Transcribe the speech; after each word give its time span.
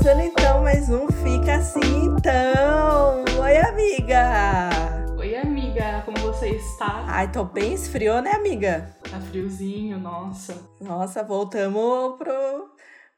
começando 0.00 0.20
então 0.20 0.62
mais 0.62 0.88
um 0.88 1.06
Fica 1.08 1.56
Assim 1.56 2.06
Então. 2.06 3.22
Oi, 3.42 3.56
amiga! 3.58 4.70
Oi, 5.18 5.36
amiga, 5.36 6.02
como 6.06 6.16
você 6.20 6.48
está? 6.56 7.04
Ai, 7.06 7.30
tô 7.30 7.44
bem 7.44 7.74
esfriou, 7.74 8.22
né, 8.22 8.30
amiga? 8.32 8.96
Tá 9.10 9.20
friozinho, 9.20 9.98
nossa. 9.98 10.70
Nossa, 10.80 11.22
voltamos 11.22 12.16
pro, 12.16 12.70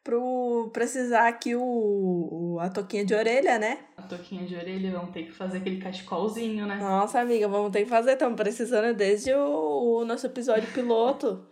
pro 0.03 0.71
precisar 0.73 1.29
aqui 1.29 1.55
o, 1.55 2.59
a 2.61 2.69
toquinha 2.69 3.05
de 3.05 3.15
orelha, 3.15 3.61
né? 3.61 3.79
A 3.97 4.03
toquinha 4.03 4.45
de 4.45 4.57
orelha, 4.57 4.91
vamos 4.91 5.13
ter 5.13 5.23
que 5.23 5.33
fazer 5.33 5.59
aquele 5.59 5.81
cachecolzinho, 5.81 6.67
né? 6.67 6.79
Nossa, 6.79 7.21
amiga, 7.21 7.47
vamos 7.47 7.71
ter 7.71 7.85
que 7.85 7.91
fazer. 7.91 8.15
Estamos 8.15 8.35
precisando 8.35 8.93
desde 8.97 9.33
o, 9.33 10.01
o 10.01 10.05
nosso 10.05 10.27
episódio 10.27 10.69
piloto. 10.73 11.47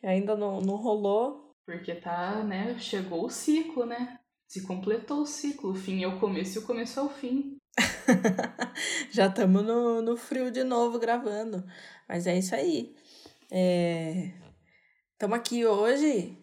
que 0.00 0.06
ainda 0.06 0.34
não, 0.34 0.58
não 0.58 0.76
rolou. 0.76 1.54
Porque 1.66 1.94
tá, 1.94 2.42
né? 2.42 2.76
Chegou 2.78 3.26
o 3.26 3.30
ciclo, 3.30 3.84
né? 3.84 4.19
Se 4.50 4.62
completou 4.62 5.20
o 5.20 5.26
ciclo. 5.26 5.70
O 5.70 5.74
fim 5.76 6.02
é 6.02 6.08
o 6.08 6.18
começo 6.18 6.58
e 6.58 6.60
o 6.60 6.66
começo 6.66 6.98
é 6.98 7.02
o 7.04 7.08
fim. 7.08 7.56
Já 9.12 9.28
estamos 9.28 9.64
no, 9.64 10.02
no 10.02 10.16
frio 10.16 10.50
de 10.50 10.64
novo 10.64 10.98
gravando. 10.98 11.64
Mas 12.08 12.26
é 12.26 12.36
isso 12.36 12.52
aí. 12.52 12.92
Estamos 15.12 15.38
aqui 15.38 15.64
hoje 15.64 16.36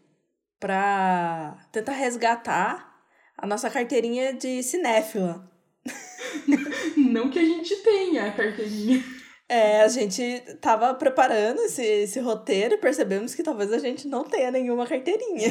para 0.58 1.68
tentar 1.70 1.92
resgatar 1.92 2.98
a 3.38 3.46
nossa 3.46 3.70
carteirinha 3.70 4.32
de 4.32 4.64
cinéfila. 4.64 5.52
Não 6.96 7.30
que 7.30 7.40
a 7.40 7.44
gente 7.44 7.76
tenha 7.84 8.28
a 8.28 8.32
carteirinha. 8.32 9.04
É, 9.50 9.82
a 9.82 9.88
gente 9.90 10.40
tava 10.62 10.94
preparando 10.94 11.60
esse, 11.60 11.84
esse 11.84 12.22
roteiro 12.22 12.76
e 12.76 12.78
percebemos 12.78 13.36
que 13.36 13.44
talvez 13.44 13.74
a 13.74 13.80
gente 13.80 14.08
não 14.08 14.24
tenha 14.24 14.50
nenhuma 14.50 14.88
carteirinha. 14.88 15.50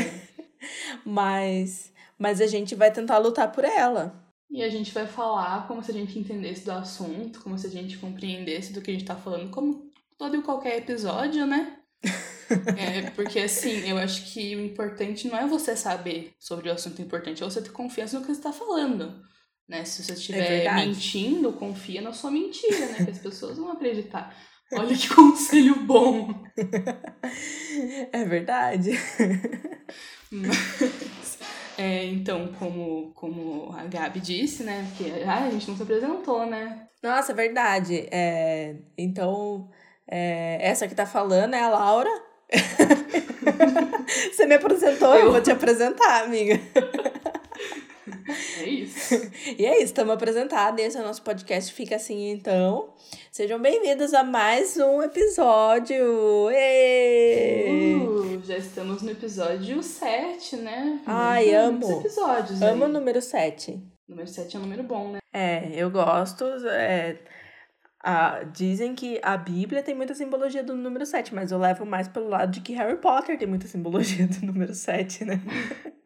mas, 1.04 1.92
mas 2.18 2.40
a 2.40 2.46
gente 2.46 2.74
vai 2.74 2.90
tentar 2.90 3.18
lutar 3.18 3.50
por 3.52 3.64
ela. 3.64 4.14
E 4.50 4.62
a 4.62 4.68
gente 4.68 4.92
vai 4.92 5.06
falar 5.06 5.66
como 5.66 5.82
se 5.82 5.90
a 5.90 5.94
gente 5.94 6.18
entendesse 6.18 6.64
do 6.64 6.72
assunto, 6.72 7.40
como 7.40 7.58
se 7.58 7.66
a 7.66 7.70
gente 7.70 7.98
compreendesse 7.98 8.72
do 8.72 8.80
que 8.80 8.90
a 8.90 8.94
gente 8.94 9.04
tá 9.04 9.16
falando, 9.16 9.50
como 9.50 9.90
todo 10.16 10.36
e 10.36 10.42
qualquer 10.42 10.78
episódio, 10.78 11.46
né? 11.46 11.76
é, 12.78 13.10
porque 13.10 13.40
assim, 13.40 13.88
eu 13.88 13.98
acho 13.98 14.32
que 14.32 14.54
o 14.54 14.60
importante 14.60 15.28
não 15.28 15.36
é 15.36 15.46
você 15.46 15.74
saber 15.76 16.32
sobre 16.38 16.68
o 16.68 16.72
assunto 16.72 17.02
importante, 17.02 17.42
é 17.42 17.46
você 17.46 17.60
ter 17.60 17.70
confiança 17.70 18.18
no 18.18 18.24
que 18.24 18.32
você 18.32 18.40
tá 18.40 18.52
falando. 18.52 19.20
Né? 19.68 19.84
Se 19.84 20.04
você 20.04 20.12
estiver 20.12 20.64
É 20.64 20.74
mentindo, 20.74 21.52
confia 21.52 22.00
na 22.00 22.12
sua 22.12 22.30
mentira, 22.30 22.86
né? 22.86 23.04
Que 23.04 23.10
as 23.10 23.18
pessoas 23.18 23.58
vão 23.58 23.72
acreditar. 23.72 24.32
Olha 24.72 24.96
que 24.96 25.08
conselho 25.14 25.76
bom. 25.80 26.44
É 28.10 28.24
verdade. 28.24 28.92
Mas, 30.30 30.56
é, 31.78 32.04
então, 32.06 32.48
como, 32.58 33.12
como 33.14 33.74
a 33.76 33.84
Gabi 33.84 34.20
disse, 34.20 34.62
né? 34.62 34.90
Que 34.96 35.22
ah, 35.24 35.44
a 35.44 35.50
gente 35.50 35.68
não 35.68 35.76
se 35.76 35.82
apresentou, 35.82 36.46
né? 36.46 36.86
Nossa, 37.02 37.32
é 37.32 37.34
verdade. 37.34 38.08
É, 38.10 38.76
então, 38.96 39.68
é, 40.08 40.58
essa 40.60 40.88
que 40.88 40.94
tá 40.94 41.04
falando 41.06 41.54
é 41.54 41.60
a 41.62 41.68
Laura. 41.68 42.10
Você 44.32 44.46
me 44.46 44.54
apresentou, 44.54 45.14
eu 45.14 45.26
Eu. 45.26 45.32
vou 45.32 45.40
te 45.40 45.50
apresentar, 45.50 46.24
amiga. 46.24 46.58
É 48.60 48.64
isso. 48.68 49.14
E 49.58 49.64
é 49.66 49.74
isso, 49.76 49.84
estamos 49.86 50.14
apresentados. 50.14 50.82
Esse 50.82 50.96
é 50.96 51.00
o 51.00 51.04
nosso 51.04 51.22
podcast 51.22 51.72
Fica 51.72 51.96
Assim 51.96 52.30
Então. 52.30 52.94
Sejam 53.32 53.60
bem-vindos 53.60 54.14
a 54.14 54.22
mais 54.22 54.76
um 54.76 55.02
episódio. 55.02 56.04
Uh, 56.48 58.40
já 58.44 58.56
estamos 58.58 59.02
no 59.02 59.10
episódio 59.10 59.82
7, 59.82 60.56
né? 60.56 61.00
Ai, 61.06 61.46
Muitos 61.70 61.90
amo. 61.90 62.00
episódios 62.00 62.62
Amo 62.62 62.82
o 62.82 62.86
aí. 62.86 62.92
número 62.92 63.20
7. 63.20 63.82
Número 64.08 64.28
7 64.28 64.56
é 64.56 64.58
um 64.58 64.62
número 64.62 64.82
bom, 64.84 65.10
né? 65.12 65.18
É, 65.32 65.68
eu 65.74 65.90
gosto. 65.90 66.44
É, 66.68 67.18
a- 68.02 68.44
dizem 68.44 68.94
que 68.94 69.18
a 69.22 69.36
Bíblia 69.36 69.82
tem 69.82 69.94
muita 69.94 70.14
simbologia 70.14 70.62
do 70.62 70.76
número 70.76 71.04
7, 71.04 71.34
mas 71.34 71.50
eu 71.50 71.58
levo 71.58 71.84
mais 71.84 72.06
pelo 72.08 72.28
lado 72.28 72.52
de 72.52 72.60
que 72.60 72.72
Harry 72.74 72.96
Potter 72.98 73.36
tem 73.38 73.48
muita 73.48 73.66
simbologia 73.66 74.26
do 74.28 74.46
número 74.46 74.74
7, 74.74 75.24
né? 75.24 75.40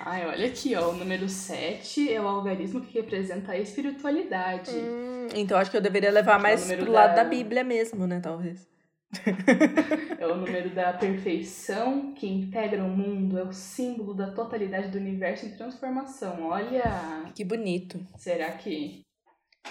Ai, 0.00 0.26
olha 0.26 0.46
aqui, 0.48 0.74
ó. 0.74 0.90
O 0.90 0.92
número 0.94 1.28
7 1.28 2.12
é 2.12 2.20
o 2.20 2.26
algarismo 2.28 2.80
que 2.82 2.92
representa 2.98 3.52
a 3.52 3.58
espiritualidade. 3.58 4.70
Hum, 4.70 5.28
então 5.34 5.56
acho 5.58 5.70
que 5.70 5.76
eu 5.76 5.80
deveria 5.80 6.10
levar 6.10 6.34
Que 6.34 6.38
é 6.40 6.42
mais 6.42 6.60
número 6.62 6.82
pro 6.84 6.92
lado 6.92 7.14
da- 7.16 7.22
da 7.22 7.28
Bíblia 7.28 7.64
mesmo, 7.64 8.06
né? 8.06 8.20
Talvez. 8.20 8.68
É 10.18 10.26
o 10.26 10.34
número 10.36 10.70
da 10.74 10.92
perfeição 10.92 12.12
que 12.14 12.26
integra 12.26 12.82
o 12.84 12.88
mundo, 12.88 13.38
é 13.38 13.42
o 13.44 13.52
símbolo 13.52 14.12
da 14.14 14.30
totalidade 14.32 14.88
do 14.88 14.98
universo 14.98 15.46
em 15.46 15.50
transformação. 15.56 16.42
Olha, 16.48 17.30
Que 17.34 17.44
bonito. 17.44 18.00
será 18.18 18.50
que 18.52 19.02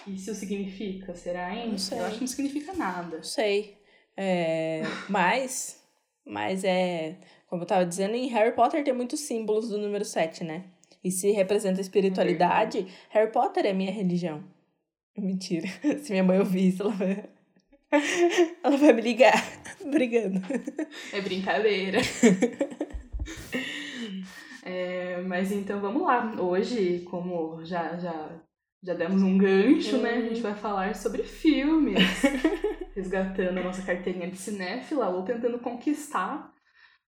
isso 0.07 0.33
significa? 0.33 1.13
Será, 1.15 1.53
hein? 1.53 1.71
Não 1.71 1.77
sei. 1.77 1.99
Eu 1.99 2.05
acho 2.05 2.15
que 2.15 2.21
não 2.21 2.27
significa 2.27 2.73
nada. 2.73 3.17
Não 3.17 3.23
sei. 3.23 3.77
É, 4.17 4.81
mas, 5.09 5.83
mas 6.25 6.63
é. 6.63 7.17
Como 7.47 7.63
eu 7.63 7.67
tava 7.67 7.85
dizendo, 7.85 8.15
em 8.15 8.27
Harry 8.27 8.55
Potter 8.55 8.83
tem 8.83 8.93
muitos 8.93 9.19
símbolos 9.21 9.69
do 9.69 9.77
número 9.77 10.03
7, 10.03 10.43
né? 10.43 10.65
E 11.03 11.11
se 11.11 11.31
representa 11.31 11.79
a 11.79 11.81
espiritualidade, 11.81 12.87
Harry 13.09 13.31
Potter 13.31 13.65
é 13.65 13.73
minha 13.73 13.91
religião. 13.91 14.43
Mentira. 15.17 15.67
Se 16.01 16.11
minha 16.11 16.23
mãe 16.23 16.39
ouvir 16.39 16.69
isso, 16.69 16.83
ela 16.83 16.91
vai. 16.91 17.29
Ela 18.63 18.77
vai 18.77 18.93
me 18.93 19.01
ligar. 19.01 19.33
Brigando. 19.85 20.41
É 21.13 21.21
brincadeira. 21.21 21.99
É, 24.63 25.21
mas 25.21 25.51
então 25.51 25.79
vamos 25.79 26.01
lá. 26.01 26.35
Hoje, 26.41 27.05
como 27.09 27.63
já, 27.63 27.95
já, 27.95 28.29
já 28.83 28.93
demos 28.95 29.21
um 29.21 29.37
gancho, 29.37 29.99
né? 29.99 30.15
A 30.15 30.21
gente 30.21 30.41
vai 30.41 30.55
falar 30.55 30.95
sobre 30.95 31.23
filmes. 31.23 31.99
resgatando 32.95 33.59
a 33.59 33.63
nossa 33.63 33.81
carteirinha 33.83 34.29
de 34.29 34.37
cinéfila 34.37 35.09
ou 35.09 35.23
tentando 35.23 35.59
conquistar. 35.59 36.51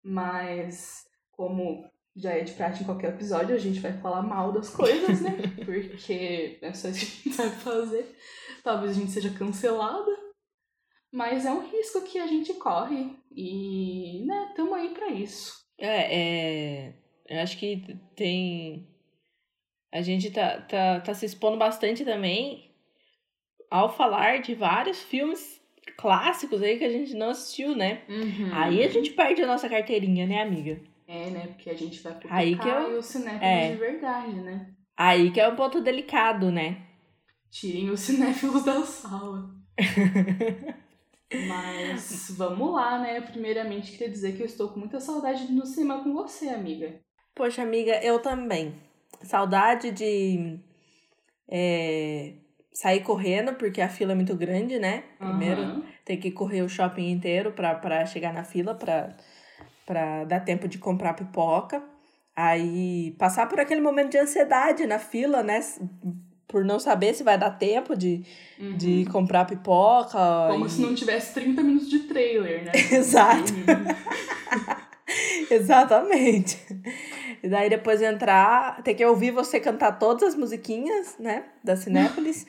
Mas, 0.02 1.06
como 1.32 1.88
já 2.16 2.32
é 2.32 2.40
de 2.40 2.52
prática 2.52 2.82
em 2.82 2.86
qualquer 2.86 3.14
episódio, 3.14 3.54
a 3.54 3.58
gente 3.58 3.80
vai 3.80 3.92
falar 3.92 4.22
mal 4.22 4.52
das 4.52 4.70
coisas, 4.70 5.20
né? 5.20 5.30
Porque 5.64 6.58
é 6.60 6.72
só 6.72 6.88
isso 6.88 7.00
que 7.00 7.06
a 7.06 7.32
gente 7.32 7.36
sabe 7.36 7.56
fazer. 7.56 8.16
Talvez 8.64 8.92
a 8.92 9.00
gente 9.00 9.12
seja 9.12 9.30
cancelada. 9.30 10.10
Mas 11.12 11.46
é 11.46 11.50
um 11.50 11.66
risco 11.68 12.02
que 12.02 12.18
a 12.18 12.26
gente 12.26 12.52
corre. 12.54 13.16
E, 13.30 14.24
né, 14.26 14.52
tamo 14.54 14.74
aí 14.74 14.90
pra 14.90 15.08
isso. 15.08 15.54
É, 15.78 16.88
é. 16.88 16.94
Eu 17.28 17.40
acho 17.40 17.56
que 17.58 17.98
tem. 18.16 18.88
A 19.92 20.02
gente 20.02 20.30
tá, 20.30 20.60
tá, 20.62 21.00
tá 21.00 21.14
se 21.14 21.24
expondo 21.24 21.56
bastante 21.56 22.04
também 22.04 22.74
ao 23.70 23.94
falar 23.94 24.40
de 24.40 24.54
vários 24.54 25.02
filmes 25.02 25.57
clássicos 25.96 26.62
aí 26.62 26.78
que 26.78 26.84
a 26.84 26.90
gente 26.90 27.14
não 27.14 27.30
assistiu, 27.30 27.74
né? 27.76 28.02
Aí 28.52 28.82
a 28.84 28.88
gente 28.88 29.10
perde 29.10 29.42
a 29.42 29.46
nossa 29.46 29.68
carteirinha, 29.68 30.26
né, 30.26 30.42
amiga? 30.42 30.80
É, 31.06 31.30
né? 31.30 31.46
Porque 31.48 31.70
a 31.70 31.74
gente 31.74 32.00
vai 32.02 32.12
colocar 32.14 32.34
Aí 32.36 32.56
que 32.56 32.68
eu- 32.68 32.98
os 32.98 33.06
cinéfilos 33.06 33.42
é. 33.42 33.70
de 33.72 33.76
verdade, 33.78 34.34
né? 34.40 34.70
Aí 34.96 35.30
que 35.30 35.40
é 35.40 35.48
um 35.48 35.56
ponto 35.56 35.80
delicado, 35.80 36.50
né? 36.50 36.82
Tirem 37.50 37.88
os 37.90 38.00
cinéfilos 38.00 38.64
da 38.64 38.82
sala. 38.82 39.50
Mas 41.46 42.30
vamos 42.36 42.72
lá, 42.74 42.98
né? 43.00 43.20
Primeiramente, 43.20 43.92
queria 43.92 44.08
dizer 44.08 44.34
que 44.36 44.42
eu 44.42 44.46
estou 44.46 44.68
com 44.68 44.80
muita 44.80 44.98
saudade 45.00 45.46
de 45.46 45.52
ir 45.52 45.56
no 45.56 45.66
cinema 45.66 46.02
com 46.02 46.12
você, 46.12 46.48
amiga. 46.48 47.00
Poxa, 47.34 47.62
amiga, 47.62 48.02
eu 48.02 48.18
também. 48.20 48.74
Saudade 49.22 49.90
de 49.92 50.58
é, 51.48 52.34
sair 52.80 53.00
correndo, 53.00 53.54
porque 53.54 53.80
a 53.80 53.88
fila 53.88 54.12
é 54.12 54.14
muito 54.14 54.36
grande, 54.36 54.78
né? 54.78 55.02
Primeiro, 55.18 55.62
Aham. 55.62 55.82
ter 56.04 56.16
que 56.16 56.30
correr 56.30 56.62
o 56.62 56.68
shopping 56.68 57.10
inteiro 57.10 57.50
pra, 57.50 57.74
pra 57.74 58.06
chegar 58.06 58.32
na 58.32 58.44
fila, 58.44 58.72
pra, 58.72 59.16
pra 59.84 60.22
dar 60.24 60.38
tempo 60.40 60.68
de 60.68 60.78
comprar 60.78 61.14
pipoca. 61.14 61.82
Aí, 62.36 63.16
passar 63.18 63.48
por 63.48 63.58
aquele 63.58 63.80
momento 63.80 64.12
de 64.12 64.18
ansiedade 64.18 64.86
na 64.86 65.00
fila, 65.00 65.42
né? 65.42 65.58
Por 66.46 66.64
não 66.64 66.78
saber 66.78 67.14
se 67.14 67.24
vai 67.24 67.36
dar 67.36 67.50
tempo 67.50 67.96
de, 67.96 68.22
Uhum. 68.60 68.76
de 68.76 69.04
comprar 69.06 69.44
pipoca. 69.44 70.16
Como 70.48 70.66
e- 70.66 70.70
se 70.70 70.80
não 70.80 70.94
tivesse 70.94 71.34
30 71.34 71.60
minutos 71.64 71.90
de 71.90 71.98
trailer, 72.06 72.64
né? 72.64 72.70
Exato. 72.96 73.52
Uhum. 73.54 74.78
Exatamente. 75.50 76.67
E 77.48 77.50
daí 77.50 77.70
depois 77.70 78.02
entrar, 78.02 78.82
ter 78.82 78.92
que 78.92 79.02
ouvir 79.02 79.30
você 79.30 79.58
cantar 79.58 79.92
todas 79.92 80.22
as 80.22 80.34
musiquinhas, 80.34 81.16
né? 81.18 81.44
Da 81.64 81.76
Cinépolis. 81.76 82.46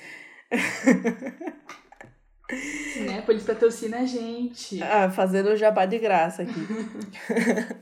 Cinépolis 2.92 3.44
patrocina 3.44 4.00
a 4.00 4.06
gente. 4.06 4.84
Ah, 4.84 5.10
fazendo 5.10 5.52
o 5.52 5.56
jabá 5.56 5.86
de 5.86 6.00
graça 6.00 6.42
aqui. 6.42 6.52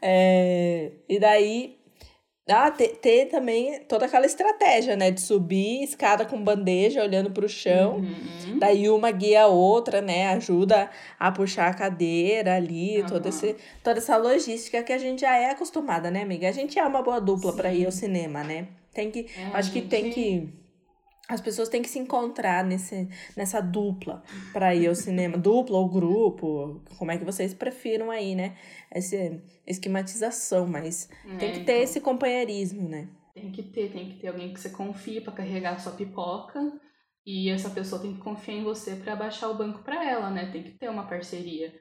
É, 0.00 0.92
e 1.08 1.18
daí, 1.18 1.77
Ah, 2.48 2.70
ter, 2.70 2.96
ter 2.96 3.26
também 3.26 3.80
toda 3.80 4.06
aquela 4.06 4.24
estratégia, 4.24 4.96
né? 4.96 5.10
De 5.10 5.20
subir 5.20 5.82
escada 5.82 6.24
com 6.24 6.42
bandeja, 6.42 7.02
olhando 7.02 7.30
para 7.30 7.44
o 7.44 7.48
chão. 7.48 7.96
Uhum. 7.96 8.58
Daí 8.58 8.88
uma 8.88 9.10
guia 9.10 9.42
a 9.42 9.46
outra, 9.46 10.00
né? 10.00 10.28
Ajuda 10.28 10.88
a 11.18 11.30
puxar 11.30 11.68
a 11.68 11.74
cadeira 11.74 12.56
ali, 12.56 13.04
toda, 13.06 13.28
Aham. 13.28 13.36
esse, 13.36 13.56
toda 13.84 13.98
essa 13.98 14.16
logística 14.16 14.82
que 14.82 14.92
a 14.92 14.98
gente 14.98 15.20
já 15.20 15.36
é 15.36 15.50
acostumada, 15.50 16.10
né, 16.10 16.22
amiga? 16.22 16.48
A 16.48 16.52
gente 16.52 16.78
é 16.78 16.84
uma 16.84 17.02
boa 17.02 17.20
dupla 17.20 17.52
para 17.52 17.72
ir 17.72 17.84
ao 17.84 17.92
cinema, 17.92 18.42
né? 18.42 18.68
Tem 18.94 19.10
que. 19.10 19.26
É, 19.36 19.56
acho 19.56 19.70
que 19.70 19.80
gente. 19.80 19.90
tem 19.90 20.10
que. 20.10 20.48
As 21.28 21.42
pessoas 21.42 21.68
têm 21.68 21.82
que 21.82 21.90
se 21.90 21.98
encontrar 21.98 22.64
nesse, 22.64 23.06
nessa 23.36 23.60
dupla 23.60 24.22
para 24.52 24.74
ir 24.74 24.88
ao 24.88 24.94
cinema. 24.94 25.36
Dupla 25.38 25.76
ou 25.76 25.88
grupo, 25.88 26.80
como 26.98 27.10
é 27.10 27.18
que 27.18 27.24
vocês 27.24 27.52
prefiram 27.52 28.10
aí, 28.10 28.34
né? 28.34 28.56
Essa 28.90 29.16
esquematização, 29.66 30.66
mas 30.66 31.08
tem 31.38 31.50
É, 31.50 31.52
que 31.52 31.60
ter 31.60 31.72
então. 31.72 31.82
esse 31.82 32.00
companheirismo, 32.00 32.88
né? 32.88 33.08
Tem 33.34 33.52
que 33.52 33.62
ter, 33.62 33.92
tem 33.92 34.08
que 34.08 34.18
ter 34.18 34.28
alguém 34.28 34.52
que 34.54 34.58
você 34.60 34.70
confia 34.70 35.20
pra 35.20 35.32
carregar 35.32 35.74
a 35.74 35.78
sua 35.78 35.92
pipoca. 35.92 36.60
E 37.26 37.50
essa 37.50 37.68
pessoa 37.68 38.00
tem 38.00 38.14
que 38.14 38.20
confiar 38.20 38.56
em 38.56 38.64
você 38.64 38.96
pra 38.96 39.14
baixar 39.14 39.50
o 39.50 39.54
banco 39.58 39.82
pra 39.82 40.02
ela, 40.02 40.30
né? 40.30 40.50
Tem 40.50 40.62
que 40.62 40.70
ter 40.70 40.88
uma 40.88 41.06
parceria. 41.06 41.78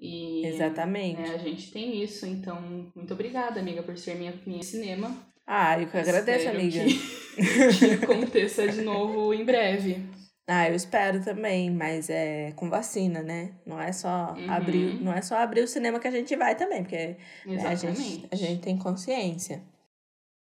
E 0.00 0.44
Exatamente. 0.44 1.20
né, 1.20 1.34
a 1.34 1.38
gente 1.38 1.70
tem 1.70 2.02
isso, 2.02 2.26
então 2.26 2.90
muito 2.94 3.14
obrigada, 3.14 3.60
amiga, 3.60 3.82
por 3.82 3.96
ser 3.96 4.16
minha, 4.16 4.34
minha 4.44 4.62
cinema. 4.62 5.27
Ah, 5.50 5.80
eu 5.80 5.88
que 5.88 5.96
agradeço, 5.96 6.46
Espero 6.46 6.58
amiga. 6.58 6.84
Que, 6.84 7.96
que 7.98 8.04
aconteça 8.04 8.68
de 8.68 8.82
novo 8.82 9.32
em 9.32 9.46
breve. 9.46 10.06
Ah, 10.46 10.68
eu 10.68 10.74
espero 10.74 11.24
também, 11.24 11.70
mas 11.70 12.10
é 12.10 12.52
com 12.52 12.68
vacina, 12.68 13.22
né? 13.22 13.54
Não 13.64 13.80
é 13.80 13.90
só 13.90 14.34
Uhum. 14.34 14.50
abrir, 14.50 15.00
não 15.00 15.12
é 15.12 15.22
só 15.22 15.36
abrir 15.38 15.62
o 15.62 15.68
cinema 15.68 15.98
que 15.98 16.06
a 16.06 16.10
gente 16.10 16.36
vai 16.36 16.54
também, 16.54 16.82
porque 16.82 17.16
né, 17.46 17.66
a, 17.66 17.74
gente, 17.74 18.28
a 18.30 18.36
gente 18.36 18.60
tem 18.60 18.78
consciência. 18.78 19.62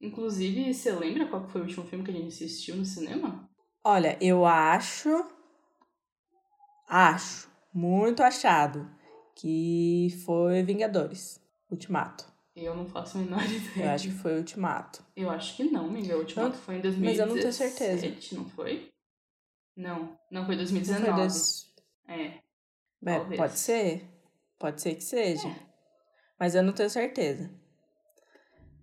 Inclusive, 0.01 0.73
você 0.73 0.91
lembra 0.91 1.27
qual 1.27 1.47
foi 1.47 1.61
o 1.61 1.63
último 1.65 1.85
filme 1.85 2.03
que 2.03 2.09
a 2.11 2.13
gente 2.13 2.27
assistiu 2.27 2.75
no 2.75 2.85
cinema? 2.85 3.47
Olha, 3.83 4.17
eu 4.19 4.43
acho, 4.43 5.27
acho, 6.87 7.47
muito 7.71 8.23
achado, 8.23 8.89
que 9.35 10.09
foi 10.25 10.63
Vingadores, 10.63 11.39
Ultimato. 11.69 12.34
Eu 12.55 12.73
não 12.75 12.85
faço 12.85 13.17
a 13.17 13.21
menor 13.21 13.43
ideia. 13.51 13.85
Eu 13.85 13.89
acho 13.91 14.07
que 14.07 14.13
foi 14.15 14.37
Ultimato. 14.37 15.03
Eu 15.15 15.29
acho 15.29 15.55
que 15.57 15.63
não, 15.65 15.87
amiga. 15.87 16.15
O 16.15 16.19
Ultimato 16.19 16.55
foi 16.57 16.75
em 16.77 16.81
2017. 16.81 17.05
mas 17.05 17.19
eu 17.19 17.27
não 17.27 17.41
tenho 17.41 17.53
certeza. 17.53 18.35
Não 18.35 18.49
foi? 18.49 18.89
Não, 19.75 20.19
não 20.31 20.45
foi 20.45 20.55
Não 20.55 20.63
2019. 20.63 21.05
foi 21.13 21.23
desse- 21.23 21.65
É. 22.07 22.45
É, 23.07 23.37
pode 23.37 23.59
ser, 23.59 24.09
pode 24.57 24.81
ser 24.81 24.95
que 24.95 25.03
seja, 25.03 25.47
É. 25.47 25.55
mas 26.39 26.55
eu 26.55 26.63
não 26.63 26.73
tenho 26.73 26.89
certeza. 26.89 27.51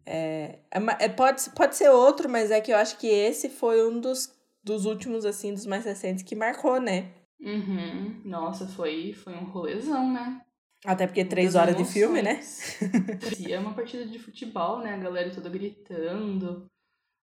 É, 0.05 0.59
é 0.71 0.79
é, 1.05 1.09
pode, 1.09 1.49
pode 1.51 1.75
ser 1.77 1.89
outro, 1.91 2.29
mas 2.29 2.51
é 2.51 2.61
que 2.61 2.73
eu 2.73 2.77
acho 2.77 2.99
que 2.99 3.07
esse 3.07 3.49
foi 3.49 3.85
um 3.89 3.99
dos, 4.01 4.33
dos 4.63 4.85
últimos, 4.85 5.25
assim, 5.25 5.55
dos 5.55 5.65
mais 5.67 5.85
recentes 5.85 6.23
que 6.23 6.35
marcou, 6.37 6.81
né? 6.81 7.13
Uhum. 7.41 8.21
Nossa, 8.25 8.67
foi, 8.69 9.13
foi 9.13 9.35
um 9.35 9.45
rolezão, 9.45 10.13
né? 10.13 10.41
Até 10.85 11.07
porque 11.07 11.25
três 11.25 11.55
horas 11.55 11.77
de 11.77 11.85
filme, 11.85 12.23
né? 12.23 12.41
é 13.49 13.59
uma 13.59 13.73
partida 13.73 14.05
de 14.05 14.19
futebol, 14.19 14.79
né? 14.81 14.95
A 14.95 14.99
galera 14.99 15.31
toda 15.31 15.49
gritando. 15.49 16.67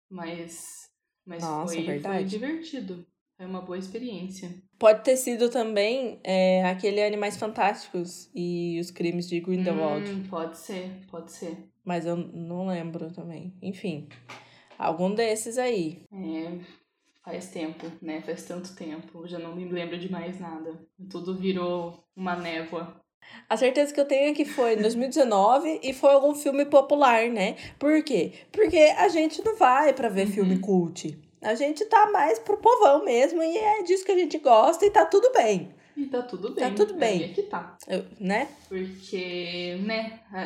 Mas, 0.09 0.89
mas 1.25 1.43
Nossa, 1.43 1.73
foi, 1.73 1.83
foi 1.83 1.93
verdade. 1.93 2.25
divertido. 2.25 3.05
Foi 3.37 3.45
uma 3.45 3.61
boa 3.61 3.77
experiência. 3.77 4.53
Pode 4.77 5.03
ter 5.03 5.15
sido 5.17 5.49
também 5.49 6.19
é, 6.23 6.65
aquele 6.65 7.03
Animais 7.03 7.37
Fantásticos 7.37 8.29
e 8.33 8.77
os 8.81 8.91
Crimes 8.91 9.29
de 9.29 9.39
Grindelwald, 9.39 10.09
Hum, 10.09 10.23
pode 10.29 10.57
ser, 10.57 11.05
pode 11.09 11.31
ser. 11.31 11.57
mas 11.83 12.05
eu 12.05 12.15
não 12.17 12.67
lembro 12.67 13.11
também. 13.11 13.53
Enfim, 13.61 14.09
algum 14.77 15.13
desses 15.13 15.57
aí. 15.57 16.03
É, 16.11 16.59
faz 17.23 17.49
tempo, 17.49 17.85
né? 18.01 18.21
Faz 18.21 18.43
tanto 18.45 18.75
tempo. 18.75 19.27
Já 19.27 19.39
não 19.39 19.55
me 19.55 19.65
lembro 19.65 19.97
de 19.97 20.11
mais 20.11 20.39
nada. 20.39 20.77
Tudo 21.09 21.35
virou 21.37 22.03
uma 22.15 22.35
névoa. 22.35 22.99
A 23.49 23.57
certeza 23.57 23.93
que 23.93 23.99
eu 23.99 24.05
tenho 24.05 24.29
é 24.31 24.33
que 24.33 24.45
foi 24.45 24.73
em 24.73 24.81
2019 24.81 25.79
e 25.83 25.93
foi 25.93 26.11
algum 26.11 26.35
filme 26.35 26.65
popular, 26.65 27.27
né? 27.29 27.55
Por 27.79 28.03
quê? 28.03 28.33
Porque 28.51 28.77
a 28.77 29.07
gente 29.09 29.43
não 29.43 29.55
vai 29.57 29.91
pra 29.93 30.07
ver 30.09 30.27
Uhum. 30.27 30.33
filme 30.33 30.59
cult. 30.59 31.17
A 31.41 31.55
gente 31.55 31.85
tá 31.85 32.11
mais 32.11 32.37
pro 32.37 32.57
povão 32.57 33.03
mesmo 33.05 33.41
e 33.41 33.57
é 33.57 33.81
disso 33.83 34.05
que 34.05 34.11
a 34.11 34.17
gente 34.17 34.37
gosta 34.39 34.85
e 34.85 34.91
tá 34.91 35.05
tudo 35.05 35.31
bem, 35.33 35.73
E 35.97 36.05
tá 36.05 36.21
tudo 36.21 36.53
bem. 36.53 36.63
Tá 36.69 36.75
tudo 36.75 36.93
bem. 36.93 37.23
Aí 37.23 37.31
é 37.31 37.33
que 37.33 37.43
tá. 37.43 37.77
eu- 37.87 38.05
né? 38.19 38.47
Porque, 38.69 39.77
né, 39.85 40.19
a- 40.31 40.41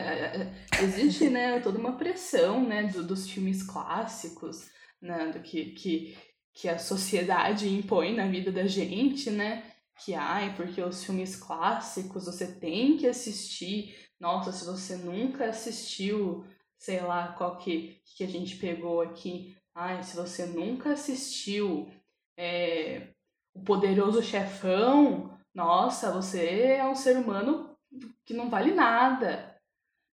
a- 0.77 0.83
existe, 0.83 1.29
né, 1.29 1.59
toda 1.59 1.77
uma 1.77 1.93
pressão, 1.93 2.63
né, 2.63 2.83
do- 2.83 3.03
dos 3.03 3.29
filmes 3.29 3.61
clássicos, 3.63 4.65
né, 5.01 5.27
do 5.33 5.39
que, 5.41 5.65
que, 5.71 6.17
que 6.53 6.69
a 6.69 6.77
sociedade 6.77 7.67
impõe 7.73 8.15
na 8.15 8.27
vida 8.27 8.51
da 8.51 8.65
gente, 8.65 9.29
né, 9.29 9.63
que, 10.03 10.13
ai, 10.13 10.55
porque 10.55 10.81
os 10.81 11.03
filmes 11.03 11.35
clássicos 11.35 12.25
você 12.25 12.47
tem 12.59 12.97
que 12.97 13.07
assistir, 13.07 13.95
nossa, 14.19 14.51
se 14.51 14.65
você 14.65 14.97
nunca 14.97 15.45
assistiu, 15.49 16.45
sei 16.77 17.01
lá, 17.01 17.33
qual 17.33 17.57
que, 17.57 18.01
que 18.15 18.23
a 18.23 18.27
gente 18.27 18.57
pegou 18.57 19.01
aqui, 19.01 19.55
ai, 19.75 20.03
se 20.03 20.15
você 20.15 20.45
nunca 20.45 20.93
assistiu 20.93 21.89
é, 22.37 23.09
O 23.55 23.63
Poderoso 23.63 24.21
Chefão, 24.21 25.37
nossa, 25.53 26.11
você 26.11 26.73
é 26.77 26.87
um 26.87 26.95
ser 26.95 27.17
humano 27.17 27.77
que 28.25 28.33
não 28.33 28.49
vale 28.49 28.73
nada. 28.73 29.55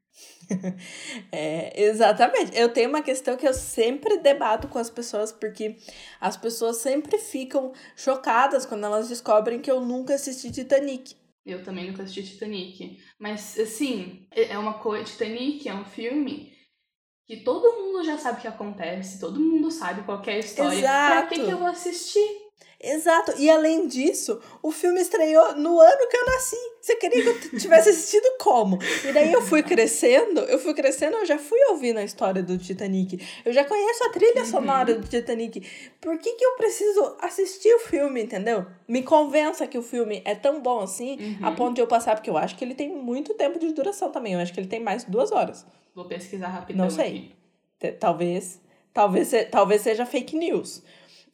É, 1.31 1.81
exatamente. 1.83 2.51
Eu 2.57 2.69
tenho 2.69 2.89
uma 2.89 3.01
questão 3.01 3.37
que 3.37 3.47
eu 3.47 3.53
sempre 3.53 4.17
debato 4.17 4.67
com 4.67 4.77
as 4.77 4.89
pessoas, 4.89 5.31
porque 5.31 5.77
as 6.19 6.35
pessoas 6.35 6.77
sempre 6.77 7.17
ficam 7.17 7.71
chocadas 7.95 8.65
quando 8.65 8.85
elas 8.85 9.09
descobrem 9.09 9.61
que 9.61 9.71
eu 9.71 9.81
nunca 9.81 10.15
assisti 10.15 10.51
Titanic. 10.51 11.15
Eu 11.45 11.63
também 11.63 11.89
nunca 11.89 12.03
assisti 12.03 12.23
Titanic. 12.23 12.99
Mas, 13.17 13.57
assim, 13.57 14.27
é 14.31 14.53
é 14.53 14.57
uma 14.57 14.75
coisa. 14.75 15.05
Titanic 15.05 15.67
é 15.67 15.73
um 15.73 15.85
filme 15.85 16.51
que 17.27 17.37
todo 17.37 17.77
mundo 17.77 18.03
já 18.03 18.17
sabe 18.17 18.39
o 18.39 18.41
que 18.41 18.47
acontece, 18.47 19.19
todo 19.19 19.39
mundo 19.39 19.71
sabe 19.71 20.03
qual 20.03 20.21
é 20.25 20.33
a 20.33 20.39
história. 20.39 20.79
Pra 20.79 21.27
que, 21.27 21.35
Exato. 21.35 21.45
que 21.47 21.53
eu 21.53 21.57
vou 21.57 21.67
assistir? 21.67 22.40
Exato. 22.83 23.33
E 23.37 23.49
além 23.49 23.85
disso, 23.87 24.39
o 24.61 24.71
filme 24.71 24.99
estreou 24.99 25.55
no 25.55 25.79
ano 25.79 26.09
que 26.09 26.17
eu 26.17 26.25
nasci. 26.25 26.55
Você 26.81 26.95
queria 26.95 27.21
que 27.21 27.29
eu 27.55 27.59
tivesse 27.59 27.89
assistido 27.89 28.25
como? 28.39 28.79
E 29.07 29.11
daí 29.13 29.31
eu 29.31 29.41
fui 29.43 29.61
crescendo, 29.61 30.41
eu 30.41 30.57
fui 30.57 30.73
crescendo, 30.73 31.15
eu 31.17 31.25
já 31.25 31.37
fui 31.37 31.59
ouvindo 31.69 31.99
a 31.99 32.03
história 32.03 32.41
do 32.41 32.57
Titanic. 32.57 33.23
Eu 33.45 33.53
já 33.53 33.63
conheço 33.63 34.03
a 34.05 34.09
trilha 34.09 34.43
sonora 34.45 34.95
do 34.95 35.07
Titanic. 35.07 35.61
Por 36.01 36.17
que, 36.17 36.33
que 36.33 36.43
eu 36.43 36.53
preciso 36.55 37.15
assistir 37.21 37.71
o 37.75 37.79
filme, 37.79 38.23
entendeu? 38.23 38.65
Me 38.87 39.03
convença 39.03 39.67
que 39.67 39.77
o 39.77 39.83
filme 39.83 40.23
é 40.25 40.33
tão 40.33 40.59
bom 40.59 40.79
assim, 40.79 41.17
Uhum. 41.39 41.45
a 41.47 41.51
ponto 41.51 41.75
de 41.75 41.81
eu 41.81 41.87
passar, 41.87 42.15
porque 42.15 42.29
eu 42.31 42.37
acho 42.37 42.55
que 42.57 42.63
ele 42.65 42.73
tem 42.73 42.89
muito 42.89 43.35
tempo 43.35 43.59
de 43.59 43.71
duração 43.73 44.09
também. 44.11 44.33
Eu 44.33 44.39
acho 44.39 44.51
que 44.51 44.59
ele 44.59 44.67
tem 44.67 44.79
mais 44.79 45.05
de 45.05 45.11
duas 45.11 45.31
horas. 45.31 45.63
Vou 45.93 46.05
pesquisar 46.05 46.47
rapidão 46.47 46.85
Não 46.85 46.89
sei. 46.89 47.31
aqui. 47.79 47.95
Talvez, 47.99 48.59
talvez, 48.93 49.31
talvez 49.51 49.81
seja 49.81 50.05
fake 50.05 50.35
news. 50.35 50.81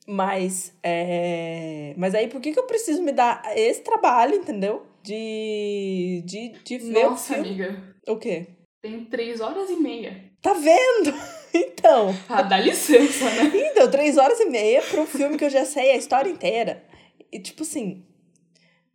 Mas, 0.08 0.74
é... 0.82 1.94
Mas 1.98 2.16
aí, 2.16 2.28
por 2.28 2.40
que, 2.40 2.54
que 2.54 2.60
eu 2.60 2.64
preciso 2.66 3.02
me 3.04 3.12
dar 3.12 3.42
esse 3.58 3.82
trabalho, 3.82 4.36
entendeu? 4.36 4.86
De, 5.04 6.24
de, 6.26 6.50
de 6.64 6.78
ver 6.78 7.06
o 7.06 7.10
Nossa, 7.12 7.34
filme. 7.36 7.50
amiga, 7.50 7.96
O 8.08 8.16
quê? 8.18 8.48
tem 8.82 9.04
três 9.06 9.42
horas 9.42 9.70
e 9.70 9.76
meia. 9.76 10.24
Tá 10.42 10.54
vendo? 10.54 11.14
Então, 11.54 12.14
Ah, 12.30 12.42
dá 12.44 12.60
licença, 12.60 13.24
né? 13.32 13.50
então, 13.72 13.90
três 13.90 14.18
horas 14.18 14.40
e 14.40 14.46
meia 14.46 14.82
pra 14.82 15.02
um 15.02 15.08
filme 15.08 15.38
que 15.38 15.46
eu 15.46 15.50
já 15.50 15.66
sei 15.66 15.92
a 15.92 15.96
história 15.96 16.30
inteira. 16.30 16.84
E, 17.32 17.40
tipo 17.40 17.64
assim, 17.64 18.06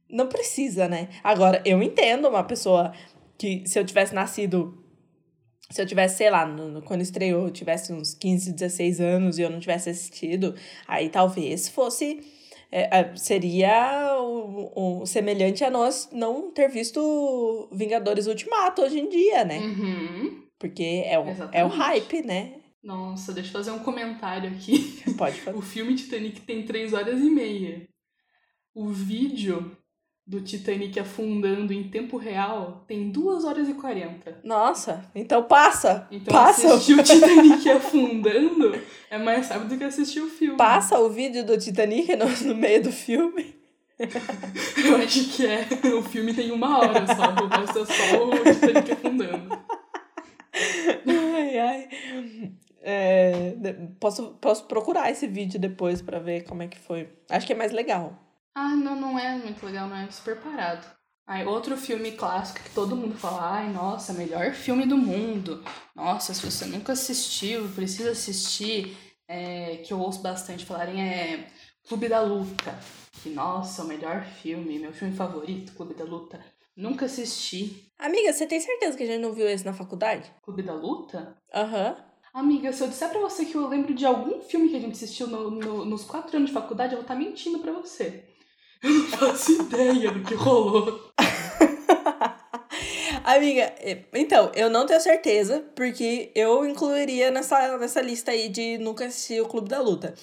não 0.08 0.28
precisa, 0.28 0.86
né? 0.86 1.08
Agora, 1.24 1.60
eu 1.64 1.82
entendo 1.82 2.28
uma 2.28 2.44
pessoa 2.44 2.92
que, 3.38 3.64
se 3.66 3.78
eu 3.78 3.84
tivesse 3.84 4.14
nascido 4.14 4.81
se 5.72 5.80
eu 5.82 5.86
tivesse, 5.86 6.18
sei 6.18 6.30
lá, 6.30 6.46
no, 6.46 6.68
no- 6.68 6.82
quando 6.82 7.00
estreou, 7.00 7.44
eu 7.46 7.50
tivesse 7.50 7.92
uns 7.92 8.14
15, 8.14 8.52
16 8.52 9.00
anos 9.00 9.38
e 9.38 9.42
eu 9.42 9.50
não 9.50 9.58
tivesse 9.58 9.90
assistido, 9.90 10.54
aí 10.86 11.08
talvez 11.08 11.68
fosse. 11.68 12.20
é, 12.70 13.00
é, 13.00 13.16
seria 13.16 14.16
o, 14.20 15.00
o 15.02 15.06
semelhante 15.06 15.62
a 15.64 15.70
nós 15.70 16.08
não 16.12 16.50
ter 16.50 16.68
visto 16.68 17.68
Vingadores 17.72 18.26
Ultimato 18.26 18.82
hoje 18.82 18.98
em 19.00 19.08
dia, 19.08 19.44
né? 19.44 19.58
Uhum. 19.58 20.42
Porque 20.58 21.02
é 21.06 21.18
o, 21.18 21.24
é 21.52 21.64
o 21.64 21.68
hype, 21.68 22.22
né? 22.22 22.54
Nossa, 22.82 23.32
deixa 23.32 23.48
eu 23.50 23.52
fazer 23.52 23.70
um 23.72 23.78
comentário 23.80 24.50
aqui. 24.50 25.02
Pode 25.18 25.38
fazer. 25.42 25.56
O 25.56 25.60
filme 25.62 25.94
Titanic 25.94 26.40
tem 26.40 26.64
3 26.64 26.92
horas 26.92 27.20
e 27.20 27.30
meia. 27.30 27.86
O 28.74 28.88
vídeo 28.88 29.76
do 30.32 30.40
Titanic 30.40 30.98
afundando 30.98 31.74
em 31.74 31.90
tempo 31.90 32.16
real 32.16 32.82
tem 32.88 33.10
2 33.10 33.44
horas 33.44 33.68
e 33.68 33.74
40. 33.74 34.38
Nossa, 34.42 35.04
então 35.14 35.42
passa. 35.42 36.08
Então 36.10 36.32
passa, 36.32 36.72
assistir 36.72 36.98
o 36.98 37.02
Titanic 37.04 37.68
afundando 37.68 38.74
é 39.10 39.18
mais 39.18 39.50
rápido 39.50 39.68
do 39.68 39.76
que 39.76 39.84
assistir 39.84 40.20
o 40.20 40.30
filme. 40.30 40.56
passa 40.56 40.98
o 40.98 41.10
vídeo 41.10 41.44
do 41.44 41.58
Titanic 41.58 42.16
no, 42.16 42.24
no 42.48 42.54
meio 42.54 42.82
do 42.82 42.90
filme. 42.90 43.54
Eu 44.82 44.96
acho 44.96 45.28
que 45.28 45.46
é. 45.46 45.68
O 45.94 46.02
filme 46.02 46.32
tem 46.32 46.50
uma 46.50 46.78
hora 46.78 47.06
só, 47.06 47.44
o 47.44 47.48
resto 47.48 47.80
é 47.80 47.84
só 47.84 48.24
o 48.24 48.30
Titanic 48.54 48.90
afundando. 48.90 49.58
Ai, 51.06 51.58
ai. 51.58 51.88
É, 52.80 53.54
posso, 54.00 54.30
posso 54.40 54.64
procurar 54.64 55.10
esse 55.10 55.26
vídeo 55.26 55.60
depois 55.60 56.00
pra 56.00 56.18
ver 56.18 56.44
como 56.44 56.62
é 56.62 56.68
que 56.68 56.78
foi. 56.78 57.10
Acho 57.28 57.46
que 57.46 57.52
é 57.52 57.56
mais 57.56 57.70
legal. 57.70 58.18
Ah, 58.54 58.76
não, 58.76 58.94
não 58.94 59.18
é 59.18 59.36
muito 59.36 59.64
legal, 59.64 59.88
não 59.88 59.96
é 59.96 60.10
super 60.10 60.36
parado. 60.40 60.86
Aí, 61.26 61.46
outro 61.46 61.76
filme 61.76 62.12
clássico 62.12 62.60
que 62.62 62.74
todo 62.74 62.96
mundo 62.96 63.14
fala, 63.14 63.58
ai, 63.58 63.72
nossa, 63.72 64.12
melhor 64.12 64.52
filme 64.52 64.84
do 64.84 64.96
mundo. 64.96 65.64
Nossa, 65.94 66.34
se 66.34 66.44
você 66.44 66.66
nunca 66.66 66.92
assistiu, 66.92 67.68
precisa 67.74 68.10
assistir. 68.10 68.96
É, 69.28 69.76
que 69.78 69.92
eu 69.92 70.00
ouço 70.00 70.20
bastante 70.20 70.66
falarem 70.66 71.00
é 71.00 71.48
Clube 71.88 72.08
da 72.08 72.20
Luta. 72.20 72.78
Que, 73.22 73.30
nossa, 73.30 73.82
o 73.82 73.86
melhor 73.86 74.24
filme, 74.24 74.78
meu 74.78 74.92
filme 74.92 75.14
favorito, 75.14 75.72
Clube 75.72 75.94
da 75.94 76.04
Luta. 76.04 76.44
Nunca 76.76 77.06
assisti. 77.06 77.90
Amiga, 77.98 78.32
você 78.32 78.46
tem 78.46 78.60
certeza 78.60 78.96
que 78.96 79.04
a 79.04 79.06
gente 79.06 79.20
não 79.22 79.32
viu 79.32 79.48
esse 79.48 79.64
na 79.64 79.72
faculdade? 79.72 80.30
Clube 80.42 80.62
da 80.62 80.74
Luta? 80.74 81.36
Aham. 81.54 81.96
Uhum. 81.96 82.12
Amiga, 82.34 82.72
se 82.72 82.82
eu 82.82 82.88
disser 82.88 83.10
pra 83.10 83.20
você 83.20 83.44
que 83.44 83.54
eu 83.54 83.68
lembro 83.68 83.92
de 83.92 84.06
algum 84.06 84.40
filme 84.40 84.70
que 84.70 84.76
a 84.76 84.80
gente 84.80 84.92
assistiu 84.92 85.26
no, 85.26 85.50
no, 85.50 85.84
nos 85.84 86.02
quatro 86.02 86.34
anos 86.36 86.48
de 86.48 86.54
faculdade, 86.54 86.94
eu 86.94 86.98
vou 86.98 87.02
estar 87.02 87.14
tá 87.14 87.20
mentindo 87.20 87.58
pra 87.58 87.72
você. 87.72 88.24
Eu 88.82 88.90
não 88.90 89.06
faço 89.06 89.52
ideia 89.52 90.10
do 90.10 90.24
que 90.24 90.34
rolou. 90.34 91.12
Amiga, 93.24 93.72
então, 94.12 94.50
eu 94.54 94.68
não 94.68 94.84
tenho 94.84 95.00
certeza, 95.00 95.64
porque 95.76 96.32
eu 96.34 96.66
incluiria 96.66 97.30
nessa, 97.30 97.78
nessa 97.78 98.00
lista 98.00 98.32
aí 98.32 98.48
de 98.48 98.78
nunca 98.78 99.06
assistir 99.06 99.40
o 99.40 99.46
Clube 99.46 99.68
da 99.68 99.80
Luta. 99.80 100.14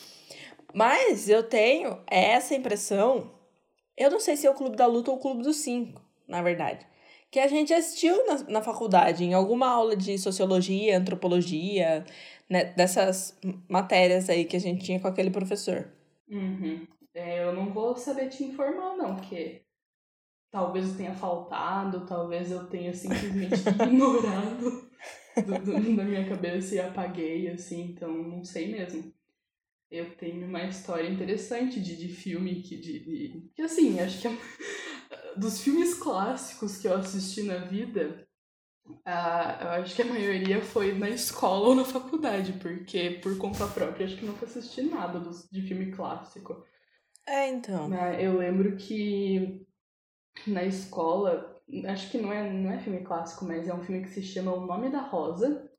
Mas 0.74 1.30
eu 1.30 1.44
tenho 1.44 1.98
essa 2.06 2.54
impressão. 2.54 3.32
Eu 3.98 4.12
não 4.12 4.20
sei 4.20 4.36
se 4.36 4.46
é 4.46 4.52
o 4.52 4.56
Clube 4.56 4.76
da 4.76 4.86
Luta 4.86 5.12
ou 5.12 5.18
o 5.18 5.20
Clube 5.20 5.44
dos 5.44 5.58
Cinco, 5.58 6.02
na 6.28 6.42
verdade 6.42 6.90
que 7.32 7.40
a 7.40 7.48
gente 7.48 7.74
assistiu 7.74 8.26
na, 8.26 8.38
na 8.50 8.62
faculdade, 8.62 9.24
em 9.24 9.34
alguma 9.34 9.68
aula 9.68 9.96
de 9.96 10.18
sociologia, 10.18 10.98
antropologia, 10.98 12.06
né, 12.50 12.66
dessas 12.66 13.38
matérias 13.68 14.30
aí 14.30 14.46
que 14.46 14.56
a 14.56 14.60
gente 14.60 14.84
tinha 14.84 15.00
com 15.00 15.08
aquele 15.08 15.30
professor. 15.30 15.88
Uhum. 16.28 16.88
É, 17.20 17.44
eu 17.44 17.52
não 17.52 17.74
vou 17.74 17.98
saber 17.98 18.30
te 18.30 18.46
informar, 18.46 18.96
não, 18.96 19.18
porque 19.18 19.66
talvez 20.50 20.88
eu 20.88 20.96
tenha 20.96 21.14
faltado, 21.14 22.06
talvez 22.06 22.50
eu 22.50 22.66
tenha 22.68 22.94
simplesmente 22.94 23.56
ignorado 23.68 24.90
do, 25.36 25.60
do, 25.66 25.96
da 25.98 26.04
minha 26.06 26.30
cabeça 26.30 26.76
e 26.76 26.80
apaguei, 26.80 27.50
assim, 27.50 27.92
então 27.92 28.10
não 28.10 28.42
sei 28.46 28.72
mesmo. 28.72 29.14
Eu 29.92 30.16
tenho 30.16 30.48
uma 30.48 30.64
história 30.64 31.10
interessante 31.10 31.82
de, 31.82 31.98
de 31.98 32.08
filme 32.08 32.62
que, 32.62 32.78
de, 32.78 33.00
de, 33.00 33.50
que 33.54 33.62
assim, 33.64 34.00
acho 34.00 34.22
que 34.22 34.28
é 34.30 34.38
dos 35.36 35.62
filmes 35.62 35.96
clássicos 35.96 36.78
que 36.78 36.88
eu 36.88 36.96
assisti 36.96 37.44
na 37.44 37.58
vida, 37.58 38.26
uh, 38.88 39.62
eu 39.62 39.70
acho 39.72 39.94
que 39.94 40.04
a 40.04 40.06
maioria 40.06 40.62
foi 40.62 40.94
na 40.94 41.10
escola 41.10 41.68
ou 41.68 41.76
na 41.76 41.84
faculdade, 41.84 42.54
porque 42.54 43.20
por 43.22 43.38
conta 43.38 43.68
própria 43.68 44.06
acho 44.06 44.16
que 44.16 44.26
nunca 44.26 44.46
assisti 44.46 44.84
nada 44.84 45.20
dos, 45.20 45.50
de 45.52 45.62
filme 45.64 45.92
clássico. 45.92 46.66
É, 47.30 47.48
então. 47.48 47.90
Uh, 47.90 48.14
eu 48.20 48.38
lembro 48.38 48.76
que 48.76 49.66
na 50.48 50.64
escola, 50.64 51.56
acho 51.88 52.10
que 52.10 52.18
não 52.18 52.34
é, 52.34 52.52
não 52.52 52.72
é 52.72 52.80
filme 52.80 53.02
clássico, 53.02 53.46
mas 53.46 53.68
é 53.68 53.74
um 53.74 53.84
filme 53.84 54.02
que 54.02 54.10
se 54.10 54.24
chama 54.24 54.54
O 54.54 54.66
Nome 54.66 54.90
da 54.90 55.02
Rosa. 55.02 55.70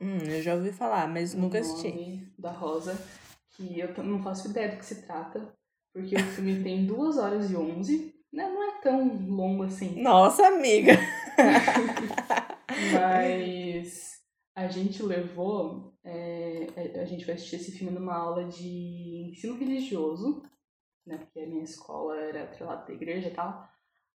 Hum, 0.00 0.18
eu 0.18 0.40
já 0.40 0.54
ouvi 0.54 0.70
falar, 0.70 1.08
mas 1.08 1.34
nunca 1.34 1.58
assisti. 1.58 1.88
O 1.88 1.90
Nome 1.90 2.32
da 2.38 2.52
Rosa, 2.52 2.96
que 3.50 3.80
eu 3.80 3.92
não 4.04 4.22
faço 4.22 4.48
ideia 4.48 4.70
do 4.70 4.78
que 4.78 4.84
se 4.84 5.02
trata, 5.02 5.52
porque 5.92 6.14
o 6.14 6.24
filme 6.26 6.62
tem 6.62 6.86
2 6.86 7.18
horas 7.18 7.50
e 7.50 7.56
11 7.56 8.14
não, 8.32 8.54
não 8.54 8.62
é 8.62 8.80
tão 8.80 9.26
longo 9.26 9.64
assim. 9.64 10.00
Nossa, 10.00 10.46
amiga! 10.46 10.92
Mas 12.92 14.20
a 14.54 14.68
gente 14.68 15.02
levou. 15.02 15.90
É, 16.04 16.66
a 17.02 17.04
gente 17.04 17.26
vai 17.26 17.34
assistir 17.34 17.56
esse 17.56 17.72
filme 17.72 17.92
numa 17.92 18.14
aula 18.14 18.44
de 18.44 19.30
ensino 19.30 19.54
religioso, 19.56 20.42
né? 21.06 21.18
Porque 21.18 21.40
a 21.40 21.46
minha 21.46 21.62
escola 21.62 22.16
era 22.20 22.44
atrelada 22.44 22.86
da 22.86 22.92
igreja 22.92 23.28
e 23.28 23.34
tal. 23.34 23.68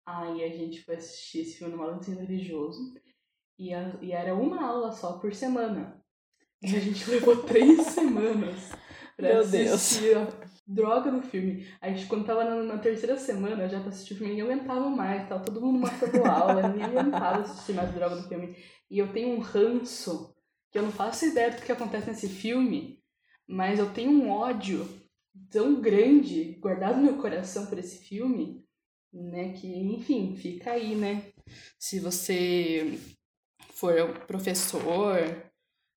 Aí 0.06 0.44
a 0.44 0.48
gente 0.48 0.82
foi 0.82 0.96
assistir 0.96 1.40
esse 1.40 1.58
filme 1.58 1.76
de 1.76 1.98
ensino 1.98 2.20
religioso. 2.20 2.94
E, 3.58 3.72
a, 3.72 3.96
e 4.02 4.12
era 4.12 4.34
uma 4.34 4.64
aula 4.64 4.92
só 4.92 5.18
por 5.18 5.34
semana. 5.34 6.02
E 6.62 6.76
a 6.76 6.80
gente 6.80 7.08
levou 7.10 7.42
três 7.44 7.86
semanas 7.88 8.70
pra 9.16 9.28
Meu 9.28 9.40
assistir 9.40 10.14
Deus 10.14 10.54
droga 10.66 11.10
no 11.10 11.22
filme. 11.22 11.66
Aí 11.80 12.04
quando 12.06 12.24
tava 12.24 12.44
na, 12.44 12.62
na 12.62 12.78
terceira 12.78 13.16
semana, 13.16 13.68
já 13.68 13.80
pra 13.80 13.90
assistir 13.90 14.14
o 14.14 14.16
filme, 14.16 14.34
ninguém 14.34 14.50
aguentava 14.50 14.88
mais, 14.88 15.28
tava 15.28 15.44
todo 15.44 15.60
mundo 15.60 15.80
matando 15.80 16.24
aula, 16.24 16.68
ninguém 16.68 16.84
aguentava 16.84 17.42
assistir 17.42 17.74
mais 17.74 17.92
droga 17.92 18.16
no 18.16 18.28
filme. 18.28 18.56
E 18.90 18.98
eu 18.98 19.12
tenho 19.12 19.36
um 19.36 19.40
ranço, 19.40 20.34
que 20.70 20.78
eu 20.78 20.82
não 20.82 20.90
faço 20.90 21.26
ideia 21.26 21.50
do 21.50 21.62
que 21.62 21.72
acontece 21.72 22.08
nesse 22.08 22.28
filme, 22.28 23.02
mas 23.46 23.78
eu 23.78 23.92
tenho 23.92 24.10
um 24.10 24.30
ódio 24.30 24.88
tão 25.50 25.80
grande 25.80 26.52
guardado 26.60 26.96
no 26.96 27.02
meu 27.02 27.18
coração 27.18 27.66
por 27.66 27.78
esse 27.78 27.98
filme, 27.98 28.64
né, 29.12 29.52
que, 29.52 29.68
enfim, 29.68 30.34
fica 30.36 30.72
aí, 30.72 30.94
né? 30.94 31.32
Se 31.78 32.00
você 32.00 32.98
for 33.70 34.18
professor, 34.26 35.18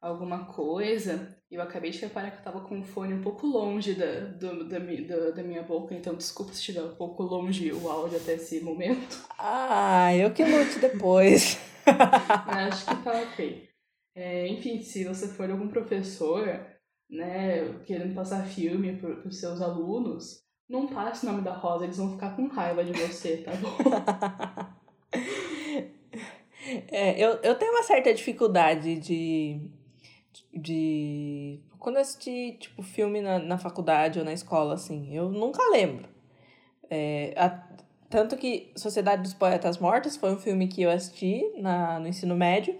alguma 0.01 0.45
coisa, 0.45 1.35
eu 1.49 1.61
acabei 1.61 1.91
de 1.91 1.99
reparar 1.99 2.31
que 2.31 2.39
eu 2.39 2.43
tava 2.43 2.61
com 2.61 2.79
o 2.79 2.83
fone 2.83 3.13
um 3.13 3.21
pouco 3.21 3.47
longe 3.47 3.93
da, 3.93 4.19
do, 4.25 4.67
da, 4.67 4.79
da, 4.79 5.31
da 5.31 5.43
minha 5.43 5.63
boca, 5.63 5.95
então 5.95 6.15
desculpa 6.15 6.53
se 6.53 6.59
estiver 6.59 6.83
um 6.83 6.95
pouco 6.95 7.23
longe 7.23 7.71
o 7.71 7.89
áudio 7.89 8.17
até 8.17 8.33
esse 8.33 8.59
momento. 8.61 9.25
Ah, 9.37 10.13
eu 10.15 10.33
que 10.33 10.43
lute 10.43 10.79
depois. 10.79 11.57
Acho 11.85 12.85
que 12.85 13.03
tá 13.03 13.11
ok. 13.21 13.69
É, 14.15 14.47
enfim, 14.47 14.81
se 14.81 15.03
você 15.03 15.27
for 15.27 15.49
algum 15.49 15.67
professor, 15.67 16.65
né, 17.09 17.79
querendo 17.85 18.13
passar 18.13 18.45
filme 18.45 18.97
para 18.97 19.27
os 19.27 19.39
seus 19.39 19.61
alunos, 19.61 20.43
não 20.69 20.87
passe 20.87 21.25
o 21.25 21.29
nome 21.31 21.41
da 21.41 21.53
Rosa, 21.53 21.85
eles 21.85 21.97
vão 21.97 22.11
ficar 22.11 22.35
com 22.35 22.47
raiva 22.47 22.83
de 22.83 22.91
você, 22.93 23.37
tá 23.37 23.51
bom? 23.55 23.77
é, 26.91 27.17
eu, 27.23 27.35
eu 27.41 27.55
tenho 27.55 27.71
uma 27.71 27.83
certa 27.83 28.13
dificuldade 28.13 28.99
de 28.99 29.61
de. 30.53 31.59
Quando 31.79 31.95
eu 31.95 32.01
assisti, 32.01 32.57
tipo, 32.59 32.83
filme 32.83 33.21
na, 33.21 33.39
na 33.39 33.57
faculdade 33.57 34.19
ou 34.19 34.25
na 34.25 34.33
escola, 34.33 34.73
assim, 34.73 35.15
eu 35.15 35.29
nunca 35.29 35.61
lembro. 35.71 36.09
É, 36.89 37.33
a, 37.37 37.49
tanto 38.09 38.37
que 38.37 38.71
Sociedade 38.75 39.21
dos 39.21 39.33
Poetas 39.33 39.77
Mortos 39.77 40.15
foi 40.15 40.31
um 40.31 40.37
filme 40.37 40.67
que 40.67 40.81
eu 40.81 40.89
assisti 40.89 41.43
na, 41.57 41.99
no 41.99 42.07
ensino 42.07 42.35
médio, 42.35 42.77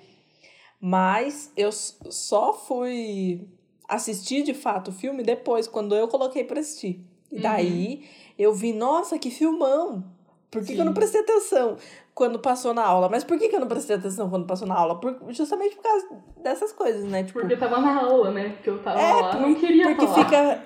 mas 0.80 1.52
eu 1.56 1.72
só 1.72 2.54
fui 2.54 3.48
assistir 3.88 4.44
de 4.44 4.54
fato 4.54 4.90
o 4.90 4.94
filme 4.94 5.24
depois, 5.24 5.68
quando 5.68 5.96
eu 5.96 6.08
coloquei 6.08 6.44
para 6.44 6.60
assistir. 6.60 7.06
E 7.32 7.40
daí 7.40 7.96
uhum. 7.96 8.08
eu 8.38 8.54
vi, 8.54 8.74
nossa, 8.74 9.18
que 9.18 9.30
filmão! 9.30 10.04
Por 10.50 10.64
que, 10.64 10.76
que, 10.76 10.82
eu 10.82 10.86
não 10.86 10.94
prestei 10.94 11.22
atenção 11.22 11.78
quando 12.16 12.40
passou 12.40 12.74
na 12.74 12.84
aula? 12.84 13.10
Mas 13.10 13.24
por 13.24 13.38
que, 13.38 13.50
que 13.50 13.56
eu 13.56 13.60
não 13.60 13.68
prestei 13.68 13.98
atenção 13.98 14.30
quando 14.30 14.48
passou 14.48 14.68
na 14.68 14.76
aula? 14.76 15.00
Por, 15.00 15.18
justamente 15.30 15.76
por 15.76 15.84
causa 15.84 16.08
dessas 16.42 16.72
coisas, 16.72 17.04
né? 17.04 17.24
Tipo, 17.24 17.42
porque 17.42 17.58
tava 17.58 17.82
na 17.82 18.02
aula, 18.02 18.32
né? 18.32 18.50
Porque 18.52 18.70
eu 18.70 18.82
tava 18.82 19.00
é, 19.00 19.14
lá, 19.14 19.32
por, 19.32 19.42
não 19.42 19.54
queria 19.56 19.88
porque 19.88 20.08
falar. 20.08 20.24
Fica, 20.24 20.64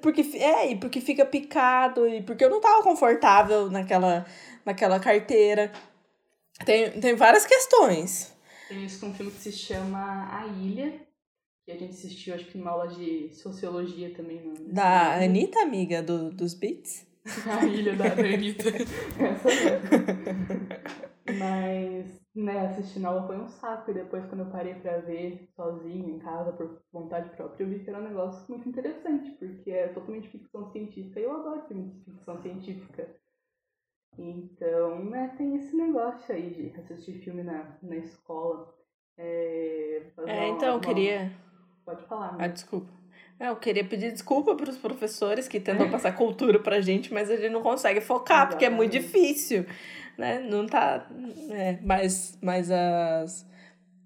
porque, 0.00 0.22
é, 0.38 0.70
e 0.70 0.76
porque 0.76 1.00
fica 1.00 1.26
picado, 1.26 2.08
e 2.08 2.22
porque 2.22 2.42
eu 2.42 2.50
não 2.50 2.60
tava 2.60 2.82
confortável 2.82 3.70
naquela, 3.70 4.24
naquela 4.64 4.98
carteira. 4.98 5.70
Tem, 6.64 6.90
tem 6.92 7.14
várias 7.14 7.44
questões. 7.44 8.34
Tem 8.66 8.84
isso 8.84 8.98
com 9.00 9.08
um 9.08 9.14
filme 9.14 9.30
que 9.30 9.38
se 9.38 9.52
chama 9.52 10.28
A 10.32 10.46
Ilha, 10.46 10.94
que 11.68 11.72
a 11.72 11.76
gente 11.76 11.90
assistiu, 11.90 12.34
acho 12.34 12.46
que 12.46 12.56
numa 12.56 12.70
aula 12.70 12.88
de 12.88 13.28
sociologia 13.34 14.14
também. 14.14 14.40
No... 14.40 14.72
Da 14.72 15.22
Anitta, 15.22 15.60
amiga 15.60 16.02
do, 16.02 16.30
dos 16.30 16.54
Beats? 16.54 17.06
A 17.46 17.66
ilha 17.66 17.94
da 17.94 18.06
Anitta. 18.16 18.70
Essa 18.70 19.48
mesmo. 19.48 21.38
Mas, 21.38 22.20
né, 22.34 22.68
assistir 22.68 23.04
aula 23.04 23.26
foi 23.26 23.36
um 23.36 23.48
saco. 23.48 23.90
E 23.90 23.94
depois, 23.94 24.24
quando 24.24 24.44
eu 24.44 24.50
parei 24.50 24.76
pra 24.76 24.96
ver 25.00 25.46
sozinha, 25.54 26.08
em 26.08 26.18
casa, 26.18 26.52
por 26.52 26.80
vontade 26.90 27.28
própria, 27.36 27.64
eu 27.64 27.68
vi 27.68 27.80
que 27.80 27.90
era 27.90 27.98
um 27.98 28.08
negócio 28.08 28.46
muito 28.48 28.66
interessante, 28.66 29.30
porque 29.32 29.70
é 29.70 29.88
totalmente 29.88 30.30
ficção 30.30 30.72
científica. 30.72 31.20
E 31.20 31.24
eu 31.24 31.36
adoro 31.36 31.66
filmes 31.68 31.92
de 31.92 32.00
ficção 32.12 32.40
científica. 32.40 33.14
Então, 34.16 35.04
né, 35.04 35.34
tem 35.36 35.54
esse 35.56 35.76
negócio 35.76 36.34
aí 36.34 36.48
de 36.48 36.80
assistir 36.80 37.18
filme 37.18 37.42
na, 37.42 37.76
na 37.82 37.96
escola. 37.96 38.74
É, 39.18 40.02
é 40.26 40.48
então, 40.48 40.76
eu 40.76 40.80
queria. 40.80 41.30
Pode 41.88 42.06
falar. 42.06 42.36
Né? 42.36 42.44
Ah, 42.44 42.48
desculpa. 42.48 42.92
É, 43.40 43.48
eu 43.48 43.56
queria 43.56 43.82
pedir 43.82 44.12
desculpa 44.12 44.54
para 44.54 44.68
os 44.68 44.76
professores 44.76 45.48
que 45.48 45.58
tentam 45.58 45.88
passar 45.90 46.12
cultura 46.12 46.58
pra 46.58 46.82
gente, 46.82 47.14
mas 47.14 47.30
a 47.30 47.36
gente 47.36 47.50
não 47.50 47.62
consegue 47.62 48.02
focar, 48.02 48.48
Exatamente. 48.48 48.50
porque 48.50 48.64
é 48.66 48.70
muito 48.70 48.92
difícil, 48.92 49.64
né? 50.18 50.38
Não 50.40 50.66
tá... 50.66 51.08
É, 51.50 51.78
mas, 51.82 52.36
mas 52.42 52.70
as... 52.70 53.46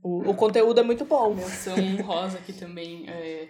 O, 0.00 0.30
o 0.30 0.34
conteúdo 0.34 0.78
é 0.78 0.82
muito 0.84 1.04
bom. 1.04 1.34
Menção 1.34 1.74
rosa 2.04 2.38
aqui 2.38 2.52
também, 2.52 3.08
é 3.08 3.48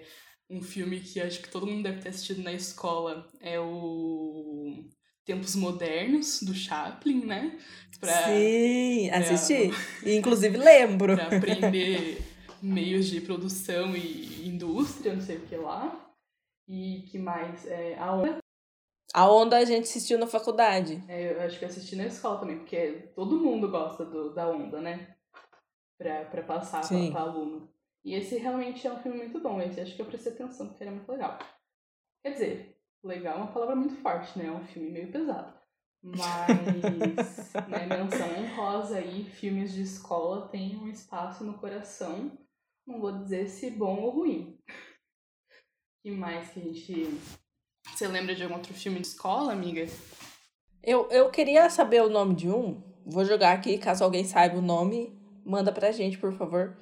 um 0.49 0.63
filme 0.63 0.99
que 0.99 1.21
acho 1.21 1.43
que 1.43 1.51
todo 1.51 1.67
mundo 1.67 1.83
deve 1.83 2.01
ter 2.01 2.09
assistido 2.09 2.43
na 2.43 2.53
escola, 2.53 3.27
é 3.41 3.61
o 3.61 4.85
Tempos 5.27 5.55
Modernos, 5.55 6.43
do 6.43 6.55
Chaplin, 6.55 7.27
né? 7.27 7.59
Pra, 8.01 8.25
Sim, 8.25 9.11
assisti. 9.11 9.69
Pra, 10.01 10.09
Inclusive 10.13 10.57
lembro. 10.57 11.17
pra 11.17 11.37
aprender 11.37 12.32
meios 12.63 13.07
de 13.07 13.21
produção 13.21 13.97
e 13.97 14.49
indústria, 14.49 15.13
não 15.13 15.21
sei 15.21 15.39
o 15.39 15.47
que 15.47 15.57
lá. 15.57 16.15
E 16.69 17.03
que 17.11 17.19
mais? 17.19 17.67
É, 17.67 17.99
a 17.99 18.15
onda. 18.15 18.39
A 19.13 19.31
onda 19.31 19.59
a 19.59 19.65
gente 19.65 19.85
assistiu 19.85 20.19
na 20.19 20.27
faculdade. 20.27 21.03
É, 21.09 21.33
eu 21.33 21.43
acho 21.43 21.59
que 21.59 21.65
eu 21.65 21.69
assisti 21.69 21.97
na 21.97 22.07
escola 22.07 22.41
também, 22.41 22.59
porque 22.59 23.11
todo 23.15 23.41
mundo 23.41 23.69
gosta 23.69 24.05
do, 24.05 24.33
da 24.33 24.49
onda, 24.49 24.81
né? 24.81 25.17
Pra, 25.99 26.25
pra 26.25 26.43
passar 26.43 26.87
pra, 26.89 27.11
pra 27.11 27.21
aluno. 27.21 27.69
E 28.05 28.15
esse 28.15 28.37
realmente 28.39 28.87
é 28.87 28.93
um 28.93 29.01
filme 29.01 29.19
muito 29.19 29.41
bom. 29.41 29.61
Esse 29.61 29.81
acho 29.81 29.95
que 29.95 30.01
eu 30.01 30.07
prestei 30.07 30.33
atenção, 30.33 30.69
porque 30.69 30.83
era 30.83 30.93
muito 30.93 31.11
legal. 31.11 31.39
Quer 32.23 32.33
dizer, 32.33 32.79
legal 33.05 33.35
é 33.35 33.39
uma 33.39 33.53
palavra 33.53 33.77
muito 33.77 33.97
forte, 33.97 34.39
né? 34.39 34.47
É 34.47 34.51
um 34.51 34.65
filme 34.65 34.91
meio 34.91 35.13
pesado. 35.13 35.53
Mas, 36.03 36.49
né, 37.69 37.87
menção 37.87 38.29
honrosa 38.39 38.97
aí, 38.97 39.25
filmes 39.25 39.73
de 39.73 39.83
escola 39.83 40.49
têm 40.49 40.77
um 40.77 40.89
espaço 40.89 41.45
no 41.45 41.59
coração. 41.59 42.37
Não 42.87 43.01
vou 43.01 43.13
dizer 43.13 43.49
se 43.49 43.71
bom 43.71 44.01
ou 44.01 44.11
ruim. 44.11 44.59
que 46.03 46.11
mais 46.11 46.51
que 46.51 46.61
a 46.61 46.63
gente. 46.65 47.19
Você 47.95 48.09
lembra 48.09 48.35
de 48.35 48.43
algum 48.43 48.57
outro 48.57 48.75
filme 48.75 49.01
de 49.01 49.07
escola, 49.07 49.53
amiga? 49.53 49.87
Eu, 50.83 51.09
eu 51.11 51.31
queria 51.31 51.71
saber 51.71 52.03
o 52.03 52.11
nome 52.11 52.35
de 52.35 52.51
um. 52.51 52.83
Vou 53.07 53.25
jogar 53.25 53.53
aqui, 53.53 53.79
caso 53.79 54.03
alguém 54.03 54.25
saiba 54.25 54.59
o 54.59 54.63
nome, 54.63 55.17
manda 55.45 55.73
pra 55.73 55.93
gente, 55.93 56.19
por 56.19 56.33
favor. 56.33 56.77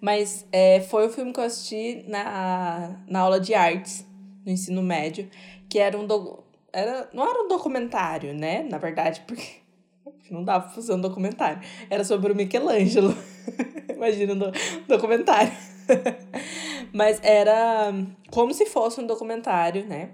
Mas 0.00 0.46
é, 0.52 0.80
foi 0.80 1.06
o 1.06 1.10
filme 1.10 1.32
que 1.32 1.40
eu 1.40 1.44
assisti 1.44 2.04
na, 2.08 3.04
na 3.08 3.20
aula 3.20 3.40
de 3.40 3.54
artes, 3.54 4.06
no 4.44 4.52
ensino 4.52 4.82
médio, 4.82 5.30
que 5.68 5.78
era 5.78 5.98
um, 5.98 6.06
do, 6.06 6.44
era, 6.72 7.08
não 7.12 7.28
era 7.28 7.42
um 7.42 7.48
documentário, 7.48 8.34
né? 8.34 8.62
Na 8.64 8.78
verdade, 8.78 9.22
porque 9.26 9.60
não 10.30 10.44
dava 10.44 10.64
pra 10.64 10.74
fazer 10.74 10.92
um 10.92 11.00
documentário. 11.00 11.60
Era 11.88 12.04
sobre 12.04 12.32
o 12.32 12.36
Michelangelo. 12.36 13.14
Imagina 13.94 14.34
um 14.34 14.38
do, 14.38 14.52
documentário. 14.88 15.52
Mas 16.92 17.20
era 17.22 17.92
como 18.30 18.52
se 18.52 18.66
fosse 18.66 19.00
um 19.00 19.06
documentário, 19.06 19.86
né? 19.86 20.10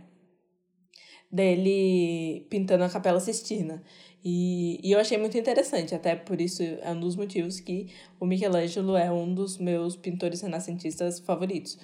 Dele 1.31 2.47
pintando 2.51 2.85
a 2.85 2.89
Capela 2.89 3.21
Sistina. 3.21 3.83
E, 4.25 4.79
e 4.83 4.93
eu 4.93 5.01
achei 5.01 5.19
muito 5.19 5.37
interessante, 5.37 5.95
até 5.95 6.15
por 6.15 6.41
isso 6.41 6.63
é 6.63 6.91
um 6.91 7.01
dos 7.01 7.17
motivos 7.17 7.59
que 7.59 7.89
o 8.21 8.27
Michelangelo 8.27 8.97
é 8.97 9.11
um 9.11 9.35
dos 9.35 9.59
meus 9.59 9.97
pintores 9.97 10.41
renascentistas 10.43 11.19
favoritos. 11.19 11.79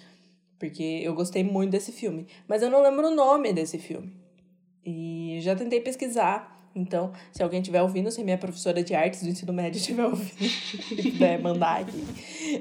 Porque 0.59 1.01
eu 1.03 1.15
gostei 1.15 1.43
muito 1.43 1.71
desse 1.71 1.93
filme. 1.93 2.27
Mas 2.47 2.63
eu 2.63 2.71
não 2.71 2.83
lembro 2.83 3.09
o 3.09 3.15
nome 3.15 3.53
desse 3.53 3.79
filme. 3.79 4.13
E 4.85 5.39
já 5.41 5.55
tentei 5.55 5.81
pesquisar. 5.81 6.58
Então, 6.79 7.13
se 7.33 7.43
alguém 7.43 7.61
estiver 7.61 7.83
ouvindo, 7.83 8.11
se 8.11 8.23
minha 8.23 8.39
professora 8.39 8.83
de 8.83 8.95
artes 8.95 9.23
do 9.23 9.29
ensino 9.29 9.53
médio 9.53 9.79
estiver 9.79 10.05
ouvindo 10.05 10.45
e 10.97 11.11
puder 11.11 11.43
mandar 11.43 11.81
aqui, 11.81 12.05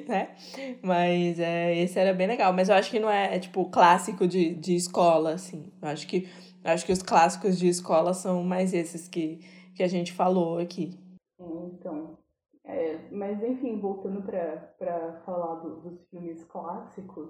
né? 0.08 0.36
Mas 0.82 1.40
é, 1.40 1.78
esse 1.78 2.00
era 2.00 2.14
bem 2.14 2.28
legal. 2.28 2.52
Mas 2.52 2.70
eu 2.70 2.76
acho 2.76 2.90
que 2.90 3.00
não 3.00 3.10
é, 3.10 3.36
é, 3.36 3.40
tipo, 3.40 3.70
clássico 3.70 4.28
de, 4.28 4.56
de 4.56 4.76
escola, 4.76 5.34
assim. 5.34 5.72
Eu 5.82 5.90
acho 5.90 6.08
que, 6.08 6.28
eu 6.64 6.72
acho 6.72 6.86
que 6.86 6.92
os 6.92 7.04
clássicos 7.04 7.60
de 7.60 7.68
escola 7.68 8.14
são 8.14 8.44
mais 8.44 8.74
esses 8.74 9.08
que, 9.08 9.40
que 9.76 9.84
a 9.84 9.88
gente 9.88 10.12
falou 10.12 10.58
aqui. 10.58 10.98
Então, 11.40 12.18
é, 12.64 12.98
mas 13.12 13.42
enfim, 13.44 13.80
voltando 13.80 14.24
para 14.24 15.22
falar 15.26 15.56
do, 15.56 15.82
dos 15.82 16.02
filmes 16.10 16.44
clássicos, 16.46 17.30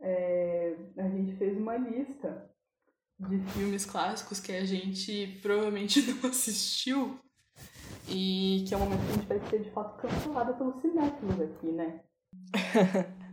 é, 0.00 0.76
a 0.98 1.08
gente 1.08 1.34
fez 1.36 1.56
uma 1.56 1.76
lista 1.78 2.50
de 3.18 3.38
filmes 3.52 3.86
clássicos 3.86 4.40
que 4.40 4.52
a 4.52 4.64
gente 4.64 5.38
provavelmente 5.42 6.00
não 6.22 6.30
assistiu 6.30 7.18
e 8.08 8.64
que 8.66 8.74
é 8.74 8.76
um 8.76 8.80
momento 8.80 9.00
que 9.00 9.10
a 9.10 9.14
gente 9.14 9.26
vai 9.26 9.50
ser 9.50 9.62
de 9.62 9.70
fato 9.70 10.00
cancelada 10.00 10.52
pelos 10.52 10.80
cinéfilos 10.80 11.40
aqui, 11.40 11.66
né? 11.72 12.00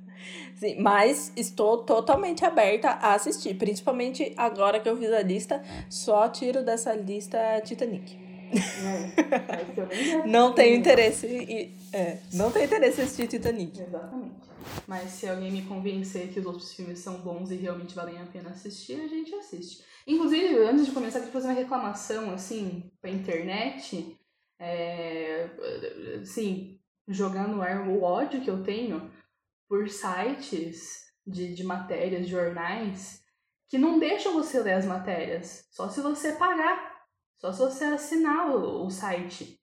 Sim, 0.56 0.80
mas 0.80 1.34
estou 1.36 1.84
totalmente 1.84 2.46
aberta 2.46 2.90
a 2.90 3.14
assistir, 3.14 3.56
principalmente 3.56 4.34
agora 4.38 4.80
que 4.80 4.88
eu 4.88 4.98
fiz 4.98 5.12
a 5.12 5.22
lista, 5.22 5.62
só 5.90 6.30
tiro 6.30 6.64
dessa 6.64 6.94
lista 6.96 7.38
Titanic. 7.62 8.23
É, 8.56 10.28
não 10.28 10.54
tenho 10.54 10.76
interesse 10.76 11.28
em, 11.28 11.78
é, 11.92 12.20
não 12.34 12.52
tenho 12.52 12.66
interesse 12.66 13.02
em 13.02 13.04
assistir 13.04 13.28
Titanic. 13.28 13.80
Exatamente. 13.80 14.36
Mas 14.88 15.12
se 15.12 15.28
alguém 15.28 15.52
me 15.52 15.64
convencer 15.64 16.30
que 16.30 16.40
os 16.40 16.46
outros 16.46 16.74
filmes 16.74 17.00
são 17.00 17.20
bons 17.20 17.52
e 17.52 17.56
realmente 17.56 17.96
valem 17.96 18.20
a 18.22 18.26
pena 18.26 18.50
assistir, 18.50 19.02
a 19.02 19.08
gente 19.08 19.34
assiste. 19.36 19.84
Inclusive, 20.08 20.58
antes 20.60 20.86
de 20.86 20.92
começar, 20.92 21.20
eu 21.20 21.24
queria 21.24 21.34
fazer 21.34 21.48
uma 21.48 21.60
reclamação, 21.60 22.34
assim, 22.34 22.92
pra 23.02 23.10
internet. 23.10 24.18
É, 24.60 25.50
assim, 26.22 26.80
jogar 27.08 27.48
no 27.48 27.62
ar 27.62 27.88
o 27.88 28.02
ódio 28.02 28.42
que 28.42 28.50
eu 28.50 28.64
tenho 28.64 29.12
por 29.68 29.90
sites 29.90 31.06
de, 31.26 31.54
de 31.54 31.64
matérias, 31.64 32.28
jornais, 32.28 33.24
que 33.68 33.78
não 33.78 34.00
deixam 34.00 34.34
você 34.34 34.60
ler 34.60 34.74
as 34.74 34.86
matérias. 34.86 35.66
Só 35.72 35.90
se 35.90 36.02
você 36.02 36.34
pagar. 36.34 36.93
Só 37.44 37.52
se 37.52 37.60
você 37.60 37.84
assinar 37.84 38.52
o, 38.52 38.86
o 38.86 38.90
site. 38.90 39.60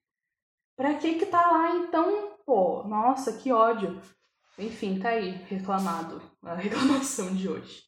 Pra 0.77 0.97
que 0.97 1.15
que 1.15 1.25
tá 1.25 1.51
lá, 1.51 1.77
então? 1.77 2.37
Pô, 2.45 2.85
nossa, 2.85 3.39
que 3.39 3.51
ódio. 3.51 3.99
Enfim, 4.59 4.99
tá 4.99 5.09
aí, 5.09 5.31
reclamado. 5.49 6.21
A 6.43 6.53
reclamação 6.57 7.35
de 7.35 7.49
hoje. 7.49 7.85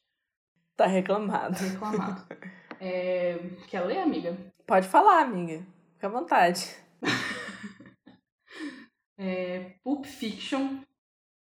Tá 0.75 0.87
reclamado. 0.87 1.55
Tá 1.55 1.65
reclamado. 1.65 2.27
é... 2.79 3.37
Quer 3.67 3.81
ler, 3.81 3.99
amiga? 3.99 4.35
Pode 4.65 4.87
falar, 4.87 5.21
amiga. 5.21 5.63
Fica 5.93 6.07
à 6.07 6.09
vontade. 6.09 6.75
é... 9.15 9.75
Pulp 9.83 10.05
Fiction. 10.05 10.79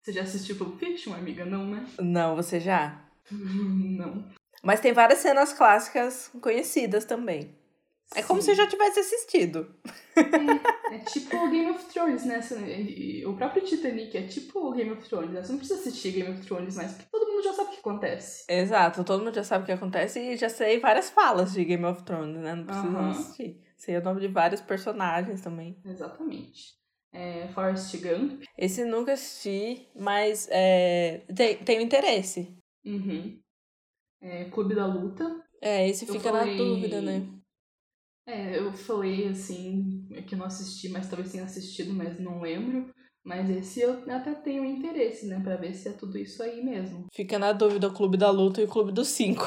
Você 0.00 0.12
já 0.12 0.22
assistiu 0.22 0.54
Pulp 0.54 0.78
Fiction, 0.78 1.14
amiga? 1.14 1.44
Não, 1.44 1.66
né? 1.66 1.84
Não, 1.98 2.36
você 2.36 2.60
já? 2.60 3.04
Não. 3.28 4.24
Mas 4.62 4.78
tem 4.78 4.92
várias 4.92 5.18
cenas 5.18 5.52
clássicas 5.52 6.30
conhecidas 6.40 7.04
também. 7.04 7.65
É 8.14 8.22
como 8.22 8.40
se 8.40 8.54
já 8.54 8.66
tivesse 8.66 9.00
assistido. 9.00 9.74
É, 10.16 10.94
é, 10.94 10.98
tipo 11.00 11.50
Game 11.50 11.70
of 11.70 11.84
Thrones, 11.86 12.24
né? 12.24 12.40
O 13.26 13.34
próprio 13.34 13.64
Titanic 13.64 14.16
é 14.16 14.22
tipo 14.22 14.72
Game 14.72 14.90
of 14.92 15.06
Thrones, 15.08 15.30
né? 15.30 15.42
Você 15.42 15.52
não 15.52 15.58
precisa 15.58 15.80
assistir 15.80 16.12
Game 16.12 16.30
of 16.32 16.46
Thrones 16.46 16.76
mais, 16.76 16.92
porque 16.92 17.10
todo 17.10 17.30
mundo 17.30 17.42
já 17.42 17.52
sabe 17.52 17.68
o 17.68 17.72
que 17.72 17.80
acontece. 17.80 18.44
Exato, 18.48 19.04
todo 19.04 19.24
mundo 19.24 19.34
já 19.34 19.44
sabe 19.44 19.64
o 19.64 19.66
que 19.66 19.72
acontece 19.72 20.20
e 20.20 20.36
já 20.36 20.48
sei 20.48 20.78
várias 20.78 21.10
falas 21.10 21.52
de 21.52 21.64
Game 21.64 21.84
of 21.84 22.02
Thrones, 22.04 22.40
né? 22.40 22.54
Não 22.54 22.64
precisa 22.64 22.88
uhum. 22.88 23.10
assistir. 23.10 23.60
Sei 23.76 23.96
o 23.96 24.02
nome 24.02 24.20
de 24.20 24.28
vários 24.28 24.60
personagens 24.60 25.42
também. 25.42 25.78
Exatamente. 25.84 26.76
É, 27.12 27.48
Forrest 27.48 27.94
Gump. 27.96 28.42
Esse 28.56 28.84
nunca 28.84 29.12
assisti, 29.12 29.88
mas 29.94 30.48
é, 30.50 31.22
tem, 31.34 31.56
tenho 31.56 31.82
interesse. 31.82 32.56
Uhum. 32.84 33.38
É, 34.20 34.44
Clube 34.44 34.74
da 34.74 34.86
Luta. 34.86 35.44
É, 35.60 35.88
esse 35.88 36.06
fica 36.06 36.30
falei... 36.30 36.56
na 36.56 36.62
dúvida, 36.62 37.00
né? 37.00 37.26
É, 38.26 38.58
eu 38.58 38.72
falei 38.72 39.28
assim, 39.28 40.06
que 40.26 40.34
eu 40.34 40.38
não 40.38 40.46
assisti, 40.46 40.88
mas 40.88 41.08
talvez 41.08 41.30
tenha 41.30 41.44
assistido, 41.44 41.94
mas 41.94 42.18
não 42.18 42.40
lembro. 42.40 42.92
Mas 43.24 43.50
esse 43.50 43.80
eu 43.80 44.04
até 44.08 44.34
tenho 44.34 44.64
interesse, 44.64 45.26
né? 45.26 45.40
Pra 45.42 45.56
ver 45.56 45.74
se 45.74 45.88
é 45.88 45.92
tudo 45.92 46.16
isso 46.18 46.42
aí 46.42 46.62
mesmo. 46.64 47.06
Fica 47.12 47.38
na 47.38 47.52
dúvida 47.52 47.88
o 47.88 47.92
Clube 47.92 48.16
da 48.16 48.30
Luta 48.30 48.60
e 48.60 48.64
o 48.64 48.68
Clube 48.68 48.92
dos 48.92 49.08
Cinco. 49.08 49.44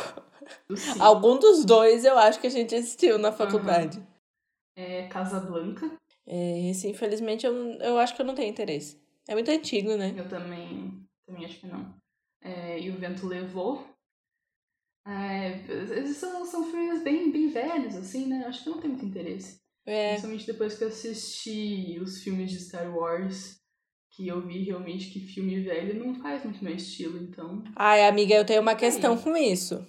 Do 0.68 0.76
cinco. 0.78 1.02
Algum 1.02 1.38
dos 1.40 1.64
dois 1.64 2.04
eu 2.04 2.18
acho 2.18 2.40
que 2.42 2.48
a 2.48 2.50
gente 2.50 2.76
assistiu 2.76 3.18
na 3.18 3.32
faculdade. 3.32 4.00
Uhum. 4.00 4.06
É 4.76 5.08
Casablanca. 5.08 5.92
É, 6.28 6.70
esse, 6.70 6.88
infelizmente, 6.90 7.46
eu, 7.46 7.54
eu 7.80 7.98
acho 7.98 8.16
que 8.16 8.22
eu 8.22 8.26
não 8.26 8.36
tenho 8.36 8.50
interesse. 8.50 8.98
É 9.28 9.34
muito 9.34 9.50
antigo, 9.50 9.96
né? 9.96 10.14
Eu 10.16 10.28
também, 10.28 11.02
também 11.26 11.46
acho 11.46 11.60
que 11.60 11.68
não. 11.68 11.94
É, 12.42 12.80
e 12.80 12.90
o 12.90 12.98
Vento 12.98 13.28
Levou, 13.28 13.86
é, 15.10 15.64
esses 16.00 16.18
são, 16.18 16.46
são 16.46 16.70
filmes 16.70 17.04
bem, 17.04 17.32
bem 17.32 17.50
velhos, 17.50 17.96
assim, 17.96 18.28
né? 18.28 18.46
Acho 18.46 18.64
que 18.64 18.70
não 18.70 18.80
tem 18.80 18.92
muito 18.92 19.06
interesse. 19.06 19.60
É. 19.86 20.10
Principalmente 20.10 20.46
depois 20.46 20.78
que 20.78 20.84
eu 20.84 20.90
assisti 20.90 22.00
os 22.00 22.22
filmes 22.22 22.52
de 22.52 22.60
Star 22.60 22.96
Wars, 22.96 23.60
que 24.12 24.28
eu 24.28 24.46
vi 24.46 24.64
realmente 24.64 25.10
que 25.10 25.20
filme 25.20 25.62
velho 25.62 26.06
não 26.06 26.14
faz 26.22 26.44
muito 26.44 26.64
meu 26.64 26.76
estilo, 26.76 27.18
então. 27.18 27.64
Ai, 27.76 28.06
amiga, 28.06 28.36
eu 28.36 28.46
tenho 28.46 28.62
uma 28.62 28.76
questão 28.76 29.18
com 29.18 29.36
isso. 29.36 29.84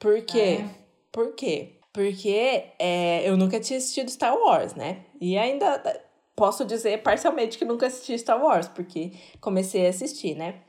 Por 0.00 0.20
quê? 0.22 0.58
É. 0.60 0.70
Por 1.12 1.34
quê? 1.34 1.78
Porque 1.92 2.64
é, 2.78 3.28
eu 3.28 3.36
nunca 3.36 3.60
tinha 3.60 3.78
assistido 3.78 4.10
Star 4.10 4.36
Wars, 4.36 4.74
né? 4.74 5.06
E 5.20 5.38
ainda 5.38 5.80
posso 6.34 6.64
dizer 6.64 7.02
parcialmente 7.02 7.56
que 7.56 7.64
nunca 7.64 7.86
assisti 7.86 8.18
Star 8.18 8.42
Wars, 8.42 8.66
porque 8.66 9.12
comecei 9.40 9.86
a 9.86 9.90
assistir, 9.90 10.34
né? 10.34 10.63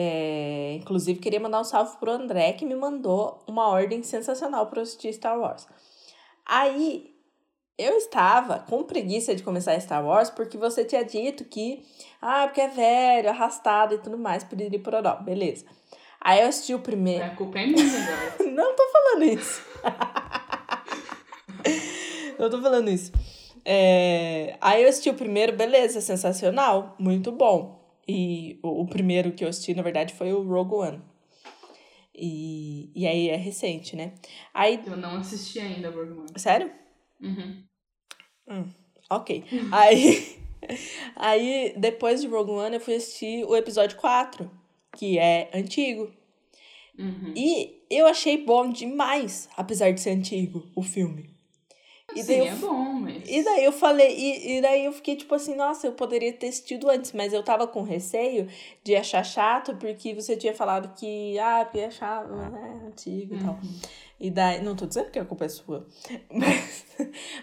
É, 0.00 0.74
inclusive, 0.74 1.18
queria 1.18 1.40
mandar 1.40 1.60
um 1.60 1.64
salve 1.64 1.96
pro 1.96 2.12
André, 2.12 2.52
que 2.52 2.64
me 2.64 2.76
mandou 2.76 3.42
uma 3.48 3.66
ordem 3.66 4.00
sensacional 4.04 4.68
para 4.68 4.82
assistir 4.82 5.12
Star 5.12 5.36
Wars. 5.36 5.66
Aí, 6.46 7.12
eu 7.76 7.96
estava 7.96 8.60
com 8.60 8.84
preguiça 8.84 9.34
de 9.34 9.42
começar 9.42 9.76
Star 9.80 10.06
Wars, 10.06 10.30
porque 10.30 10.56
você 10.56 10.84
tinha 10.84 11.04
dito 11.04 11.44
que, 11.44 11.84
ah, 12.22 12.46
porque 12.46 12.60
é 12.60 12.68
velho, 12.68 13.30
arrastado 13.30 13.96
e 13.96 13.98
tudo 13.98 14.16
mais, 14.16 14.44
piriri 14.44 14.78
pororó, 14.78 15.16
beleza. 15.16 15.66
Aí 16.20 16.42
eu 16.42 16.46
assisti 16.46 16.74
o 16.74 16.78
primeiro. 16.78 17.24
A 17.24 17.30
culpa 17.30 17.58
é 17.58 17.66
minha 17.66 17.84
agora. 17.84 18.36
Não 18.54 18.76
tô 18.76 18.88
falando 18.92 19.24
isso. 19.24 19.62
Não 22.38 22.48
tô 22.48 22.62
falando 22.62 22.88
isso. 22.88 23.10
É... 23.64 24.56
Aí 24.60 24.84
eu 24.84 24.88
assisti 24.88 25.10
o 25.10 25.14
primeiro, 25.14 25.56
beleza, 25.56 26.00
sensacional, 26.00 26.94
muito 27.00 27.32
bom. 27.32 27.77
E 28.08 28.58
o, 28.62 28.82
o 28.82 28.86
primeiro 28.86 29.32
que 29.32 29.44
eu 29.44 29.48
assisti, 29.48 29.74
na 29.74 29.82
verdade, 29.82 30.14
foi 30.14 30.32
o 30.32 30.42
Rogue 30.42 30.74
One. 30.74 31.02
E, 32.14 32.90
e 32.94 33.06
aí 33.06 33.28
é 33.28 33.36
recente, 33.36 33.94
né? 33.94 34.14
Aí, 34.52 34.82
Eu 34.86 34.96
não 34.96 35.16
assisti 35.16 35.60
ainda, 35.60 35.90
Rogue 35.90 36.12
One. 36.12 36.28
sério? 36.36 36.72
Uhum. 37.20 37.62
Hum, 38.48 38.70
ok. 39.10 39.44
Aí, 39.70 40.38
aí, 41.14 41.74
depois 41.76 42.20
de 42.22 42.26
Rogue 42.26 42.52
One, 42.52 42.76
eu 42.76 42.80
fui 42.80 42.94
assistir 42.94 43.44
o 43.44 43.54
episódio 43.54 43.96
4, 43.98 44.50
que 44.96 45.18
é 45.18 45.50
antigo. 45.54 46.10
Uhum. 46.98 47.34
E 47.36 47.84
eu 47.90 48.06
achei 48.06 48.44
bom 48.44 48.70
demais, 48.70 49.48
apesar 49.56 49.92
de 49.92 50.00
ser 50.00 50.10
antigo, 50.10 50.66
o 50.74 50.82
filme. 50.82 51.37
E 52.16 52.22
Sim, 52.22 52.38
daí 52.38 52.38
eu 52.38 52.46
é 52.46 52.56
bom, 52.56 52.84
mas... 52.94 53.28
E 53.28 53.44
daí 53.44 53.64
eu 53.64 53.72
falei, 53.72 54.16
e, 54.16 54.56
e 54.56 54.60
daí 54.62 54.84
eu 54.86 54.92
fiquei 54.92 55.14
tipo 55.14 55.34
assim, 55.34 55.54
nossa, 55.54 55.86
eu 55.86 55.92
poderia 55.92 56.32
ter 56.32 56.48
assistido 56.48 56.88
antes, 56.88 57.12
mas 57.12 57.32
eu 57.32 57.42
tava 57.42 57.66
com 57.66 57.82
receio 57.82 58.48
de 58.82 58.96
achar 58.96 59.22
chato, 59.24 59.76
porque 59.76 60.14
você 60.14 60.36
tinha 60.36 60.54
falado 60.54 60.94
que, 60.98 61.38
ah, 61.38 61.64
porque 61.64 61.80
é 61.80 61.90
chato, 61.90 62.28
né, 62.32 62.80
antigo 62.86 63.34
e 63.34 63.38
tal. 63.38 63.54
Uhum. 63.62 63.78
E 64.18 64.30
daí, 64.30 64.62
não 64.62 64.74
tô 64.74 64.86
dizendo 64.86 65.10
que 65.10 65.18
a 65.18 65.24
culpa 65.24 65.44
é 65.44 65.48
sua, 65.48 65.86
mas, 66.32 66.86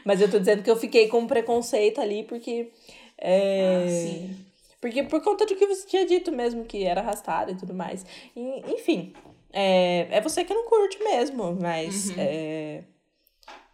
mas 0.03 0.19
eu 0.21 0.29
tô 0.31 0.39
dizendo 0.39 0.63
que 0.63 0.69
eu 0.71 0.75
fiquei 0.77 1.07
com 1.07 1.25
preconceito 1.27 2.01
ali, 2.01 2.23
porque, 2.23 2.71
é, 3.19 3.83
Ah, 3.85 3.87
sim. 3.87 4.35
porque 4.81 5.03
por 5.03 5.21
conta 5.23 5.45
do 5.45 5.55
que 5.55 5.67
você 5.67 5.85
tinha 5.87 6.05
dito 6.07 6.31
mesmo, 6.31 6.65
que 6.65 6.83
era 6.83 7.01
arrastado 7.01 7.51
e 7.51 7.55
tudo 7.55 7.73
mais. 7.73 8.03
E, 8.35 8.63
enfim, 8.73 9.13
é, 9.53 10.07
é 10.09 10.19
você 10.21 10.43
que 10.43 10.53
não 10.53 10.65
curte 10.65 11.01
mesmo, 11.03 11.55
mas 11.61 12.09
Uhum. 12.09 12.15
é, 12.17 12.83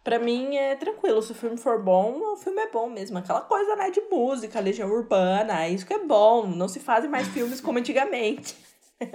pra 0.02 0.18
mim 0.18 0.56
é 0.56 0.74
tranquilo. 0.76 1.22
Se 1.22 1.32
o 1.32 1.34
filme 1.34 1.56
for 1.56 1.82
bom, 1.82 2.32
o 2.32 2.36
filme 2.36 2.60
é 2.60 2.70
bom 2.70 2.88
mesmo. 2.88 3.18
Aquela 3.18 3.40
coisa, 3.42 3.76
né, 3.76 3.90
de 3.90 4.00
música, 4.02 4.60
legião 4.60 4.90
urbana, 4.90 5.68
isso 5.68 5.86
que 5.86 5.94
é 5.94 5.98
bom. 6.04 6.46
Não 6.46 6.68
se 6.68 6.80
fazem 6.80 7.10
mais 7.10 7.28
filmes 7.28 7.60
como 7.60 7.78
antigamente. 7.78 8.54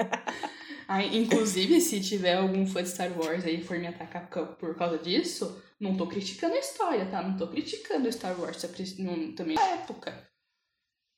Ah, 0.90 1.04
inclusive, 1.04 1.82
se 1.82 2.00
tiver 2.00 2.36
algum 2.38 2.66
fã 2.66 2.82
de 2.82 2.88
Star 2.88 3.12
Wars 3.20 3.44
aí 3.44 3.58
e 3.60 3.62
for 3.62 3.78
me 3.78 3.88
atacar 3.88 4.30
ca- 4.30 4.46
por 4.46 4.74
causa 4.78 4.98
disso, 4.98 5.62
não 5.78 5.98
tô 5.98 6.08
criticando 6.08 6.56
a 6.56 6.60
história, 6.60 7.06
tá? 7.08 7.22
Não 7.22 7.36
tô 7.36 7.46
criticando 7.50 8.10
Star 8.10 8.40
Wars, 8.40 8.64
não, 8.98 9.34
também 9.34 9.58
é 9.60 9.74
época. 9.74 10.26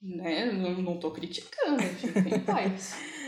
Né? 0.01 0.51
Não, 0.51 0.71
não 0.81 0.99
tô 0.99 1.11
criticando, 1.11 1.83
fica 1.83 2.19
em 2.19 2.39
paz. 2.39 2.95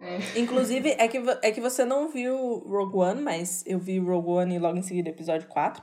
É. 0.00 0.38
Inclusive, 0.38 0.90
é 0.98 1.06
que, 1.06 1.18
é 1.42 1.52
que 1.52 1.60
você 1.60 1.84
não 1.84 2.08
viu 2.08 2.36
Rogue 2.66 2.96
One, 2.96 3.20
mas 3.20 3.62
eu 3.66 3.78
vi 3.78 3.98
Rogue 3.98 4.30
One 4.30 4.54
e 4.54 4.58
logo 4.58 4.78
em 4.78 4.82
seguida 4.82 5.10
episódio 5.10 5.46
4. 5.48 5.82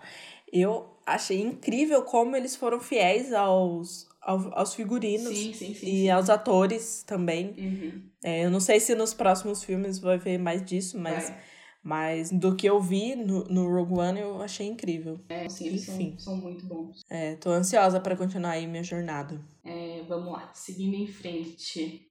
Eu 0.51 0.97
achei 1.05 1.39
incrível 1.39 2.01
como 2.03 2.35
eles 2.35 2.55
foram 2.55 2.79
fiéis 2.79 3.31
aos, 3.31 4.07
aos, 4.21 4.45
aos 4.53 4.73
figurinos 4.73 5.37
Sim, 5.37 5.53
sim, 5.53 5.73
sim. 5.73 5.85
e 5.85 6.09
aos 6.09 6.29
atores 6.29 7.03
também. 7.03 7.53
Uhum. 7.57 8.09
É, 8.23 8.45
eu 8.45 8.49
não 8.49 8.59
sei 8.59 8.79
se 8.79 8.95
nos 8.95 9.13
próximos 9.13 9.63
filmes 9.63 9.99
vai 9.99 10.17
ver 10.17 10.37
mais 10.37 10.65
disso, 10.65 10.97
mas, 10.97 11.29
Vai. 11.29 11.39
mas 11.83 12.31
do 12.31 12.55
que 12.55 12.67
eu 12.67 12.81
vi 12.81 13.15
no, 13.15 13.43
no 13.43 13.69
Rogue 13.69 13.99
One 13.99 14.19
eu 14.19 14.41
achei 14.41 14.65
incrível. 14.65 15.19
É, 15.29 15.47
sim, 15.47 15.67
eles 15.67 15.83
são, 15.83 15.95
Enfim. 15.95 16.15
são 16.17 16.35
muito 16.37 16.65
bons. 16.65 17.01
É, 17.09 17.35
tô 17.35 17.51
ansiosa 17.51 17.99
para 17.99 18.15
continuar 18.15 18.51
aí 18.51 18.65
minha 18.65 18.83
jornada. 18.83 19.39
É, 19.63 20.01
vamos 20.07 20.31
lá, 20.31 20.49
seguindo 20.53 20.95
em 20.95 21.07
frente. 21.07 22.07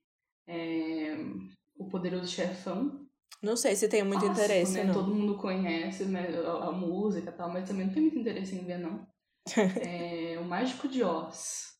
É, 0.47 1.17
o 1.77 1.87
Poderoso 1.89 2.27
Chefão. 2.27 3.05
Não 3.41 3.55
sei 3.55 3.75
se 3.75 3.87
tenho 3.87 4.05
muito 4.05 4.21
Clássico, 4.25 4.43
interesse, 4.43 4.77
né? 4.77 4.83
não. 4.85 4.93
Todo 4.93 5.13
mundo 5.13 5.37
conhece 5.37 6.05
né, 6.05 6.27
a, 6.45 6.67
a 6.67 6.71
música 6.71 7.29
e 7.29 7.33
tal, 7.33 7.49
mas 7.51 7.67
também 7.67 7.85
não 7.85 7.93
tem 7.93 8.01
muito 8.01 8.17
interesse 8.17 8.55
em 8.55 8.65
ver, 8.65 8.79
não. 8.79 9.05
É, 9.55 10.37
o 10.39 10.43
Mágico 10.43 10.87
de 10.87 11.03
Oz. 11.03 11.77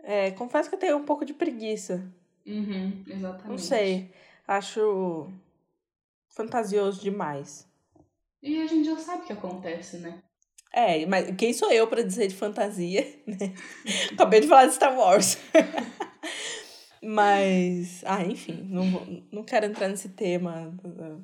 É, 0.00 0.30
confesso 0.32 0.68
que 0.68 0.74
eu 0.76 0.80
tenho 0.80 0.96
um 0.96 1.04
pouco 1.04 1.24
de 1.24 1.34
preguiça. 1.34 2.12
Uhum, 2.46 3.04
exatamente. 3.06 3.48
Não 3.48 3.58
sei. 3.58 4.12
Acho 4.46 5.28
fantasioso 6.28 7.00
demais. 7.02 7.68
E 8.42 8.60
a 8.60 8.66
gente 8.66 8.86
já 8.86 8.96
sabe 8.96 9.22
o 9.22 9.26
que 9.26 9.32
acontece, 9.32 9.98
né? 9.98 10.22
É, 10.72 11.06
mas 11.06 11.34
quem 11.36 11.52
sou 11.52 11.72
eu 11.72 11.88
pra 11.88 12.02
dizer 12.02 12.28
de 12.28 12.34
fantasia, 12.36 13.02
né? 13.26 13.54
Acabei 14.12 14.40
de 14.40 14.46
falar 14.46 14.66
de 14.66 14.74
Star 14.74 14.96
Wars. 14.96 15.38
mas, 17.06 18.02
ah, 18.04 18.24
enfim, 18.24 18.62
não, 18.64 18.84
não 19.30 19.44
quero 19.44 19.66
entrar 19.66 19.88
nesse 19.88 20.08
tema 20.08 20.76
uh, 20.84 21.22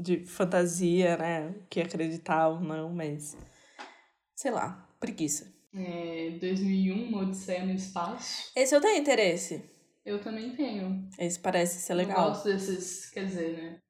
de 0.00 0.24
fantasia, 0.24 1.16
né? 1.16 1.54
Que 1.68 1.80
acreditar 1.80 2.48
ou 2.48 2.60
não, 2.60 2.92
mas 2.92 3.36
sei 4.34 4.50
lá, 4.50 4.88
preguiça. 5.00 5.52
É, 5.74 6.36
2001, 6.38 7.08
Uma 7.08 7.22
Odisseia 7.22 7.64
no 7.64 7.72
Espaço. 7.74 8.52
Esse 8.54 8.74
eu 8.76 8.80
tenho 8.80 9.00
interesse. 9.00 9.64
Eu 10.04 10.20
também 10.20 10.54
tenho. 10.54 11.08
Esse 11.18 11.38
parece 11.38 11.80
ser 11.80 11.92
Eu 11.92 11.96
legal. 11.98 12.28
gosto 12.30 12.44
desses, 12.44 13.08
quer 13.10 13.26
dizer, 13.26 13.56
né? 13.56 13.80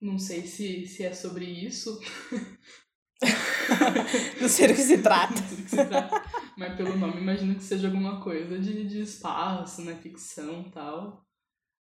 Não 0.00 0.18
sei 0.18 0.46
se, 0.46 0.86
se 0.86 1.04
é 1.04 1.12
sobre 1.14 1.46
isso. 1.46 1.98
Não 4.40 4.48
sei 4.48 4.68
do 4.68 4.74
que 4.74 4.80
se 4.82 4.98
trata. 5.02 5.34
Não 5.40 5.46
sei 5.48 5.56
do 5.56 5.62
que 5.64 5.70
se 5.70 5.84
trata. 5.86 6.22
Mas 6.56 6.76
pelo 6.76 6.96
nome 6.96 7.20
imagino 7.20 7.54
que 7.54 7.62
seja 7.62 7.88
alguma 7.88 8.20
coisa 8.22 8.58
de, 8.58 8.86
de 8.86 9.00
espaço, 9.02 9.82
né? 9.82 9.94
Ficção 9.96 10.62
e 10.66 10.70
tal. 10.70 11.24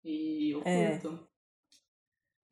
E 0.05 0.51
eu 0.55 0.63
É. 0.65 0.99
curto. 0.99 1.29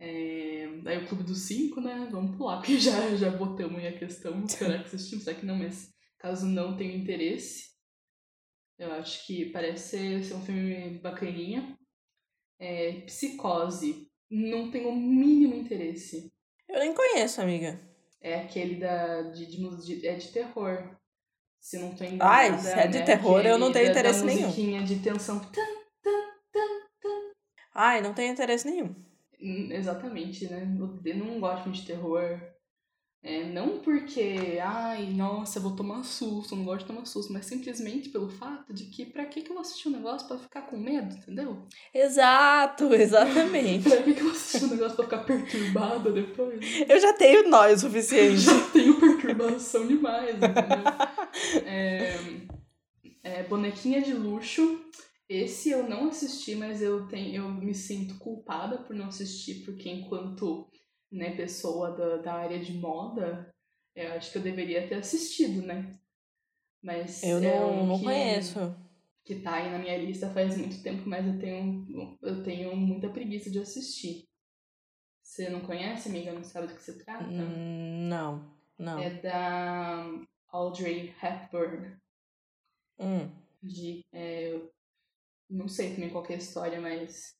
É, 0.00 0.68
Aí 0.86 0.98
o 1.04 1.08
Clube 1.08 1.24
dos 1.24 1.40
Cinco, 1.42 1.80
né? 1.80 2.08
Vamos 2.10 2.36
pular, 2.36 2.58
porque 2.58 2.78
já, 2.78 3.14
já 3.16 3.30
botamos 3.30 3.78
aí 3.78 3.88
a 3.88 3.98
questão. 3.98 4.46
Será 4.48 4.78
que 4.78 4.86
assistimos? 4.86 5.24
Será 5.24 5.38
que 5.38 5.44
não? 5.46 5.56
Mas 5.56 5.90
caso 6.18 6.46
não 6.46 6.76
tenha 6.76 6.96
interesse, 6.96 7.68
eu 8.78 8.92
acho 8.92 9.26
que 9.26 9.46
parece 9.46 9.90
ser, 9.90 10.24
ser 10.24 10.34
um 10.34 10.42
filme 10.42 10.98
bacaninha. 11.00 11.76
É, 12.60 13.00
Psicose. 13.02 14.08
Não 14.30 14.70
tenho 14.70 14.90
o 14.90 14.96
mínimo 14.96 15.54
interesse. 15.54 16.30
Eu 16.68 16.78
nem 16.80 16.92
conheço, 16.94 17.40
amiga. 17.40 17.80
É 18.20 18.40
aquele 18.42 18.76
da, 18.76 19.22
de, 19.22 19.46
de, 19.46 19.76
de- 19.84 20.06
é 20.06 20.14
de 20.16 20.28
terror. 20.28 20.96
Se 21.60 21.78
não 21.78 21.94
tô 21.94 22.04
enganada. 22.04 22.36
Ai, 22.36 22.58
se 22.58 22.68
é 22.70 22.86
de 22.86 22.98
né? 22.98 23.04
terror, 23.04 23.40
eu 23.44 23.58
não 23.58 23.68
Aquele 23.68 23.72
tenho 23.72 23.86
da- 23.86 24.00
interesse 24.00 24.20
da 24.20 24.26
nenhum. 24.26 24.84
de 24.84 24.98
tensão. 25.00 25.40
Ai, 27.74 28.00
não 28.00 28.14
tenho 28.14 28.32
interesse 28.32 28.68
nenhum. 28.68 28.94
Hum, 29.40 29.68
Exatamente, 29.70 30.48
né? 30.50 30.62
Eu 31.04 31.16
não 31.16 31.38
gosto 31.40 31.70
de 31.70 31.86
terror. 31.86 32.40
É, 33.20 33.44
não 33.44 33.80
porque, 33.80 34.58
ai, 34.62 35.06
nossa, 35.06 35.58
eu 35.58 35.62
vou 35.62 35.74
tomar 35.74 36.04
susto, 36.04 36.54
eu 36.54 36.58
não 36.58 36.64
gosto 36.64 36.80
de 36.80 36.86
tomar 36.86 37.04
susto, 37.04 37.32
mas 37.32 37.46
simplesmente 37.46 38.10
pelo 38.10 38.28
fato 38.28 38.72
de 38.72 38.84
que 38.84 39.04
pra 39.04 39.26
que, 39.26 39.42
que 39.42 39.50
eu 39.50 39.54
vou 39.54 39.60
assistir 39.60 39.88
um 39.88 39.92
negócio 39.92 40.28
pra 40.28 40.38
ficar 40.38 40.62
com 40.62 40.76
medo, 40.76 41.16
entendeu? 41.16 41.66
Exato, 41.92 42.94
exatamente. 42.94 43.88
Pra 43.88 44.02
que, 44.02 44.14
que 44.14 44.20
eu 44.20 44.24
vou 44.26 44.32
assistir 44.32 44.64
um 44.66 44.70
negócio 44.70 44.94
pra 44.94 45.04
ficar 45.04 45.24
perturbada 45.24 46.12
depois? 46.12 46.60
Eu 46.88 47.00
já 47.00 47.12
tenho 47.12 47.48
nóia 47.48 47.74
o 47.74 47.78
suficiente. 47.78 48.38
Já 48.38 48.60
tenho 48.70 49.00
perturbação 49.00 49.86
demais, 49.86 50.36
entendeu? 50.36 51.66
É, 51.66 52.16
é, 53.24 53.42
Bonequinha 53.42 54.00
de 54.00 54.14
Luxo. 54.14 54.80
Esse 55.28 55.70
eu 55.70 55.86
não 55.86 56.08
assisti, 56.08 56.54
mas 56.54 56.80
eu, 56.80 57.06
tenho, 57.06 57.42
eu 57.42 57.48
me 57.50 57.74
sinto 57.74 58.14
culpada 58.14 58.78
por 58.78 58.96
não 58.96 59.08
assistir, 59.08 59.62
porque 59.64 59.90
enquanto 59.90 60.66
né, 61.10 61.36
pessoa 61.36 61.92
da, 61.92 62.16
da 62.18 62.34
área 62.34 62.58
de 62.60 62.74
moda, 62.74 63.50
eu 63.94 64.12
acho 64.12 64.30
que 64.32 64.38
eu 64.38 64.42
deveria 64.42 64.86
ter 64.88 64.96
assistido, 64.96 65.62
né? 65.66 65.98
Mas 66.82 67.22
Eu 67.22 67.38
é 67.38 67.60
não, 67.60 67.82
um 67.82 67.86
não 67.86 67.98
que, 67.98 68.04
conheço. 68.04 68.76
que 69.24 69.40
tá 69.40 69.54
aí 69.56 69.70
na 69.70 69.78
minha 69.78 69.96
lista 69.98 70.30
faz 70.30 70.56
muito 70.56 70.82
tempo, 70.82 71.08
mas 71.08 71.26
eu 71.26 71.38
tenho, 71.38 72.18
eu 72.22 72.42
tenho 72.42 72.76
muita 72.76 73.08
preguiça 73.10 73.50
de 73.50 73.58
assistir. 73.58 74.28
Você 75.22 75.50
não 75.50 75.60
conhece, 75.60 76.08
amiga? 76.08 76.32
Não 76.32 76.42
sabe 76.42 76.68
do 76.68 76.74
que 76.74 76.82
se 76.82 76.98
trata? 77.04 77.24
Hum, 77.24 78.08
Não, 78.08 78.50
não. 78.78 78.98
É 78.98 79.10
da 79.20 80.04
Audrey 80.48 81.14
Hepburn. 81.22 81.96
Hum. 82.98 83.30
De, 83.62 84.00
é, 84.12 84.60
não 85.50 85.68
sei 85.68 85.94
também 85.94 86.10
qual 86.10 86.24
é 86.26 86.34
a 86.34 86.38
história, 86.38 86.80
mas. 86.80 87.37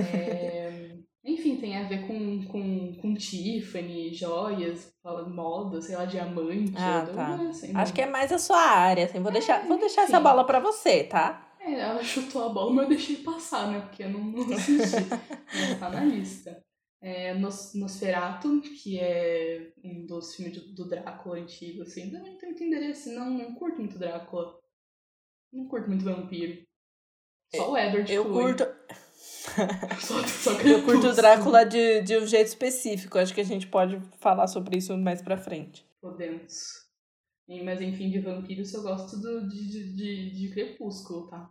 É, 0.00 0.96
enfim, 1.24 1.56
tem 1.56 1.76
a 1.76 1.88
ver 1.88 2.06
com, 2.06 2.44
com, 2.46 2.94
com 3.00 3.14
Tiffany, 3.14 4.12
joias, 4.12 4.92
moda, 5.28 5.80
sei 5.80 5.96
lá, 5.96 6.04
diamante. 6.04 6.74
Ah, 6.76 7.06
tá. 7.06 7.34
assim, 7.48 7.72
Acho 7.74 7.92
que 7.92 8.02
é 8.02 8.06
mais 8.06 8.32
a 8.32 8.38
sua 8.38 8.60
área, 8.60 9.04
assim. 9.04 9.20
Vou 9.20 9.32
deixar, 9.32 9.66
vou 9.66 9.78
deixar 9.78 10.02
essa 10.02 10.20
bola 10.20 10.44
pra 10.44 10.60
você, 10.60 11.04
tá? 11.04 11.48
É, 11.60 11.74
ela 11.74 12.02
chutou 12.02 12.44
a 12.44 12.48
bola, 12.48 12.72
mas 12.72 12.84
eu 12.84 12.88
deixei 12.90 13.16
passar, 13.18 13.70
né? 13.70 13.80
Porque 13.80 14.02
eu 14.02 14.10
não, 14.10 14.20
não 14.20 14.46
mas 14.46 15.78
tá 15.78 15.90
na 15.90 16.04
lista. 16.04 16.60
É, 17.00 17.34
Nos, 17.34 17.74
Nosferatu, 17.74 18.60
que 18.60 18.98
é 18.98 19.72
um 19.84 20.06
dos 20.06 20.34
filmes 20.34 20.56
do, 20.56 20.74
do 20.74 20.88
Drácula 20.88 21.38
antigo, 21.38 21.82
assim. 21.82 22.10
Também 22.10 22.32
não 22.32 22.38
tenho 22.38 22.52
muito 22.52 22.64
interesse, 22.64 23.14
não, 23.14 23.30
não 23.30 23.54
curto 23.54 23.78
muito 23.78 23.98
Drácula. 23.98 24.58
Não 25.52 25.68
curto 25.68 25.88
muito 25.88 26.04
vampiro. 26.04 26.62
Só 27.54 27.72
o 27.72 27.76
Edward 27.76 28.10
Eu 28.10 28.24
Cullen. 28.24 28.46
curto, 28.56 28.71
Só, 30.00 30.26
só 30.26 30.60
eu 30.60 30.82
curto 30.84 31.08
o. 31.08 31.12
Drácula 31.12 31.64
de, 31.64 32.02
de 32.02 32.16
um 32.16 32.26
jeito 32.26 32.46
específico. 32.46 33.18
Acho 33.18 33.34
que 33.34 33.40
a 33.40 33.44
gente 33.44 33.66
pode 33.66 34.00
falar 34.18 34.46
sobre 34.46 34.78
isso 34.78 34.96
mais 34.96 35.20
pra 35.20 35.36
frente. 35.36 35.84
Podemos. 36.00 36.82
Mas 37.64 37.80
enfim, 37.80 38.10
de 38.10 38.20
vampiros 38.20 38.72
eu 38.72 38.82
gosto 38.82 39.20
do, 39.20 39.48
de, 39.48 39.94
de, 39.94 40.30
de, 40.30 40.50
Crepúsculo, 40.50 41.28
tá? 41.28 41.50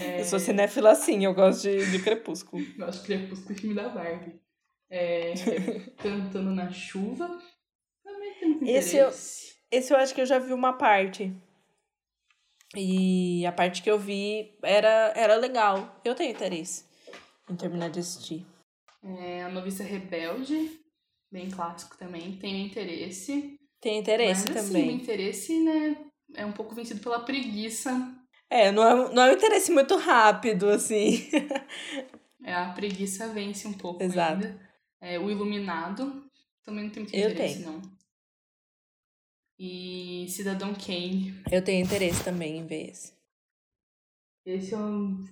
é... 0.00 0.20
Eu 0.20 0.24
sou 0.24 0.38
cinéfila 0.38 0.94
sim, 0.94 1.24
eu 1.24 1.34
gosto 1.34 1.62
de, 1.62 1.90
de 1.90 2.02
Crepúsculo. 2.02 2.62
Eu 2.78 2.86
acho 2.86 3.02
Crepúsculo 3.02 3.58
filme 3.58 3.74
da 3.74 3.88
Barbie. 3.88 4.40
É, 4.88 5.34
Cantando 5.98 6.50
na 6.50 6.70
Chuva. 6.70 7.38
Também 8.02 8.34
tem 8.38 8.74
esse 8.74 8.96
eu, 8.96 9.08
esse 9.70 9.92
eu 9.92 9.96
acho 9.96 10.14
que 10.14 10.20
eu 10.20 10.26
já 10.26 10.38
vi 10.38 10.52
uma 10.52 10.72
parte. 10.72 11.32
E 12.76 13.44
a 13.44 13.52
parte 13.52 13.82
que 13.82 13.90
eu 13.90 13.98
vi 13.98 14.56
era, 14.62 15.12
era 15.16 15.36
legal. 15.36 16.00
Eu 16.04 16.14
tenho 16.14 16.30
interesse 16.30 16.84
em 17.50 17.56
terminar 17.56 17.90
de 17.90 18.00
assistir. 18.00 18.46
É, 19.02 19.42
a 19.42 19.48
Noviça 19.48 19.82
Rebelde, 19.82 20.78
bem 21.32 21.50
clássico 21.50 21.96
também, 21.96 22.36
tem 22.36 22.66
interesse. 22.66 23.58
Tem 23.80 23.98
interesse 23.98 24.44
Mas, 24.48 24.66
também. 24.66 24.82
Assim, 24.82 24.92
o 24.92 25.00
interesse, 25.00 25.60
né, 25.60 25.96
é 26.34 26.46
um 26.46 26.52
pouco 26.52 26.74
vencido 26.74 27.00
pela 27.00 27.20
preguiça. 27.20 28.14
É, 28.48 28.70
não 28.70 28.86
é, 28.86 29.14
não 29.14 29.22
é 29.22 29.30
um 29.30 29.34
interesse 29.34 29.72
muito 29.72 29.96
rápido, 29.96 30.68
assim. 30.68 31.28
é, 32.44 32.54
a 32.54 32.72
preguiça 32.72 33.28
vence 33.28 33.66
um 33.66 33.72
pouco 33.72 34.02
Exato. 34.02 34.44
ainda. 34.44 34.70
É, 35.00 35.18
o 35.18 35.30
Iluminado, 35.30 36.24
também 36.62 36.84
não 36.84 36.90
tem 36.90 37.02
muito 37.02 37.16
interesse, 37.16 37.60
não. 37.60 37.80
E 39.62 40.26
Cidadão 40.30 40.72
Kane. 40.72 41.34
Eu 41.52 41.62
tenho 41.62 41.84
interesse 41.84 42.24
também 42.24 42.56
em 42.56 42.66
ver 42.66 42.92
esse. 42.92 43.12
Esse 44.46 44.72
eu 44.72 44.80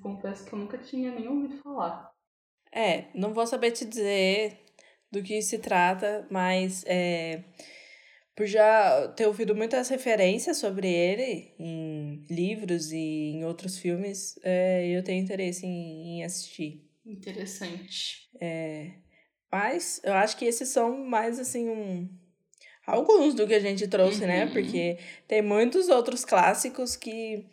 confesso 0.02 0.44
que 0.44 0.52
eu 0.52 0.58
nunca 0.58 0.76
tinha 0.76 1.10
nem 1.10 1.26
ouvido 1.26 1.56
falar. 1.62 2.12
É, 2.70 3.06
não 3.14 3.32
vou 3.32 3.46
saber 3.46 3.70
te 3.70 3.86
dizer 3.86 4.66
do 5.10 5.22
que 5.22 5.40
se 5.40 5.56
trata, 5.56 6.28
mas 6.30 6.84
é, 6.86 7.42
por 8.36 8.46
já 8.46 9.08
ter 9.16 9.26
ouvido 9.26 9.54
muitas 9.54 9.88
referências 9.88 10.58
sobre 10.58 10.92
ele 10.92 11.54
em 11.58 12.22
livros 12.28 12.92
e 12.92 13.32
em 13.32 13.46
outros 13.46 13.78
filmes, 13.78 14.38
é, 14.42 14.86
eu 14.88 15.02
tenho 15.02 15.24
interesse 15.24 15.64
em, 15.64 16.18
em 16.18 16.24
assistir. 16.24 16.86
Interessante. 17.02 18.28
É, 18.38 18.92
mas 19.50 20.02
eu 20.04 20.12
acho 20.12 20.36
que 20.36 20.44
esses 20.44 20.68
são 20.68 20.98
mais 21.06 21.38
assim 21.38 21.70
um 21.70 22.27
alguns 22.88 23.34
do 23.34 23.46
que 23.46 23.54
a 23.54 23.60
gente 23.60 23.86
trouxe, 23.86 24.26
né? 24.26 24.46
Uhum. 24.46 24.52
Porque 24.52 24.98
tem 25.26 25.42
muitos 25.42 25.88
outros 25.88 26.24
clássicos 26.24 26.96
que 26.96 27.46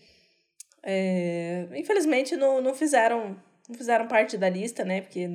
é, 0.84 1.68
infelizmente 1.76 2.36
não, 2.36 2.62
não 2.62 2.74
fizeram 2.74 3.36
não 3.68 3.76
fizeram 3.76 4.08
parte 4.08 4.38
da 4.38 4.48
lista, 4.48 4.86
né? 4.86 5.02
Porque 5.02 5.28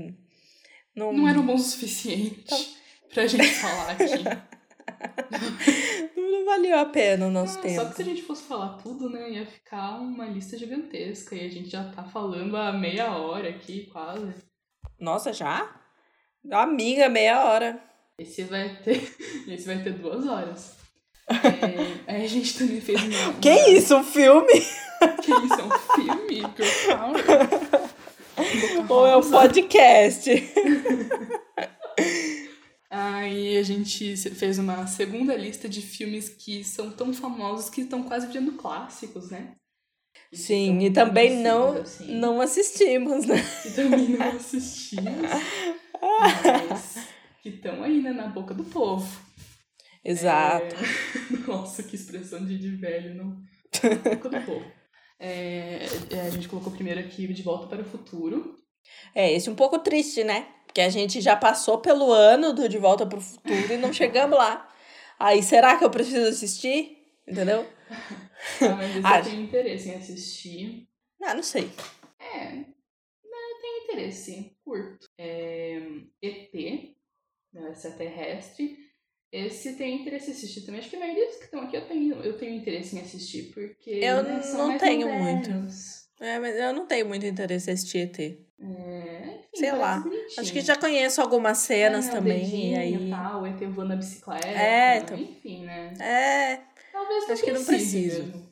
não, 0.95 1.13
Não 1.13 1.29
eram 1.29 1.45
bons 1.45 1.61
o 1.61 1.71
suficiente 1.71 2.77
pra 3.13 3.27
gente 3.27 3.49
falar 3.49 3.93
aqui. 3.93 4.05
não 6.17 6.45
valeu 6.45 6.79
a 6.79 6.87
pena 6.87 7.27
o 7.27 7.31
nosso 7.31 7.59
Ah, 7.59 7.63
tempo. 7.63 7.83
Só 7.83 7.89
que 7.89 7.97
se 7.97 8.03
a 8.03 8.05
gente 8.05 8.23
fosse 8.23 8.45
falar 8.45 8.77
tudo, 8.79 9.11
né, 9.11 9.31
ia 9.31 9.47
ficar 9.47 9.99
uma 9.99 10.27
lista 10.27 10.57
gigantesca. 10.57 11.35
E 11.35 11.47
a 11.47 11.49
gente 11.49 11.69
já 11.69 11.91
tá 11.91 12.05
falando 12.05 12.57
há 12.57 12.73
meia 12.73 13.17
hora 13.17 13.49
aqui, 13.49 13.87
quase. 13.87 14.33
Nossa, 14.99 15.33
já? 15.33 15.81
Amiga, 16.51 17.09
meia 17.09 17.45
hora. 17.45 17.83
Esse 18.21 18.43
vai 18.45 18.77
ter. 18.83 19.11
Esse 19.49 19.65
vai 19.65 19.83
ter 19.83 19.95
duas 19.95 20.27
horas. 20.27 20.79
É, 21.31 22.13
aí 22.13 22.25
a 22.25 22.29
gente 22.29 22.59
também 22.59 22.81
fez 22.81 23.01
uma. 23.01 23.35
Que 23.41 23.55
isso, 23.71 23.97
um 23.97 24.03
filme? 24.03 24.53
Que 25.23 25.31
isso? 25.31 25.61
É 25.61 25.63
um 25.63 25.71
filme? 25.95 26.41
Girl 26.57 26.97
Power? 26.99 27.25
Ou 28.91 29.07
é 29.07 29.17
um 29.17 29.31
podcast? 29.31 30.29
Aí 32.91 33.57
a 33.59 33.63
gente 33.63 34.17
fez 34.17 34.59
uma 34.59 34.89
segunda 34.89 35.37
lista 35.37 35.69
de 35.69 35.81
filmes 35.81 36.29
que 36.29 36.65
são 36.65 36.91
tão 36.91 37.15
famosos 37.15 37.71
que 37.71 37.83
estão 37.83 38.03
quase 38.03 38.27
virando 38.27 38.55
clássicos, 38.55 39.31
né? 39.31 39.53
que 40.31 40.37
Sim, 40.37 40.81
e 40.81 40.91
também 40.91 41.41
não, 41.43 41.77
assim. 41.81 42.13
não 42.17 42.41
assistimos, 42.41 43.25
né? 43.25 43.37
que 43.63 43.71
também 43.71 44.09
não 44.09 44.29
assistimos, 44.31 45.31
mas 46.01 47.10
que 47.43 47.49
estão 47.51 47.83
ainda 47.83 48.13
na 48.13 48.27
boca 48.29 48.55
do 48.55 48.65
povo. 48.65 49.21
Exato. 50.05 50.75
É... 50.75 51.37
Nossa, 51.47 51.83
que 51.83 51.97
expressão 51.97 52.45
de, 52.45 52.59
de 52.59 52.71
velho, 52.77 53.15
não? 53.15 53.43
Na 53.83 54.15
boca 54.15 54.29
do 54.29 54.47
povo. 54.47 54.73
É, 55.19 55.87
é, 56.11 56.21
a 56.23 56.31
gente 56.31 56.49
colocou 56.49 56.73
primeiro 56.73 57.01
aqui 57.01 57.27
De 57.29 57.43
Volta 57.43 57.67
para 57.67 57.83
o 57.83 57.85
Futuro. 57.85 58.57
É, 59.15 59.31
esse 59.33 59.49
é 59.49 59.53
um 59.53 59.57
pouco 59.57 59.79
triste, 59.79 60.25
né? 60.25 60.49
Porque 60.65 60.81
a 60.81 60.89
gente 60.89 61.21
já 61.21 61.37
passou 61.37 61.79
pelo 61.79 62.11
ano 62.13 62.55
do 62.55 62.69
De 62.69 62.79
Volta 62.79 63.05
pro 63.07 63.21
Futuro 63.21 63.73
e 63.73 63.77
não 63.77 63.93
chegamos 63.93 64.39
lá. 64.39 64.69
Aí, 65.19 65.43
será 65.43 65.77
que 65.77 65.85
eu 65.85 65.91
preciso 65.91 66.29
assistir? 66.29 66.97
Entendeu? 67.29 67.67
Ah, 67.91 68.77
mas 68.77 69.05
Ah, 69.05 69.19
eu 69.21 69.25
tenho 69.25 69.43
interesse 69.43 69.91
em 69.91 69.95
assistir. 69.97 70.89
Ah, 71.23 71.35
não 71.35 71.43
sei. 71.43 71.71
É, 72.19 72.55
não, 72.55 73.51
eu 73.51 73.61
tenho 73.61 73.85
interesse, 73.85 74.57
curto. 74.65 75.07
É, 75.19 75.77
ET, 76.23 76.55
né, 76.55 76.95
extraterrestre. 77.71 78.77
Esse 79.33 79.75
tem 79.77 80.01
interesse 80.01 80.31
em 80.31 80.33
assistir 80.33 80.63
também. 80.63 80.81
Acho 80.81 80.91
que 80.91 80.97
a 80.97 81.01
maioria 81.01 81.27
dos 81.27 81.37
que 81.37 81.45
estão 81.45 81.61
aqui 81.61 81.77
eu 81.77 81.87
tenho, 81.87 82.15
eu 82.17 82.37
tenho 82.37 82.55
interesse 82.57 82.97
em 82.97 83.01
assistir, 83.01 83.53
porque. 83.55 83.91
Eu 83.91 84.23
né, 84.25 84.43
são 84.43 84.59
não 84.59 84.69
mais 84.69 84.81
tenho 84.83 85.09
modernos. 85.09 86.09
É, 86.21 86.39
mas 86.39 86.57
eu 86.57 86.73
não 86.75 86.87
tenho 86.87 87.07
muito 87.07 87.25
interesse 87.25 87.71
em 87.71 87.75
assistir 87.75 87.99
ET. 87.99 88.19
É, 88.19 88.37
enfim, 88.59 89.49
Sei 89.55 89.73
lá. 89.73 90.01
bonitinho. 90.01 90.41
Acho 90.41 90.53
que 90.53 90.61
já 90.61 90.77
conheço 90.77 91.21
algumas 91.23 91.59
cenas 91.59 92.09
É, 92.09 92.11
também. 92.11 92.41
dedinho 92.43 92.73
E 92.73 92.77
aí. 92.77 93.11
Tal, 93.11 93.43
o 93.43 93.47
ET 93.47 93.59
voando 93.71 93.91
na 93.91 93.97
bicicleta. 93.97 94.49
É, 94.49 94.99
então. 94.99 95.17
Enfim, 95.17 95.65
né? 95.65 95.95
É, 96.01 96.61
Talvez 96.93 97.27
não 97.27 97.33
Acho 97.33 97.43
que 97.45 97.53
não 97.53 97.65
preciso. 97.65 98.51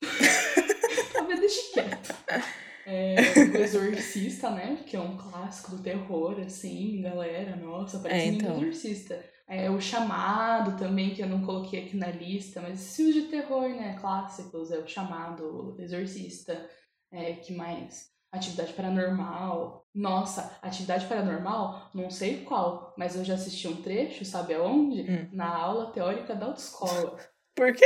Talvez 1.12 1.40
deixe 1.40 1.72
quieto. 1.72 2.14
É, 2.86 3.16
o 3.54 3.56
Exorcista, 3.56 4.50
né? 4.50 4.82
Que 4.86 4.96
é 4.96 5.00
um 5.00 5.16
clássico 5.16 5.76
do 5.76 5.82
terror, 5.82 6.40
assim, 6.40 7.00
galera. 7.02 7.56
Nossa, 7.56 7.98
parece 7.98 8.28
É, 8.28 8.30
muito 8.30 8.44
então. 8.44 8.56
Exorcista. 8.56 9.24
É, 9.48 9.70
o 9.70 9.80
Chamado 9.80 10.78
também, 10.78 11.14
que 11.14 11.22
eu 11.22 11.28
não 11.28 11.44
coloquei 11.44 11.84
aqui 11.84 11.96
na 11.96 12.08
lista, 12.08 12.60
mas 12.60 12.96
filmes 12.96 13.14
de 13.14 13.22
terror, 13.22 13.68
né? 13.68 13.96
Clássicos, 14.00 14.70
é 14.70 14.78
o 14.78 14.86
Chamado, 14.86 15.76
o 15.76 15.80
Exorcista, 15.80 16.68
é, 17.12 17.34
que 17.34 17.52
mais? 17.52 18.10
Atividade 18.32 18.72
Paranormal. 18.72 19.86
Nossa, 19.94 20.58
Atividade 20.62 21.06
Paranormal, 21.06 21.90
não 21.94 22.08
sei 22.08 22.44
qual, 22.44 22.94
mas 22.96 23.14
eu 23.14 23.24
já 23.24 23.34
assisti 23.34 23.68
um 23.68 23.82
trecho, 23.82 24.24
sabe 24.24 24.54
aonde? 24.54 25.02
Hum. 25.02 25.28
Na 25.32 25.54
aula 25.54 25.92
teórica 25.92 26.34
da 26.34 26.46
autoescola. 26.46 27.18
por 27.54 27.74
quê? 27.74 27.84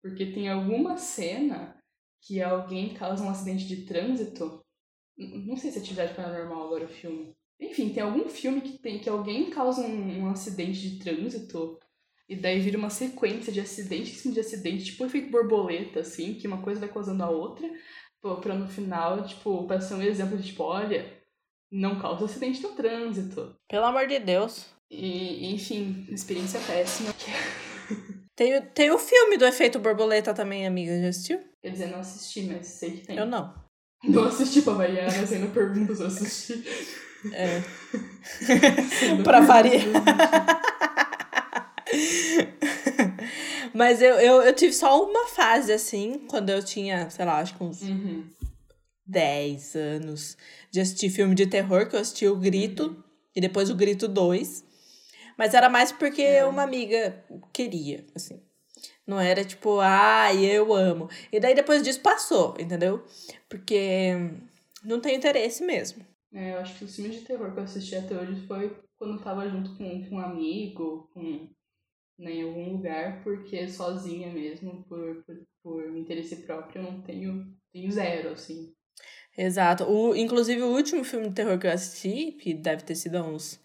Porque 0.00 0.26
tem 0.26 0.48
alguma 0.48 0.96
cena 0.96 1.73
que 2.26 2.40
alguém 2.42 2.94
causa 2.94 3.22
um 3.24 3.28
acidente 3.30 3.66
de 3.66 3.84
trânsito. 3.84 4.60
Não 5.16 5.56
sei 5.56 5.70
se 5.70 5.78
é 5.78 5.80
atividade 5.80 6.14
paranormal 6.14 6.66
agora 6.66 6.84
o 6.84 6.88
filme. 6.88 7.34
Enfim, 7.60 7.90
tem 7.90 8.02
algum 8.02 8.28
filme 8.28 8.60
que 8.60 8.78
tem 8.78 8.98
que 8.98 9.08
alguém 9.08 9.50
causa 9.50 9.80
um, 9.82 10.22
um 10.22 10.30
acidente 10.30 10.80
de 10.90 10.98
trânsito 10.98 11.78
e 12.28 12.34
daí 12.34 12.58
vira 12.60 12.78
uma 12.78 12.90
sequência 12.90 13.52
de 13.52 13.60
acidente 13.60 14.10
em 14.10 14.14
cima 14.14 14.34
de 14.34 14.40
acidente, 14.40 14.84
tipo 14.86 15.04
efeito 15.04 15.30
borboleta, 15.30 16.00
assim, 16.00 16.34
que 16.34 16.46
uma 16.48 16.62
coisa 16.62 16.80
vai 16.80 16.88
causando 16.88 17.22
a 17.22 17.30
outra, 17.30 17.68
pra 18.40 18.54
no 18.54 18.66
final, 18.66 19.24
tipo, 19.26 19.66
pra 19.66 19.80
ser 19.80 19.94
um 19.94 20.02
exemplo 20.02 20.36
de, 20.38 20.46
tipo, 20.48 20.62
olha, 20.64 21.12
não 21.70 22.00
causa 22.00 22.24
acidente 22.24 22.62
no 22.62 22.70
trânsito. 22.70 23.54
Pelo 23.68 23.84
amor 23.84 24.06
de 24.08 24.18
Deus. 24.18 24.66
E, 24.90 25.52
enfim, 25.54 26.06
experiência 26.10 26.58
péssima. 26.60 27.10
Tem, 28.34 28.56
o- 28.58 28.66
tem 28.72 28.90
o 28.90 28.98
filme 28.98 29.36
do 29.36 29.44
efeito 29.44 29.78
borboleta 29.78 30.34
também, 30.34 30.66
amiga. 30.66 31.00
Já 31.00 31.08
assistiu? 31.08 31.38
Quer 31.64 31.70
dizer, 31.70 31.86
não 31.86 32.00
assisti, 32.00 32.42
mas 32.42 32.66
sei 32.66 32.90
que 32.90 33.06
tem. 33.06 33.16
Eu 33.16 33.24
não. 33.24 33.54
Não 34.06 34.26
assisti 34.26 34.60
pra 34.60 34.74
variar, 34.74 35.06
mas 35.16 35.32
ainda 35.32 35.46
pergunta 35.46 35.94
se 35.94 36.02
eu 36.02 36.06
assisti. 36.08 36.62
É. 37.32 37.62
Pra 39.22 39.40
pergunto 39.40 39.46
variar. 39.46 39.82
Mas 43.72 44.02
eu, 44.02 44.16
eu, 44.16 44.42
eu 44.42 44.54
tive 44.54 44.74
só 44.74 45.02
uma 45.02 45.26
fase, 45.28 45.72
assim, 45.72 46.26
quando 46.28 46.50
eu 46.50 46.62
tinha, 46.62 47.08
sei 47.08 47.24
lá, 47.24 47.38
acho 47.38 47.56
que 47.56 47.64
uns 47.64 47.80
Uhum. 47.80 48.24
10 49.06 49.74
anos, 49.74 50.36
de 50.70 50.80
assistir 50.82 51.08
filme 51.08 51.34
de 51.34 51.46
terror, 51.46 51.88
que 51.88 51.96
eu 51.96 52.00
assisti 52.00 52.28
o 52.28 52.36
Grito, 52.36 53.02
e 53.34 53.40
depois 53.40 53.70
o 53.70 53.74
Grito 53.74 54.06
2. 54.06 54.62
Mas 55.38 55.54
era 55.54 55.70
mais 55.70 55.90
porque 55.90 56.20
É. 56.20 56.44
uma 56.44 56.62
amiga 56.62 57.24
queria, 57.54 58.04
assim. 58.14 58.38
Não 59.06 59.20
era 59.20 59.44
tipo, 59.44 59.80
ai, 59.80 60.44
eu 60.44 60.72
amo. 60.72 61.08
E 61.30 61.38
daí 61.38 61.54
depois 61.54 61.82
disso 61.82 62.00
passou, 62.00 62.56
entendeu? 62.58 63.04
Porque 63.48 64.12
não 64.82 65.00
tem 65.00 65.16
interesse 65.16 65.64
mesmo. 65.64 66.04
É, 66.32 66.54
eu 66.54 66.58
acho 66.58 66.78
que 66.78 66.84
os 66.84 66.96
filmes 66.96 67.20
de 67.20 67.24
terror 67.24 67.52
que 67.52 67.60
eu 67.60 67.64
assisti 67.64 67.94
até 67.94 68.16
hoje 68.16 68.46
foi 68.46 68.76
quando 68.98 69.14
eu 69.14 69.22
tava 69.22 69.48
junto 69.48 69.76
com, 69.76 70.08
com 70.08 70.16
um 70.16 70.20
amigo, 70.20 71.08
com, 71.12 71.48
né, 72.18 72.32
em 72.32 72.42
algum 72.42 72.72
lugar, 72.72 73.22
porque 73.22 73.68
sozinha 73.68 74.32
mesmo, 74.32 74.84
por, 74.88 75.22
por, 75.24 75.42
por 75.62 75.96
interesse 75.96 76.36
próprio, 76.36 76.80
eu 76.80 76.90
não 76.90 77.02
tenho, 77.02 77.54
tenho 77.72 77.90
zero, 77.92 78.30
assim. 78.30 78.72
Exato. 79.36 79.84
O, 79.84 80.14
inclusive, 80.14 80.62
o 80.62 80.72
último 80.72 81.04
filme 81.04 81.28
de 81.28 81.34
terror 81.34 81.58
que 81.58 81.66
eu 81.66 81.72
assisti, 81.72 82.32
que 82.32 82.54
deve 82.54 82.82
ter 82.84 82.94
sido 82.94 83.16
há 83.16 83.22
uns 83.22 83.60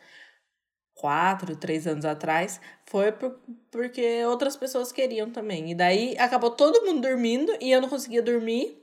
quatro, 1.00 1.56
três 1.56 1.88
anos 1.88 2.04
atrás, 2.04 2.60
foi 2.86 3.10
por, 3.14 3.40
porque 3.72 4.26
outras 4.26 4.58
pessoas 4.58 4.92
queriam 4.92 5.30
também. 5.30 5.72
E 5.72 5.76
daí 5.76 6.18
acabou 6.20 6.52
todo 6.52 6.86
mundo 6.86 7.00
dormindo 7.02 7.56
e 7.62 7.72
eu 7.72 7.80
não 7.80 7.88
conseguia 7.88 8.22
dormir, 8.22 8.78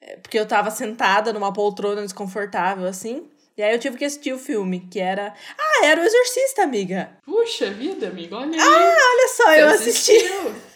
é, 0.00 0.16
porque 0.18 0.38
eu 0.38 0.46
tava 0.46 0.70
sentada 0.70 1.32
numa 1.32 1.52
poltrona 1.52 2.02
desconfortável, 2.02 2.86
assim. 2.86 3.28
E 3.56 3.62
aí 3.62 3.72
eu 3.74 3.78
tive 3.80 3.96
que 3.96 4.04
assistir 4.04 4.32
o 4.32 4.38
filme, 4.38 4.86
que 4.88 5.00
era. 5.00 5.34
Ah, 5.58 5.86
era 5.86 6.00
o 6.00 6.04
Exorcista, 6.04 6.62
amiga! 6.62 7.10
Puxa 7.24 7.70
vida, 7.70 8.08
amiga, 8.08 8.36
olha 8.36 8.52
aí. 8.52 8.60
Ah, 8.60 8.96
olha 9.12 9.28
só, 9.28 9.44
Você 9.44 9.60
eu 9.60 9.68
assisti. 9.68 10.18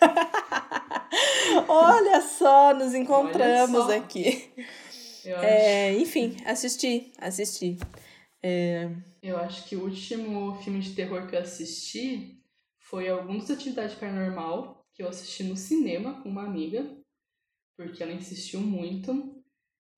olha 1.69 2.21
só, 2.21 2.75
nos 2.75 2.95
encontramos 2.95 3.85
só. 3.85 3.97
aqui. 3.97 4.51
É, 5.25 5.93
enfim, 5.95 6.37
assisti, 6.45 7.13
assisti. 7.21 7.79
É, 8.43 8.89
eu 9.23 9.37
acho 9.39 9.69
que 9.69 9.77
o 9.77 9.85
último 9.85 10.55
filme 10.63 10.81
de 10.81 10.95
terror 10.95 11.27
que 11.29 11.35
eu 11.35 11.41
assisti 11.41 12.43
foi 12.79 13.09
Alguns 13.09 13.51
Atividade 13.51 13.97
Paranormal, 13.97 14.87
que 14.95 15.03
eu 15.03 15.09
assisti 15.09 15.43
no 15.45 15.57
cinema 15.57 16.23
com 16.23 16.29
uma 16.29 16.45
amiga, 16.45 16.97
porque 17.77 18.03
ela 18.03 18.13
insistiu 18.13 18.61
muito. 18.61 19.37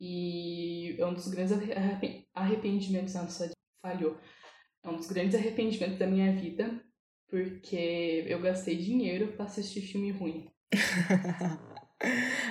E 0.00 0.96
é 0.98 1.06
um 1.06 1.14
dos 1.14 1.28
grandes 1.28 1.52
arre- 1.52 1.72
arrepen- 1.74 2.26
arrependimentos. 2.34 3.14
Nossa, 3.14 3.50
falhou. 3.82 4.18
É 4.84 4.88
um 4.88 4.96
dos 4.96 5.08
grandes 5.08 5.34
arrependimentos 5.36 5.98
da 5.98 6.06
minha 6.06 6.32
vida, 6.34 6.82
porque 7.28 8.24
eu 8.28 8.40
gastei 8.40 8.76
dinheiro 8.76 9.32
pra 9.34 9.46
assistir 9.46 9.82
filme 9.82 10.10
ruim. 10.12 10.50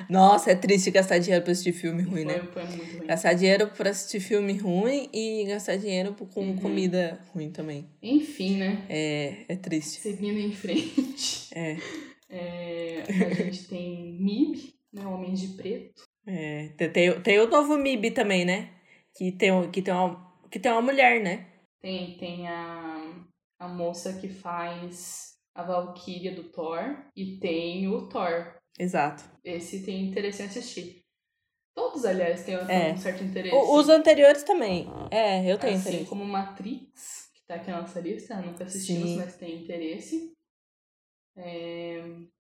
Nossa, 0.10 0.52
é 0.52 0.56
triste 0.56 0.92
gastar 0.92 1.18
dinheiro 1.20 1.44
pra 1.44 1.52
assistir 1.52 1.74
filme 1.74 2.04
ruim, 2.04 2.26
né? 2.26 2.40
Foi, 2.54 2.66
foi 2.66 2.76
muito 2.78 2.98
ruim. 2.98 3.08
Gastar 3.08 3.34
dinheiro 3.34 3.68
pra 3.68 3.90
assistir 3.90 4.20
filme 4.20 4.58
ruim 4.58 5.10
e 5.14 5.46
gastar 5.46 5.78
dinheiro 5.78 6.14
com 6.14 6.42
Uhum. 6.42 6.56
comida 6.58 7.20
ruim 7.34 7.52
também. 7.52 7.90
Enfim, 8.02 8.58
né? 8.58 8.86
É, 8.90 9.46
é 9.48 9.56
triste. 9.56 10.00
Seguindo 10.02 10.38
em 10.40 10.52
frente. 10.52 11.48
É, 11.54 11.78
É, 12.32 13.04
a 13.26 13.34
gente 13.34 13.68
tem 13.68 14.16
MIB, 14.20 14.74
né? 14.94 15.06
Homens 15.08 15.42
de 15.42 15.48
Preto. 15.58 16.04
é. 16.28 16.68
Tem- 16.78 17.22
Tem, 17.22 17.40
o 17.40 17.48
novo 17.50 17.76
MIB 17.76 18.12
também, 18.12 18.46
né? 18.46 18.70
Que 19.16 19.32
tem, 19.32 19.50
que 19.72 19.82
tem, 19.82 19.94
uma, 19.94 20.32
que 20.52 20.60
tem 20.60 20.72
uma 20.72 20.82
mulher, 20.82 21.24
né? 21.24 21.48
Tem, 21.82 22.16
tem 22.18 22.48
a, 22.48 23.14
a 23.60 23.68
moça 23.68 24.14
que 24.20 24.28
faz 24.30 25.34
a 25.56 25.64
Valkyria 25.64 26.36
do 26.36 26.44
Thor. 26.44 26.98
E 27.16 27.38
tem 27.40 27.88
o 27.88 28.08
Thor. 28.08 28.59
Exato. 28.78 29.24
Esse 29.44 29.84
tem 29.84 30.06
interesse 30.08 30.42
em 30.42 30.46
assistir. 30.46 31.04
Todos, 31.76 32.04
aliás, 32.06 32.44
têm 32.44 32.56
É. 32.56 32.92
um 32.94 32.98
certo 32.98 33.24
interesse. 33.24 33.56
Os 33.56 33.88
anteriores 33.90 34.44
também. 34.44 34.88
É, 35.12 35.50
eu 35.50 35.58
tenho 35.58 35.76
assim 35.78 35.90
interesse. 35.90 36.10
como 36.10 36.26
Matrix, 36.26 37.30
que 37.34 37.42
tá 37.48 37.56
aqui 37.56 37.72
na 37.72 37.82
nossa 37.82 38.00
lista, 38.02 38.36
nunca 38.42 38.66
assistimos, 38.66 39.10
Sim. 39.12 39.18
mas 39.18 39.36
tem 39.38 39.64
interesse. 39.64 40.34
É, 41.38 42.04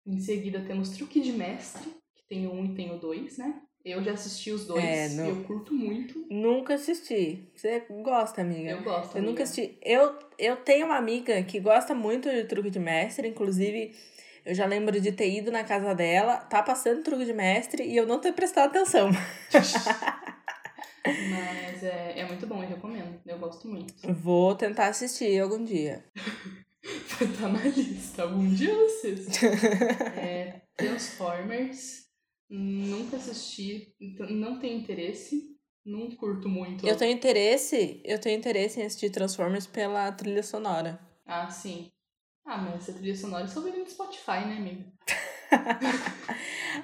Em 0.03 0.17
seguida 0.19 0.61
temos 0.65 0.89
Truque 0.89 1.21
de 1.21 1.31
Mestre, 1.31 1.83
que 2.15 2.23
tem 2.27 2.47
o 2.47 2.51
um 2.53 2.65
e 2.65 2.73
tem 2.73 2.91
o 2.91 2.97
dois, 2.97 3.37
né? 3.37 3.61
Eu 3.85 4.03
já 4.03 4.13
assisti 4.13 4.51
os 4.51 4.65
dois 4.65 4.83
É, 4.83 5.07
e 5.09 5.13
não- 5.15 5.27
eu 5.29 5.43
curto 5.43 5.73
muito. 5.73 6.25
Nunca 6.29 6.73
assisti. 6.73 7.47
Você 7.55 7.81
gosta, 8.01 8.41
amiga? 8.41 8.71
Eu 8.71 8.83
gosto. 8.83 9.15
Eu 9.15 9.21
nunca 9.21 9.43
amiga. 9.43 9.43
assisti. 9.43 9.77
Eu, 9.83 10.17
eu 10.39 10.55
tenho 10.57 10.87
uma 10.87 10.97
amiga 10.97 11.43
que 11.43 11.59
gosta 11.59 11.93
muito 11.93 12.29
de 12.31 12.43
truque 12.45 12.71
de 12.71 12.79
mestre, 12.79 13.27
inclusive 13.27 13.95
eu 14.45 14.55
já 14.55 14.65
lembro 14.65 14.99
de 14.99 15.11
ter 15.11 15.29
ido 15.29 15.51
na 15.51 15.63
casa 15.63 15.93
dela, 15.93 16.37
tá 16.37 16.63
passando 16.63 17.03
truque 17.03 17.25
de 17.25 17.33
mestre 17.33 17.83
e 17.83 17.95
eu 17.95 18.07
não 18.07 18.19
ter 18.19 18.33
prestado 18.33 18.69
atenção. 18.69 19.09
Mas 21.03 21.83
é, 21.83 22.19
é 22.19 22.25
muito 22.27 22.45
bom, 22.45 22.61
eu 22.61 22.69
recomendo. 22.69 23.19
Eu 23.25 23.39
gosto 23.39 23.67
muito. 23.67 23.93
Vou 24.13 24.55
tentar 24.55 24.87
assistir 24.87 25.39
algum 25.39 25.63
dia. 25.63 26.05
tá 27.39 27.47
na 27.47 27.63
lista. 27.63 28.23
Algum 28.23 28.47
dia 28.53 28.69
eu 28.69 28.85
assisto. 28.85 29.45
É, 30.17 30.61
Transformers. 30.75 32.05
Nunca 32.49 33.17
assisti. 33.17 33.95
então 33.99 34.29
Não 34.29 34.59
tenho 34.59 34.77
interesse. 34.79 35.51
Não 35.85 36.11
curto 36.11 36.47
muito. 36.47 36.85
Eu 36.85 36.95
tenho 36.95 37.11
interesse, 37.11 38.01
eu 38.05 38.19
tenho 38.19 38.37
interesse 38.37 38.79
em 38.79 38.85
assistir 38.85 39.09
Transformers 39.09 39.65
pela 39.65 40.11
trilha 40.11 40.43
sonora. 40.43 40.99
Ah, 41.25 41.49
sim. 41.49 41.91
Ah, 42.45 42.57
mas 42.57 42.75
essa 42.75 42.93
trilha 42.93 43.15
sonora 43.15 43.43
eu 43.45 43.47
só 43.47 43.61
vi 43.61 43.71
no 43.71 43.87
Spotify, 43.89 44.45
né, 44.45 44.57
amiga? 44.57 44.85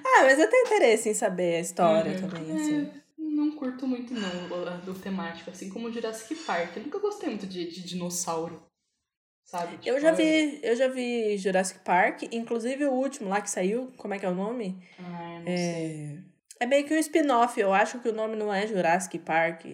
Ah, 0.05 0.23
mas 0.23 0.39
eu 0.39 0.49
tenho 0.49 0.65
interesse 0.65 1.09
em 1.09 1.13
saber 1.13 1.55
a 1.55 1.59
história 1.59 2.11
Uhum. 2.13 2.17
também, 2.29 2.51
É, 2.51 2.55
assim. 2.55 2.91
não 3.17 3.51
curto 3.55 3.87
muito, 3.87 4.13
não, 4.13 4.47
do 4.83 4.93
temático. 4.93 5.49
Assim 5.49 5.69
como 5.69 5.87
o 5.87 5.91
Jurassic 5.91 6.35
Park. 6.43 6.75
Eu 6.77 6.83
nunca 6.83 6.99
gostei 6.99 7.29
muito 7.29 7.45
de, 7.47 7.67
de 7.69 7.83
dinossauro. 7.83 8.61
Sabe? 9.45 9.75
Eu 9.75 9.79
Tipo, 9.95 9.99
já 9.99 10.11
vi, 10.11 10.59
eu 10.63 10.75
já 10.75 10.87
vi 10.87 11.37
Jurassic 11.37 11.79
Park, 11.79 12.23
inclusive 12.31 12.85
o 12.85 12.91
último 12.91 13.29
lá 13.29 13.39
que 13.41 13.49
saiu, 13.49 13.91
como 13.97 14.13
é 14.13 14.19
que 14.19 14.25
é 14.25 14.29
o 14.29 14.35
nome? 14.35 14.77
Ah, 14.99 15.35
eu 15.35 15.39
não 15.41 15.57
sei. 15.57 16.19
É, 16.59 16.63
é 16.63 16.65
meio 16.65 16.85
que 16.85 16.93
um 16.93 16.99
spin-off, 16.99 17.59
eu 17.59 17.73
acho 17.73 17.99
que 17.99 18.09
o 18.09 18.13
nome 18.13 18.35
não 18.35 18.53
é 18.53 18.67
Jurassic 18.67 19.19
Park, 19.19 19.65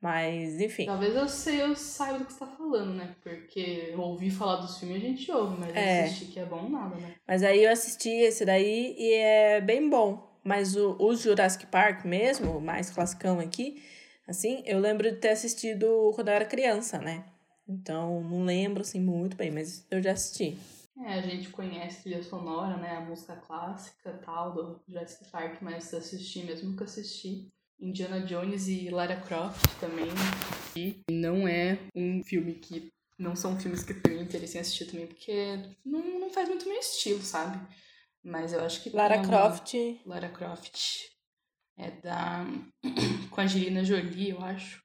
mas 0.00 0.60
enfim. 0.60 0.86
Talvez 0.86 1.14
eu 1.14 1.28
sei, 1.28 1.62
eu 1.62 1.74
saiba 1.74 2.18
do 2.20 2.24
que 2.24 2.32
você 2.32 2.38
tá 2.38 2.46
falando, 2.46 2.94
né? 2.94 3.14
Porque 3.22 3.94
ouvir 3.96 4.30
falar 4.30 4.56
dos 4.56 4.78
filmes 4.78 4.96
a 5.02 5.06
gente 5.06 5.30
ouve, 5.32 5.58
mas 5.58 5.76
É. 5.76 6.02
assistir 6.02 6.26
que 6.26 6.40
é 6.40 6.44
bom 6.44 6.68
nada, 6.68 6.96
né? 6.96 7.14
Mas 7.26 7.42
aí 7.42 7.64
eu 7.64 7.70
assisti 7.70 8.10
esse 8.10 8.44
daí 8.44 8.94
e 8.98 9.12
é 9.14 9.60
bem 9.60 9.88
bom. 9.88 10.26
Mas 10.44 10.76
o, 10.76 10.96
o 10.98 11.14
Jurassic 11.14 11.66
Park 11.66 12.04
mesmo, 12.04 12.56
o 12.56 12.60
mais 12.60 12.90
classicão 12.90 13.38
aqui, 13.38 13.82
assim, 14.26 14.62
eu 14.64 14.78
lembro 14.78 15.10
de 15.10 15.16
ter 15.16 15.30
assistido 15.30 16.12
quando 16.14 16.28
eu 16.28 16.34
era 16.34 16.44
criança, 16.46 16.98
né? 16.98 17.24
Então, 17.68 18.22
não 18.22 18.44
lembro, 18.44 18.80
assim, 18.80 18.98
muito 18.98 19.36
bem, 19.36 19.50
mas 19.50 19.86
eu 19.90 20.02
já 20.02 20.12
assisti. 20.12 20.56
É, 21.04 21.14
a 21.14 21.20
gente 21.20 21.50
conhece 21.50 21.98
a 21.98 22.02
trilha 22.02 22.22
sonora, 22.22 22.76
né? 22.78 22.96
A 22.96 23.00
música 23.00 23.36
clássica 23.36 24.12
tal 24.24 24.54
do 24.54 24.80
Jurassic 24.88 25.30
Park, 25.30 25.60
mas 25.60 25.92
assisti 25.92 26.44
mesmo 26.44 26.70
nunca 26.70 26.84
assisti. 26.84 27.48
Indiana 27.80 28.20
Jones 28.20 28.66
e 28.68 28.88
Lara 28.90 29.16
Croft 29.16 29.64
também. 29.80 30.06
E 30.76 31.00
não 31.10 31.46
é 31.46 31.78
um 31.94 32.22
filme 32.24 32.54
que. 32.54 32.88
Não 33.18 33.34
são 33.34 33.58
filmes 33.58 33.82
que 33.82 33.92
eu 33.92 34.00
tenho 34.02 34.22
interesse 34.22 34.56
em 34.56 34.60
assistir 34.60 34.86
também, 34.86 35.06
porque 35.06 35.32
não, 35.84 36.20
não 36.20 36.30
faz 36.30 36.48
muito 36.48 36.68
meu 36.68 36.78
estilo, 36.78 37.20
sabe? 37.22 37.58
Mas 38.22 38.52
eu 38.52 38.60
acho 38.64 38.82
que. 38.82 38.90
Lara 38.90 39.16
uma- 39.16 39.26
Croft, 39.26 39.74
Lara 40.06 40.28
Croft. 40.28 40.76
É 41.76 41.90
da. 42.02 42.46
com 43.30 43.40
a 43.40 43.44
Angelina 43.44 43.84
Jolie, 43.84 44.30
eu 44.30 44.40
acho. 44.40 44.80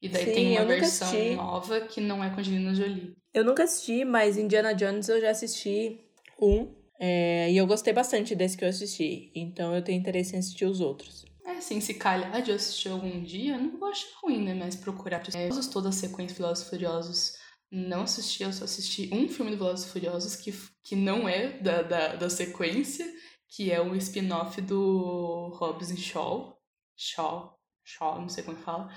E 0.00 0.08
daí 0.08 0.26
Sim, 0.26 0.32
tem 0.32 0.52
uma 0.52 0.64
versão 0.66 1.08
assisti. 1.08 1.34
nova 1.34 1.80
que 1.80 2.00
não 2.00 2.22
é 2.22 2.30
com 2.30 2.36
a 2.36 2.38
Angelina 2.40 2.74
Jolie. 2.74 3.14
eu 3.34 3.44
nunca 3.44 3.64
assisti, 3.64 4.04
mas 4.04 4.36
Indiana 4.36 4.72
Jones 4.74 5.08
eu 5.08 5.20
já 5.20 5.30
assisti 5.30 5.98
um. 6.40 6.72
é, 7.00 7.50
e 7.50 7.56
eu 7.56 7.66
gostei 7.66 7.92
bastante 7.92 8.34
desse 8.36 8.56
que 8.56 8.64
eu 8.64 8.68
assisti. 8.68 9.32
Então 9.34 9.74
eu 9.74 9.82
tenho 9.82 9.98
interesse 9.98 10.36
em 10.36 10.38
assistir 10.38 10.66
os 10.66 10.80
outros. 10.80 11.24
É 11.48 11.52
assim, 11.58 11.80
se 11.80 11.94
calhar 11.94 12.42
de 12.42 12.52
assistir 12.52 12.90
algum 12.90 13.22
dia, 13.22 13.56
não 13.58 13.78
vou 13.78 13.88
achar 13.88 14.06
ruim, 14.22 14.44
né? 14.44 14.54
Mas 14.54 14.76
procurar 14.76 15.22
é, 15.34 15.48
toda 15.72 15.88
a 15.88 15.92
sequência 15.92 16.36
Velozes 16.36 16.66
e 16.66 16.70
Furiosos. 16.70 17.32
Não 17.70 18.02
assisti, 18.02 18.42
eu 18.42 18.52
só 18.52 18.64
assisti 18.64 19.10
um 19.12 19.28
filme 19.28 19.52
do 19.52 19.56
Velozes 19.58 19.86
e 19.86 19.90
Furiosos 19.90 20.36
que, 20.36 20.52
que 20.84 20.94
não 20.94 21.28
é 21.28 21.58
da, 21.58 21.82
da, 21.82 22.16
da 22.16 22.30
sequência, 22.30 23.06
que 23.48 23.70
é 23.72 23.80
um 23.80 23.94
spin-off 23.96 24.60
do 24.60 25.48
Hobbs 25.54 25.88
Shaw. 25.98 26.58
Shaw, 26.96 27.58
Shaw, 27.84 28.20
não 28.20 28.28
sei 28.28 28.44
como 28.44 28.58
fala. 28.58 28.88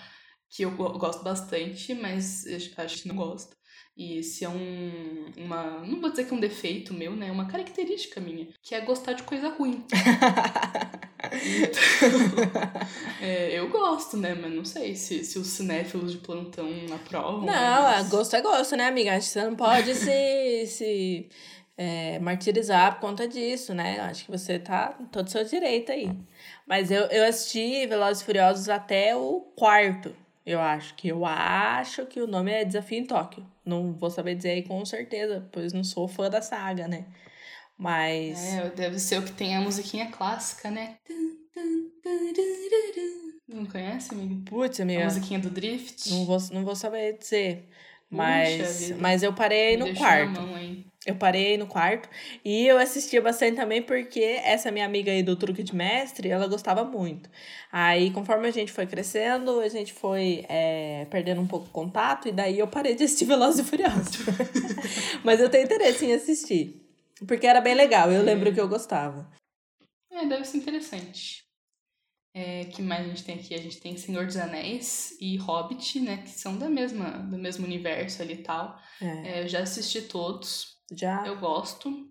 Que 0.49 0.63
eu 0.63 0.75
go- 0.75 0.97
gosto 0.99 1.23
bastante, 1.23 1.93
mas 1.93 2.45
acho 2.77 3.03
que 3.03 3.07
não 3.09 3.15
gosto. 3.15 3.55
E 3.95 4.17
esse 4.17 4.43
é 4.45 4.49
um, 4.49 5.25
uma. 5.37 5.79
Não 5.85 5.99
vou 5.99 6.09
dizer 6.09 6.25
que 6.25 6.33
é 6.33 6.37
um 6.37 6.39
defeito 6.39 6.93
meu, 6.93 7.15
né? 7.15 7.27
É 7.27 7.31
uma 7.31 7.45
característica 7.47 8.19
minha, 8.21 8.47
que 8.63 8.73
é 8.73 8.81
gostar 8.81 9.13
de 9.13 9.23
coisa 9.23 9.49
ruim. 9.49 9.83
Então, 11.33 12.51
é, 13.21 13.57
eu 13.57 13.69
gosto, 13.69 14.17
né? 14.17 14.33
Mas 14.33 14.51
não 14.53 14.65
sei 14.65 14.95
se, 14.95 15.23
se 15.23 15.37
os 15.39 15.47
cinéfilos 15.47 16.11
de 16.11 16.17
plantão 16.17 16.67
aprovam. 16.93 17.41
Não, 17.45 17.83
mas- 17.83 18.05
é 18.07 18.09
gosto 18.09 18.35
é 18.35 18.41
gosto, 18.41 18.75
né, 18.75 18.87
amiga? 18.87 19.15
Acho 19.15 19.27
que 19.27 19.33
você 19.33 19.43
não 19.45 19.55
pode 19.55 19.93
se, 19.95 20.65
se 20.67 21.29
é, 21.77 22.19
martirizar 22.19 22.95
por 22.95 23.01
conta 23.01 23.27
disso, 23.27 23.73
né? 23.73 23.99
Acho 24.01 24.25
que 24.25 24.31
você 24.31 24.59
tá 24.59 24.97
todo 25.11 25.27
o 25.27 25.31
seu 25.31 25.43
direito 25.45 25.91
aí. 25.91 26.11
Mas 26.67 26.91
eu, 26.91 27.03
eu 27.05 27.23
assisti 27.25 27.85
Velozes 27.87 28.21
e 28.21 28.25
Furiosos 28.25 28.67
até 28.69 29.15
o 29.15 29.41
quarto, 29.55 30.15
eu 30.45 30.59
acho. 30.59 30.93
Que 30.95 31.09
eu 31.09 31.25
acho 31.25 32.05
que 32.05 32.19
o 32.21 32.27
nome 32.27 32.51
é 32.51 32.63
Desafio 32.65 32.99
em 32.99 33.05
Tóquio. 33.05 33.45
Não 33.65 33.93
vou 33.93 34.09
saber 34.09 34.35
dizer 34.35 34.51
aí 34.51 34.63
com 34.63 34.83
certeza, 34.85 35.47
pois 35.51 35.73
não 35.73 35.83
sou 35.83 36.07
fã 36.07 36.29
da 36.29 36.41
saga, 36.41 36.87
né? 36.87 37.05
Mas... 37.77 38.53
É, 38.53 38.69
deve 38.69 38.99
ser 38.99 39.19
o 39.19 39.23
que 39.23 39.31
tem 39.31 39.55
a 39.55 39.61
musiquinha 39.61 40.11
clássica, 40.11 40.69
né? 40.69 40.97
Não 43.47 43.65
conhece, 43.65 44.13
amigo? 44.13 44.43
Putz, 44.45 44.79
A 44.79 44.83
amiga, 44.83 45.03
musiquinha 45.03 45.39
do 45.39 45.49
Drift? 45.49 46.09
não 46.09 46.25
vou, 46.25 46.37
não 46.51 46.63
vou 46.63 46.75
saber 46.75 47.17
dizer. 47.17 47.67
Mas, 48.09 48.91
mas 48.99 49.23
eu 49.23 49.33
parei 49.33 49.71
Me 49.71 49.77
no 49.77 49.85
deixou 49.85 50.03
na 50.05 50.09
quarto. 50.09 50.41
mão, 50.41 50.57
hein? 50.57 50.85
Eu 51.05 51.15
parei 51.15 51.57
no 51.57 51.65
quarto. 51.65 52.07
E 52.45 52.67
eu 52.67 52.77
assistia 52.77 53.21
bastante 53.21 53.55
também 53.55 53.81
porque 53.81 54.19
essa 54.19 54.71
minha 54.71 54.85
amiga 54.85 55.11
aí 55.11 55.23
do 55.23 55.35
Truque 55.35 55.63
de 55.63 55.75
Mestre, 55.75 56.29
ela 56.29 56.47
gostava 56.47 56.83
muito. 56.83 57.29
Aí, 57.71 58.11
conforme 58.11 58.47
a 58.47 58.51
gente 58.51 58.71
foi 58.71 58.85
crescendo, 58.85 59.59
a 59.59 59.67
gente 59.67 59.93
foi 59.93 60.45
é, 60.47 61.05
perdendo 61.09 61.41
um 61.41 61.47
pouco 61.47 61.67
o 61.67 61.71
contato. 61.71 62.27
E 62.27 62.31
daí 62.31 62.59
eu 62.59 62.67
parei 62.67 62.93
de 62.93 63.03
assistir 63.03 63.25
Velozes 63.31 63.65
e 63.65 63.69
Furiosos. 63.69 64.17
Mas 65.23 65.39
eu 65.39 65.49
tenho 65.49 65.65
interesse 65.65 66.05
em 66.05 66.13
assistir. 66.13 66.79
Porque 67.27 67.47
era 67.47 67.61
bem 67.61 67.73
legal. 67.73 68.11
Eu 68.11 68.21
lembro 68.23 68.53
que 68.53 68.61
eu 68.61 68.67
gostava. 68.67 69.27
É, 70.11 70.25
deve 70.25 70.45
ser 70.45 70.57
interessante. 70.57 71.41
É, 72.33 72.65
que 72.65 72.81
mais 72.81 73.05
a 73.05 73.09
gente 73.09 73.23
tem 73.23 73.35
aqui? 73.35 73.53
A 73.53 73.57
gente 73.57 73.79
tem 73.79 73.97
Senhor 73.97 74.25
dos 74.25 74.37
Anéis 74.37 75.17
e 75.19 75.35
Hobbit, 75.37 75.99
né? 75.99 76.17
Que 76.17 76.29
são 76.29 76.57
da 76.57 76.69
mesma, 76.69 77.09
do 77.29 77.37
mesmo 77.37 77.65
universo 77.65 78.21
ali 78.21 78.35
e 78.35 78.43
tal. 78.43 78.79
É. 79.01 79.39
É, 79.39 79.43
eu 79.43 79.47
já 79.47 79.61
assisti 79.61 80.03
todos. 80.03 80.80
Já. 80.91 81.25
Eu 81.25 81.39
gosto. 81.39 82.09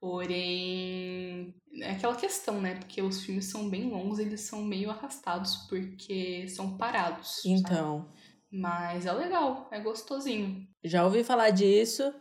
Porém, 0.00 1.54
é 1.80 1.92
aquela 1.92 2.14
questão, 2.14 2.60
né? 2.60 2.74
Porque 2.74 3.00
os 3.00 3.22
filmes 3.22 3.46
são 3.46 3.70
bem 3.70 3.88
longos, 3.88 4.18
eles 4.18 4.42
são 4.42 4.62
meio 4.62 4.90
arrastados, 4.90 5.56
porque 5.68 6.46
são 6.48 6.76
parados. 6.76 7.42
sabe? 7.42 7.54
Então. 7.54 8.12
Mas 8.52 9.06
é 9.06 9.12
legal, 9.12 9.68
é 9.72 9.80
gostosinho. 9.80 10.68
Já 10.84 11.04
ouvi 11.04 11.24
falar 11.24 11.50
disso. 11.50 12.14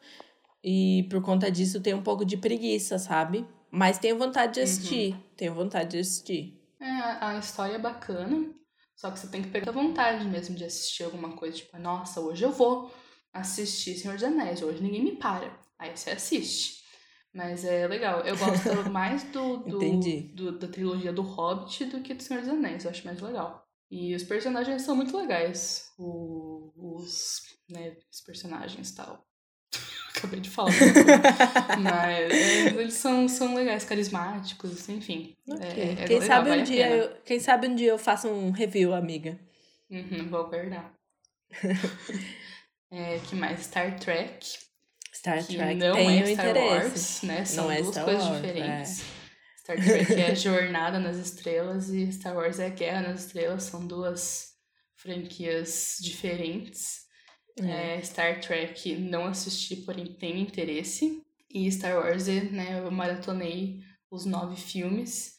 E 0.64 1.06
por 1.10 1.22
conta 1.22 1.52
disso 1.52 1.82
tenho 1.82 1.98
um 1.98 2.04
pouco 2.04 2.24
de 2.24 2.38
preguiça, 2.38 2.98
sabe? 2.98 3.46
Mas 3.70 4.00
tenho 4.00 4.18
vontade 4.18 4.54
de 4.54 4.62
assistir. 4.62 5.16
Tenho 5.36 5.54
vontade 5.54 5.92
de 5.92 6.00
assistir. 6.00 6.62
É, 6.80 6.86
a 6.86 7.38
história 7.38 7.76
é 7.76 7.80
bacana, 7.80 8.54
só 8.96 9.12
que 9.12 9.20
você 9.20 9.28
tem 9.28 9.42
que 9.42 9.50
pegar 9.50 9.72
a 9.72 9.74
vontade 9.74 10.26
mesmo 10.26 10.56
de 10.56 10.64
assistir 10.64 11.04
alguma 11.04 11.36
coisa, 11.36 11.58
tipo, 11.58 11.78
nossa, 11.78 12.22
hoje 12.22 12.44
eu 12.44 12.52
vou 12.52 12.94
assistir 13.34 13.96
Senhor 13.96 14.14
dos 14.14 14.24
Anéis, 14.24 14.62
hoje 14.62 14.82
ninguém 14.82 15.04
me 15.04 15.16
para. 15.16 15.52
Aí 15.80 15.96
você 15.96 16.12
assiste. 16.12 16.82
Mas 17.34 17.66
é 17.66 17.88
legal. 17.88 18.22
Eu 18.22 18.38
gosto 18.38 18.70
mais 18.92 19.24
do, 19.24 19.58
do, 19.58 19.80
do- 20.34 20.60
da 20.60 20.68
trilogia 20.68 21.12
do 21.12 21.22
Hobbit 21.24 21.86
do 21.86 22.02
que 22.02 22.14
do 22.14 22.22
Senhor 22.22 22.42
dos 22.42 22.50
Anéis. 22.50 22.86
Eu 22.86 22.92
acho 22.92 23.06
mais 23.06 23.20
legal. 23.20 23.68
E 23.90 24.16
os 24.16 24.24
personagens 24.24 24.82
são 24.84 24.96
muito 24.96 25.16
legais. 25.18 25.92
O- 25.98 26.72
os, 26.96 27.42
né, 27.70 27.96
os 28.12 28.22
personagens 28.22 28.90
e 28.92 28.96
tal. 28.96 29.26
Acabei 30.16 30.40
de 30.40 30.50
falar. 30.50 30.70
né? 30.72 30.78
Mas 31.82 32.32
é, 32.32 32.66
eles 32.68 32.94
são, 32.94 33.28
são 33.28 33.56
legais, 33.56 33.84
carismáticos, 33.84 34.88
enfim. 34.88 35.36
Ok. 35.50 35.66
É, 35.66 35.92
é 35.94 35.96
quem, 36.06 36.20
legal, 36.20 36.22
sabe 36.38 36.50
vale 36.50 36.60
um 36.60 36.64
a 36.64 36.66
dia 36.66 36.90
eu, 36.96 37.22
quem 37.24 37.40
sabe 37.40 37.68
um 37.68 37.76
dia 37.76 37.90
eu 37.90 37.98
faço 37.98 38.28
um 38.30 38.52
review, 38.52 38.94
amiga. 38.94 39.40
Uhum, 39.90 40.30
vou 40.30 40.48
guardar. 40.48 40.94
é, 42.92 43.20
que 43.20 43.36
mais? 43.36 43.62
Star 43.66 44.00
Trek. 44.00 44.48
Star 45.14 45.46
Trek 45.46 45.76
não 45.76 45.96
tenho 45.96 46.24
é 46.24 46.34
Star 46.34 46.50
interesse. 46.50 46.88
Wars, 46.88 47.22
né? 47.24 47.46
São 47.46 47.64
Não 47.66 47.72
é 47.72 47.82
duas 47.82 47.92
Star 47.94 48.06
coisas 48.06 48.24
Wars, 48.26 48.42
diferentes. 48.42 49.04
Star 49.60 49.78
Trek 49.78 50.14
é 50.14 50.32
a 50.32 50.36
Jornada 50.36 51.00
nas 51.00 51.18
Estrelas 51.18 51.90
e 51.90 52.12
Star 52.12 52.36
Wars 52.36 52.60
é 52.60 52.68
a 52.68 52.70
Guerra 52.70 53.02
nas 53.10 53.26
Estrelas. 53.26 53.64
São 53.64 53.86
duas 53.86 54.54
franquias 54.96 55.98
diferentes. 56.02 57.04
É. 57.60 57.98
É, 57.98 58.02
Star 58.02 58.42
Trek 58.42 58.96
não 58.96 59.26
assisti, 59.26 59.76
porém 59.78 60.06
tenho 60.20 60.38
interesse. 60.38 61.22
E 61.50 61.72
Star 61.72 61.96
Wars, 61.98 62.26
né, 62.28 62.80
eu 62.80 62.90
maratonei 62.92 63.80
os 64.10 64.26
nove 64.26 64.56
filmes. 64.60 65.34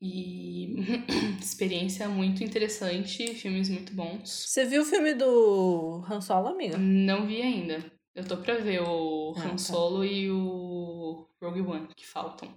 E 0.00 0.76
experiência 1.40 2.06
muito 2.08 2.44
interessante, 2.44 3.34
filmes 3.34 3.70
muito 3.70 3.94
bons. 3.94 4.44
Você 4.46 4.66
viu 4.66 4.82
o 4.82 4.84
filme 4.84 5.14
do 5.14 6.04
Han 6.08 6.20
Solo, 6.20 6.48
amiga? 6.48 6.76
Não 6.76 7.26
vi 7.26 7.40
ainda. 7.40 7.82
Eu 8.16 8.26
tô 8.26 8.38
pra 8.38 8.56
ver 8.56 8.80
o 8.80 9.34
Ah, 9.36 9.42
Han 9.42 9.50
tá. 9.50 9.58
Solo 9.58 10.02
e 10.02 10.30
o 10.30 11.28
Rogue 11.38 11.60
One, 11.60 11.88
que 11.94 12.06
faltam 12.06 12.48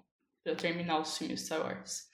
pra 0.42 0.54
eu 0.54 0.56
terminar 0.56 1.02
os 1.02 1.18
filmes 1.18 1.42
Star 1.42 1.60
Wars. 1.60 2.08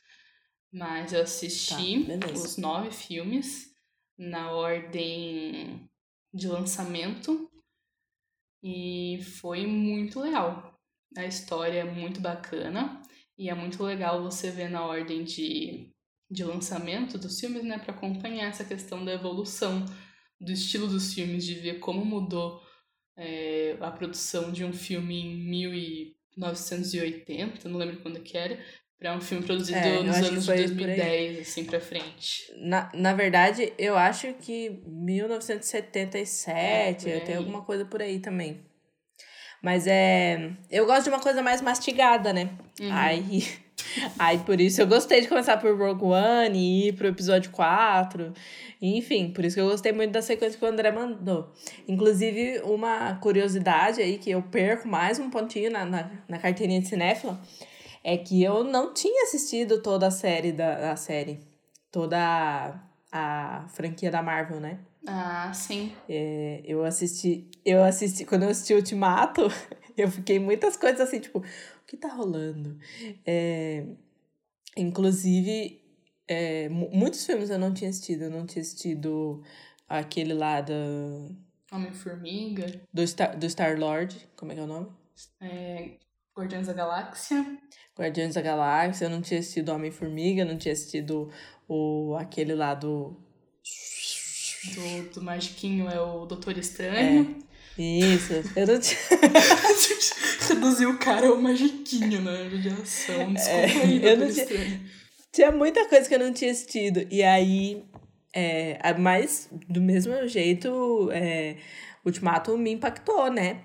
Mas 0.73 1.13
eu 1.13 1.21
assisti 1.21 2.05
Tá, 2.17 2.31
os 2.33 2.57
nove 2.57 2.89
filmes 2.89 3.71
na 4.17 4.51
ordem 4.51 5.87
de 6.33 6.47
lançamento 6.47 7.47
e 8.63 9.19
foi 9.39 9.67
muito 9.67 10.19
legal. 10.19 10.75
A 11.15 11.23
história 11.25 11.81
é 11.81 11.83
muito 11.83 12.19
bacana 12.19 12.99
e 13.37 13.47
é 13.47 13.53
muito 13.53 13.83
legal 13.83 14.23
você 14.23 14.49
ver 14.49 14.69
na 14.69 14.83
ordem 14.83 15.23
de, 15.23 15.93
de 16.31 16.43
lançamento 16.43 17.19
dos 17.19 17.39
filmes, 17.39 17.63
né, 17.63 17.77
para 17.77 17.93
acompanhar 17.93 18.47
essa 18.47 18.65
questão 18.65 19.05
da 19.05 19.13
evolução 19.13 19.85
do 20.41 20.51
estilo 20.51 20.87
dos 20.87 21.13
filmes, 21.13 21.45
de 21.45 21.53
ver 21.53 21.79
como 21.79 22.03
mudou 22.03 22.59
é, 23.17 23.77
a 23.79 23.89
produção 23.91 24.51
de 24.51 24.65
um 24.65 24.73
filme 24.73 25.21
em 25.21 25.35
1980, 25.49 27.69
não 27.69 27.77
lembro 27.77 27.97
quando 27.97 28.19
que 28.19 28.35
era, 28.37 28.59
para 28.97 29.13
um 29.15 29.21
filme 29.21 29.45
produzido 29.45 29.77
É, 29.77 30.01
nos 30.03 30.15
anos 30.17 30.45
de 30.45 30.45
foi 30.45 30.55
por 30.55 30.61
aí. 30.89 30.97
2010, 30.97 31.39
assim, 31.47 31.63
pra 31.65 31.79
frente. 31.79 32.51
Na, 32.57 32.91
na 32.93 33.13
verdade, 33.13 33.71
eu 33.77 33.95
acho 33.97 34.33
que 34.35 34.81
1977, 34.85 37.09
É, 37.09 37.19
tem 37.19 37.35
alguma 37.35 37.61
coisa 37.63 37.85
por 37.85 38.01
aí 38.01 38.19
também. 38.19 38.63
Mas 39.61 39.87
é. 39.87 40.51
Eu 40.69 40.85
gosto 40.85 41.03
de 41.05 41.09
uma 41.09 41.19
coisa 41.19 41.41
mais 41.41 41.61
mastigada, 41.61 42.31
né? 42.31 42.51
Uhum. 42.79 42.89
Aí, 42.91 43.43
aí, 44.17 44.39
por 44.39 44.59
isso 44.59 44.81
eu 44.81 44.87
gostei 44.87 45.21
de 45.21 45.27
começar 45.27 45.57
por 45.57 45.77
Rogue 45.77 46.05
One 46.05 46.57
e 46.57 46.87
ir 46.87 46.93
pro 46.93 47.07
episódio 47.07 47.51
4. 47.51 48.33
Enfim, 48.81 49.31
por 49.31 49.45
isso 49.45 49.55
que 49.55 49.61
eu 49.61 49.69
gostei 49.69 49.91
muito 49.91 50.11
da 50.11 50.21
sequência 50.21 50.57
que 50.59 50.65
o 50.65 50.67
André 50.67 50.91
mandou. 50.91 51.51
Inclusive, 51.87 52.61
uma 52.63 53.15
curiosidade 53.15 54.01
aí 54.01 54.17
que 54.17 54.31
eu 54.31 54.41
perco 54.41 54.87
mais 54.87 55.19
um 55.19 55.29
pontinho 55.29 55.71
na, 55.71 55.85
na, 55.85 56.11
na 56.27 56.37
carteirinha 56.37 56.81
de 56.81 56.87
cinéfila 56.87 57.39
é 58.03 58.15
que 58.17 58.43
eu 58.43 58.63
não 58.63 58.93
tinha 58.93 59.23
assistido 59.23 59.81
toda 59.81 60.07
a 60.07 60.11
série 60.11 60.51
da 60.51 60.91
a 60.91 60.95
série. 60.95 61.39
Toda 61.91 62.17
a, 62.19 62.79
a 63.11 63.67
franquia 63.69 64.11
da 64.11 64.21
Marvel, 64.21 64.59
né? 64.59 64.79
Ah, 65.07 65.51
sim. 65.53 65.91
É, 66.09 66.61
eu 66.65 66.83
assisti, 66.83 67.49
eu 67.65 67.83
assisti, 67.83 68.25
quando 68.25 68.43
eu 68.43 68.49
assisti 68.49 68.73
Ultimato, 68.73 69.43
eu 69.95 70.09
fiquei 70.09 70.39
muitas 70.39 70.75
coisas 70.75 70.99
assim, 70.99 71.19
tipo, 71.19 71.43
que 71.87 71.97
tá 71.97 72.09
rolando? 72.13 72.77
É, 73.25 73.85
inclusive, 74.77 75.81
é, 76.27 76.69
mu- 76.69 76.89
muitos 76.91 77.25
filmes 77.25 77.49
eu 77.49 77.59
não 77.59 77.73
tinha 77.73 77.89
assistido, 77.89 78.23
eu 78.23 78.31
não 78.31 78.45
tinha 78.45 78.61
assistido 78.61 79.43
aquele 79.87 80.33
lá 80.33 80.61
do, 80.61 81.35
Homem-Formiga, 81.71 82.81
do, 82.93 83.05
Star, 83.07 83.37
do 83.37 83.45
Star-Lord, 83.45 84.29
como 84.35 84.51
é 84.51 84.55
que 84.55 84.61
é 84.61 84.63
o 84.63 84.67
nome? 84.67 84.87
é, 85.41 85.91
Guardiões 86.37 86.67
da 86.67 86.73
Galáxia. 86.73 87.57
Guardiões 87.97 88.33
da 88.35 88.41
Galáxia, 88.41 89.05
eu 89.05 89.09
não 89.09 89.21
tinha 89.21 89.39
assistido 89.39 89.69
Homem-Formiga, 89.69 90.41
eu 90.41 90.45
não 90.45 90.57
tinha 90.57 90.73
assistido 90.73 91.31
o, 91.67 92.15
aquele 92.19 92.53
lá 92.53 92.73
do... 92.73 93.15
Do, 94.73 95.13
do 95.13 95.21
Magiquinho 95.21 95.87
é 95.89 95.99
o 96.01 96.25
Doutor 96.25 96.57
Estranho. 96.57 97.37
Isso, 97.77 98.33
eu 98.55 98.67
não 98.67 98.79
tinha... 98.79 98.99
Reduziu 100.47 100.91
o 100.91 100.97
cara 100.97 101.27
ao 101.27 101.37
Magiquinho, 101.37 102.21
né? 102.21 102.49
De 102.49 102.69
ação. 102.69 103.33
Desculpa 103.33 103.59
aí, 103.83 104.05
É, 104.05 104.11
eu 104.11 104.17
Doutor 104.17 104.17
não 104.17 104.47
tinha-. 104.47 104.79
Tinha 105.31 105.51
muita 105.51 105.89
coisa 105.89 106.07
que 106.07 106.15
eu 106.15 106.19
não 106.19 106.31
tinha 106.31 106.51
assistido. 106.51 107.05
E 107.11 107.21
aí, 107.21 107.83
é, 108.33 108.93
mas 108.97 109.49
do 109.67 109.81
mesmo 109.81 110.25
jeito, 110.27 111.09
é, 111.11 111.57
Ultimato 112.05 112.57
me 112.57 112.71
impactou, 112.71 113.29
né? 113.29 113.61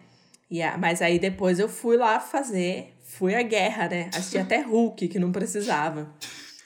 E 0.51 0.61
a, 0.63 0.77
mas 0.77 1.01
aí 1.01 1.19
depois 1.19 1.61
eu 1.61 1.69
fui 1.69 1.97
lá 1.97 2.19
fazer, 2.19 2.95
fui 3.05 3.37
à 3.37 3.43
guerra, 3.43 3.89
né? 3.89 4.11
Assisti 4.13 4.39
até 4.39 4.61
Hulk, 4.61 5.07
que 5.07 5.19
não 5.19 5.31
precisava. 5.31 6.13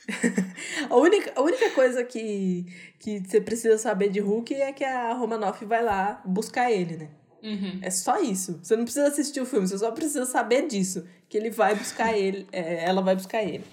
a, 0.89 0.97
única, 0.97 1.33
a 1.37 1.43
única 1.43 1.71
coisa 1.71 2.03
que, 2.03 2.65
que 2.99 3.21
você 3.21 3.41
precisa 3.41 3.77
saber 3.77 4.09
de 4.09 4.21
Hulk 4.21 4.55
é 4.55 4.73
que 4.73 4.85
a 4.85 5.13
Romanoff 5.13 5.63
vai 5.67 5.85
lá 5.85 6.23
buscar 6.25 6.71
ele, 6.73 6.97
né? 6.97 7.09
Uhum. 7.45 7.79
É 7.83 7.91
só 7.91 8.21
isso. 8.21 8.59
Você 8.63 8.75
não 8.75 8.85
precisa 8.85 9.07
assistir 9.07 9.41
o 9.41 9.47
filme, 9.47 9.69
você 9.69 9.77
só 9.77 9.91
precisa 9.93 10.25
saber 10.25 10.67
disso. 10.67 11.07
Que 11.29 11.37
ele 11.37 11.51
vai 11.51 11.75
buscar 11.75 12.13
ele, 12.17 12.47
é, 12.51 12.85
ela 12.85 13.03
vai 13.03 13.15
buscar 13.15 13.45
ele. 13.45 13.65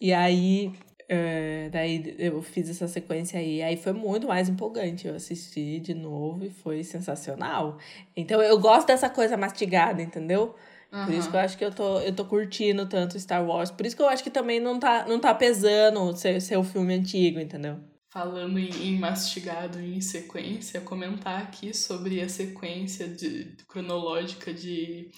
E 0.00 0.12
aí, 0.12 0.72
é, 1.08 1.68
daí 1.70 2.16
eu 2.18 2.42
fiz 2.42 2.68
essa 2.68 2.88
sequência 2.88 3.38
aí. 3.38 3.62
Aí 3.62 3.76
foi 3.76 3.92
muito 3.92 4.26
mais 4.26 4.48
empolgante. 4.48 5.06
Eu 5.06 5.14
assisti 5.14 5.78
de 5.78 5.94
novo 5.94 6.44
e 6.44 6.50
foi 6.50 6.82
sensacional. 6.82 7.78
Então 8.16 8.42
eu 8.42 8.58
gosto 8.58 8.88
dessa 8.88 9.08
coisa 9.08 9.36
mastigada, 9.36 10.02
entendeu? 10.02 10.56
Por 10.90 11.14
isso 11.14 11.30
que 11.30 11.36
eu 11.36 11.40
acho 11.40 11.56
que 11.56 11.64
eu 11.64 11.72
tô, 11.72 12.00
eu 12.00 12.12
tô 12.12 12.24
curtindo 12.24 12.84
tanto 12.84 13.18
Star 13.18 13.46
Wars. 13.46 13.70
Por 13.70 13.86
isso 13.86 13.94
que 13.94 14.02
eu 14.02 14.08
acho 14.08 14.24
que 14.24 14.30
também 14.30 14.58
não 14.58 14.80
tá, 14.80 15.06
não 15.06 15.20
tá 15.20 15.32
pesando 15.32 16.16
ser, 16.16 16.40
ser 16.42 16.56
o 16.56 16.64
filme 16.64 16.94
antigo, 16.94 17.38
entendeu? 17.38 17.78
Falando 18.10 18.58
em, 18.58 18.70
em 18.88 18.98
mastigado 18.98 19.78
em 19.80 20.00
sequência, 20.00 20.80
comentar 20.80 21.42
aqui 21.42 21.72
sobre 21.72 22.20
a 22.20 22.28
sequência 22.28 23.06
de, 23.06 23.56
cronológica 23.68 24.52
de, 24.52 25.10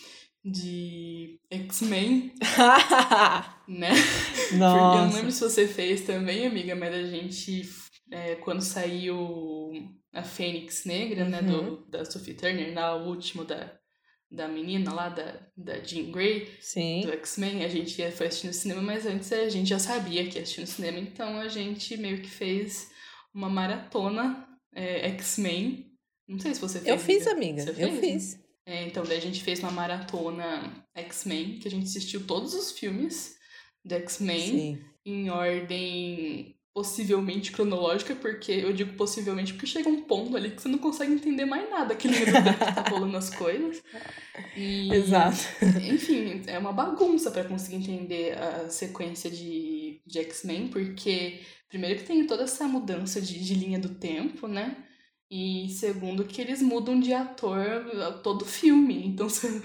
de 0.45 1.41
X-Men, 1.51 2.35
né? 3.67 3.91
Porque 3.95 4.55
eu 4.55 4.59
não 4.59 5.05
Nossa. 5.05 5.17
lembro 5.17 5.33
se 5.33 5.41
você 5.41 5.67
fez 5.67 6.03
também, 6.03 6.47
amiga, 6.47 6.75
mas 6.75 6.95
a 6.95 7.05
gente, 7.05 7.63
é, 8.11 8.35
quando 8.35 8.61
saiu 8.61 9.73
a 10.13 10.23
Fênix 10.23 10.85
Negra, 10.85 11.25
né, 11.25 11.41
do, 11.41 11.87
da 11.89 12.05
Sophie 12.05 12.35
Turner, 12.35 12.75
na 12.75 12.95
último 12.95 13.45
da, 13.45 13.73
da 14.33 14.49
menina 14.49 14.93
lá, 14.93 15.11
da, 15.11 15.41
da 15.57 15.79
Jean 15.81 16.11
Grey, 16.11 16.49
Sim. 16.59 17.03
do 17.03 17.13
X-Men, 17.13 17.65
a 17.65 17.69
gente 17.69 18.11
foi 18.13 18.27
assistir 18.27 18.47
no 18.47 18.53
cinema, 18.55 18.81
mas 18.81 19.05
antes 19.07 19.31
a 19.31 19.49
gente 19.51 19.69
já 19.69 19.79
sabia 19.79 20.27
que 20.27 20.37
ia 20.37 20.43
assistir 20.43 20.63
no 20.63 20.67
cinema, 20.67 20.99
então 20.99 21.39
a 21.39 21.49
gente 21.49 21.97
meio 21.99 22.23
que 22.23 22.31
fez 22.31 22.91
uma 23.35 23.51
maratona 23.51 24.49
é, 24.75 25.09
X-Men. 25.11 25.93
Não 26.27 26.39
sei 26.39 26.55
se 26.55 26.61
você 26.61 26.81
fez. 26.81 26.89
Eu 26.89 26.99
fiz, 26.99 27.27
amiga. 27.27 27.63
Você 27.63 27.85
Eu 27.85 27.93
fez? 27.93 28.01
fiz. 28.01 28.43
É, 28.65 28.85
então, 28.85 29.03
daí 29.05 29.19
a 29.19 29.21
gente 29.21 29.43
fez 29.43 29.59
uma 29.61 29.71
maratona 29.73 30.87
X-Men, 30.95 31.59
que 31.59 31.69
a 31.69 31.71
gente 31.71 31.85
assistiu 31.85 32.27
todos 32.27 32.55
os 32.55 32.73
filmes 32.73 33.37
do 33.85 33.95
X-Men 33.97 34.81
em 35.05 35.31
ordem 35.31 36.57
possivelmente 36.75 37.53
cronológica, 37.53 38.15
porque 38.15 38.51
eu 38.51 38.73
digo 38.73 38.95
possivelmente 38.95 39.53
porque 39.53 39.67
chega 39.67 39.89
um 39.89 40.03
ponto 40.03 40.37
ali 40.37 40.51
que 40.51 40.63
você 40.63 40.69
não 40.69 40.79
consegue 40.79 41.13
entender 41.13 41.45
mais 41.45 41.69
nada 41.69 41.95
que 41.95 42.09
linha 42.09 42.27
do 42.27 42.33
tempo 42.33 42.65
que 42.65 42.75
tá 42.75 42.85
rolando 42.89 43.17
as 43.17 43.29
coisas. 43.29 43.83
E, 44.57 44.93
Exato. 44.93 45.39
Enfim, 45.83 46.43
é 46.47 46.59
uma 46.59 46.73
bagunça 46.73 47.31
pra 47.31 47.45
conseguir 47.45 47.77
entender 47.77 48.39
a 48.39 48.71
sequência 48.71 49.31
de, 49.31 50.01
de 50.07 50.19
X-Men, 50.21 50.69
porque 50.69 51.41
primeiro 51.69 52.01
que 52.01 52.07
tem 52.07 52.27
toda 52.27 52.45
essa 52.45 52.67
mudança 52.67 53.21
de, 53.21 53.39
de 53.39 53.55
linha 53.55 53.79
do 53.79 53.91
tempo, 53.91 54.49
né? 54.49 54.77
E 55.31 55.71
segundo 55.71 56.25
que 56.25 56.43
eles 56.43 56.61
mudam 56.61 57.01
de 57.01 57.15
ator 57.15 57.67
a 58.03 58.13
todo 58.13 58.45
filme. 58.45 59.07
Então 59.07 59.29
você, 59.29 59.63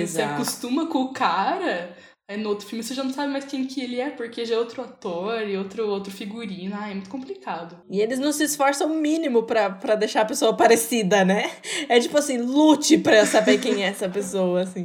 Exato. 0.00 0.34
acostuma 0.34 0.86
com 0.86 1.04
o 1.04 1.12
cara, 1.12 1.96
aí 2.28 2.36
no 2.36 2.50
outro 2.50 2.66
filme 2.66 2.84
você 2.84 2.92
já 2.94 3.02
não 3.02 3.12
sabe 3.12 3.32
mais 3.32 3.46
quem 3.46 3.64
que 3.64 3.80
ele 3.80 3.98
é, 4.00 4.10
porque 4.10 4.44
já 4.44 4.54
é 4.54 4.58
outro 4.58 4.82
ator 4.82 5.42
e 5.48 5.56
outro, 5.56 5.88
outro 5.88 6.12
figurino. 6.12 6.76
Ah, 6.78 6.90
é 6.90 6.94
muito 6.94 7.08
complicado. 7.08 7.76
E 7.90 8.00
eles 8.00 8.18
não 8.18 8.30
se 8.32 8.44
esforçam 8.44 8.92
o 8.92 8.94
mínimo 9.00 9.44
pra, 9.44 9.70
pra 9.70 9.94
deixar 9.94 10.20
a 10.20 10.24
pessoa 10.26 10.54
parecida, 10.56 11.24
né? 11.24 11.50
É 11.88 11.98
tipo 11.98 12.18
assim, 12.18 12.36
lute 12.38 12.98
pra 12.98 13.24
saber 13.24 13.58
quem 13.58 13.82
é 13.84 13.88
essa 13.88 14.08
pessoa, 14.08 14.62
assim. 14.62 14.84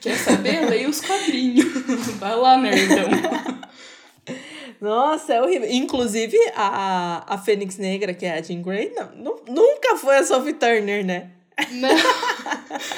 Quer 0.00 0.16
saber? 0.16 0.68
Leia 0.68 0.88
os 0.88 1.00
quadrinhos. 1.00 1.72
Vai 2.18 2.34
lá, 2.36 2.56
nerdão. 2.56 3.08
Nossa, 4.80 5.34
é 5.34 5.42
horrível. 5.42 5.68
Inclusive, 5.70 6.36
a, 6.56 7.24
a 7.34 7.38
Fênix 7.38 7.76
Negra, 7.76 8.14
que 8.14 8.24
é 8.26 8.38
a 8.38 8.42
Jean 8.42 8.62
Grey, 8.62 8.92
não, 8.94 9.10
nu- 9.14 9.42
nunca 9.48 9.96
foi 9.96 10.16
a 10.16 10.24
Sophie 10.24 10.54
Turner, 10.54 11.04
né? 11.04 11.30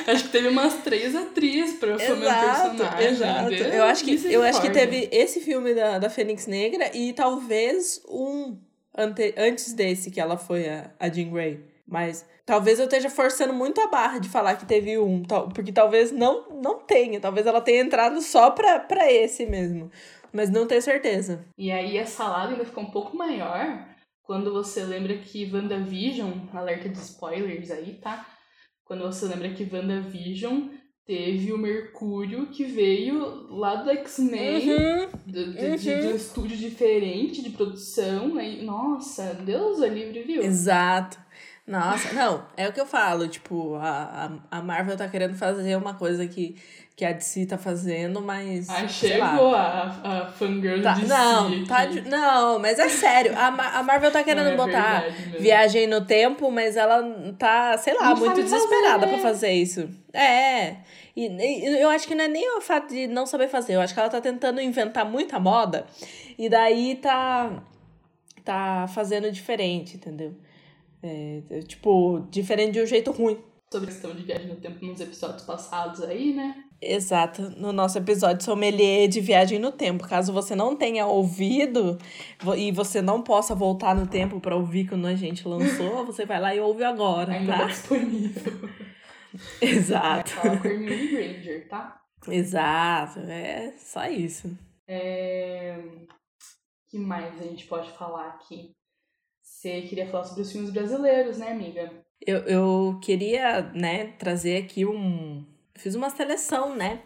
Acho 0.06 0.24
que 0.24 0.30
teve 0.30 0.48
umas 0.48 0.74
três 0.82 1.14
atrizes 1.14 1.78
pra 1.78 1.98
fazer 1.98 2.12
o 2.12 2.20
personagem. 2.20 3.08
exato. 3.08 3.48
Deus 3.50 3.74
Eu 3.74 3.84
acho, 3.84 4.04
que, 4.04 4.32
eu 4.32 4.42
acho 4.42 4.60
que 4.60 4.70
teve 4.70 5.08
esse 5.12 5.40
filme 5.40 5.74
da, 5.74 5.98
da 5.98 6.10
Fênix 6.10 6.46
Negra 6.46 6.90
e 6.96 7.12
talvez 7.12 8.02
um 8.08 8.56
ante, 8.96 9.34
antes 9.36 9.72
desse, 9.72 10.10
que 10.10 10.20
ela 10.20 10.36
foi 10.36 10.68
a, 10.68 10.90
a 10.98 11.08
Jean 11.08 11.30
Grey. 11.30 11.60
Mas 11.86 12.24
talvez 12.46 12.78
eu 12.78 12.84
esteja 12.84 13.10
forçando 13.10 13.52
muito 13.52 13.80
a 13.80 13.86
barra 13.88 14.18
de 14.18 14.28
falar 14.28 14.56
que 14.56 14.64
teve 14.66 14.98
um, 14.98 15.22
tal- 15.22 15.48
porque 15.48 15.72
talvez 15.72 16.10
não, 16.12 16.48
não 16.62 16.78
tenha. 16.80 17.20
Talvez 17.20 17.46
ela 17.46 17.60
tenha 17.60 17.82
entrado 17.82 18.20
só 18.22 18.50
pra, 18.50 18.78
pra 18.78 19.10
esse 19.12 19.44
mesmo. 19.46 19.90
Mas 20.32 20.48
não 20.48 20.66
tenho 20.66 20.80
certeza. 20.80 21.44
E 21.58 21.70
aí 21.70 21.98
a 21.98 22.06
salada 22.06 22.52
ainda 22.52 22.64
ficou 22.64 22.84
um 22.84 22.90
pouco 22.90 23.16
maior 23.16 23.86
quando 24.22 24.50
você 24.52 24.82
lembra 24.82 25.18
que 25.18 25.50
WandaVision, 25.52 26.30
alerta 26.54 26.88
de 26.88 26.96
spoilers 26.98 27.70
aí, 27.70 27.98
tá? 28.00 28.26
Quando 28.92 29.04
você 29.04 29.24
lembra 29.24 29.48
que 29.54 29.64
WandaVision 29.74 30.64
teve 31.06 31.50
o 31.50 31.56
Mercúrio 31.56 32.48
que 32.50 32.64
veio 32.64 33.48
lá 33.48 33.76
do 33.76 33.88
X-Men, 33.88 34.70
Uhum. 34.70 35.08
do, 35.26 35.46
do- 35.46 35.54
de, 35.54 35.64
uhum. 35.66 35.76
de 35.76 36.06
um 36.08 36.14
estúdio 36.16 36.58
diferente 36.58 37.40
de 37.42 37.48
produção. 37.48 38.36
Aí, 38.36 38.62
nossa, 38.62 39.32
Deus 39.46 39.78
o 39.78 39.86
livre, 39.86 40.22
viu? 40.24 40.42
Exato. 40.42 41.18
Nossa, 41.66 42.12
não, 42.12 42.44
é 42.56 42.68
o 42.68 42.72
que 42.72 42.80
eu 42.80 42.86
falo, 42.86 43.28
tipo, 43.28 43.76
a, 43.76 44.28
a 44.50 44.58
a 44.58 44.62
Marvel 44.62 44.96
tá 44.96 45.06
querendo 45.06 45.36
fazer 45.36 45.76
uma 45.76 45.94
coisa 45.94 46.26
que, 46.26 46.56
que 46.96 47.04
a 47.04 47.12
DC 47.12 47.46
tá 47.46 47.56
fazendo, 47.56 48.20
mas. 48.20 48.66
Lá. 48.66 48.88
chegou 48.88 49.54
a, 49.54 50.00
a 50.02 50.26
fangirl 50.32 50.82
Tá- 50.82 50.94
de 50.94 51.06
não, 51.06 51.64
tá 51.64 51.86
de- 51.86 52.00
não, 52.00 52.58
mas 52.58 52.80
é 52.80 52.88
sério. 52.88 53.32
A, 53.38 53.46
a 53.78 53.82
Marvel 53.84 54.10
tá 54.10 54.24
querendo 54.24 54.48
é 54.48 54.56
botar 54.56 55.04
viagem 55.38 55.86
no 55.86 56.04
tempo, 56.04 56.50
mas 56.50 56.76
ela 56.76 57.00
tá, 57.38 57.78
sei 57.78 57.94
lá, 57.94 58.08
Não 58.10 58.16
muito 58.16 58.24
sabe 58.36 58.42
fazer, 58.42 58.54
desesperada 58.56 59.06
né? 59.06 59.12
pra 59.12 59.22
fazer 59.22 59.52
isso. 59.52 59.88
É. 60.12 60.76
E, 61.14 61.28
e 61.28 61.80
eu 61.80 61.90
acho 61.90 62.08
que 62.08 62.14
não 62.16 62.24
é 62.24 62.28
nem 62.28 62.56
o 62.56 62.60
fato 62.60 62.88
de 62.88 63.06
não 63.06 63.24
saber 63.24 63.46
fazer, 63.48 63.74
eu 63.76 63.80
acho 63.80 63.94
que 63.94 64.00
ela 64.00 64.08
tá 64.08 64.20
tentando 64.20 64.60
inventar 64.60 65.04
muita 65.04 65.38
moda 65.38 65.86
e 66.36 66.48
daí 66.48 66.96
tá 66.96 67.62
tá 68.44 68.86
fazendo 68.92 69.30
diferente, 69.30 69.94
entendeu? 69.96 70.34
É, 71.02 71.42
é, 71.50 71.60
tipo, 71.60 72.26
diferente 72.30 72.72
de 72.72 72.82
um 72.82 72.86
jeito 72.86 73.10
ruim. 73.10 73.38
Sobre 73.72 73.88
a 73.88 73.92
questão 73.92 74.14
de 74.14 74.22
viagem 74.22 74.48
no 74.48 74.56
tempo 74.56 74.84
nos 74.84 75.00
episódios 75.00 75.42
passados 75.44 76.02
aí, 76.02 76.34
né? 76.34 76.62
Exato, 76.80 77.42
no 77.56 77.72
nosso 77.72 77.96
episódio 77.96 78.44
sommelier 78.44 79.08
de 79.08 79.20
viagem 79.20 79.58
no 79.58 79.70
tempo. 79.70 80.06
Caso 80.06 80.32
você 80.32 80.54
não 80.54 80.76
tenha 80.76 81.06
ouvido 81.06 81.96
e 82.56 82.72
você 82.72 83.00
não 83.00 83.22
possa 83.22 83.54
voltar 83.54 83.94
no 83.94 84.06
tempo 84.06 84.40
pra 84.40 84.56
ouvir 84.56 84.88
quando 84.88 85.06
a 85.06 85.14
gente 85.14 85.46
lançou, 85.46 86.04
você 86.06 86.26
vai 86.26 86.40
lá 86.40 86.54
e 86.54 86.60
ouve 86.60 86.82
agora, 86.84 87.32
Ainda 87.32 87.52
tá 87.52 87.58
tá? 87.60 87.64
disponível. 87.66 88.68
Exato. 89.62 90.34
Granger, 90.60 91.68
tá? 91.68 92.00
Exato, 92.28 93.20
é 93.20 93.72
só 93.78 94.06
isso. 94.06 94.50
É... 94.86 95.78
que 96.90 96.98
mais 96.98 97.40
a 97.40 97.44
gente 97.44 97.66
pode 97.66 97.90
falar 97.92 98.26
aqui? 98.28 98.72
Você 99.62 99.82
queria 99.82 100.08
falar 100.08 100.24
sobre 100.24 100.42
os 100.42 100.50
filmes 100.50 100.70
brasileiros, 100.70 101.38
né, 101.38 101.52
amiga? 101.52 101.92
Eu, 102.26 102.38
eu 102.38 102.98
queria, 103.00 103.70
né, 103.72 104.08
trazer 104.18 104.56
aqui 104.56 104.84
um. 104.84 105.44
Fiz 105.76 105.94
uma 105.94 106.10
seleção, 106.10 106.74
né? 106.74 107.00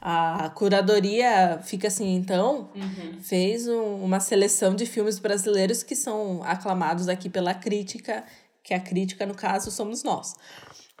A 0.00 0.48
curadoria 0.54 1.60
fica 1.62 1.88
assim, 1.88 2.14
então, 2.14 2.70
Uhum. 2.74 3.20
fez 3.20 3.68
um- 3.68 4.02
uma 4.02 4.20
seleção 4.20 4.74
de 4.74 4.86
filmes 4.86 5.18
brasileiros 5.18 5.82
que 5.82 5.94
são 5.94 6.42
aclamados 6.44 7.10
aqui 7.10 7.28
pela 7.28 7.52
crítica, 7.52 8.24
que 8.64 8.72
a 8.72 8.80
crítica, 8.80 9.26
no 9.26 9.34
caso, 9.34 9.70
somos 9.70 10.02
nós, 10.02 10.34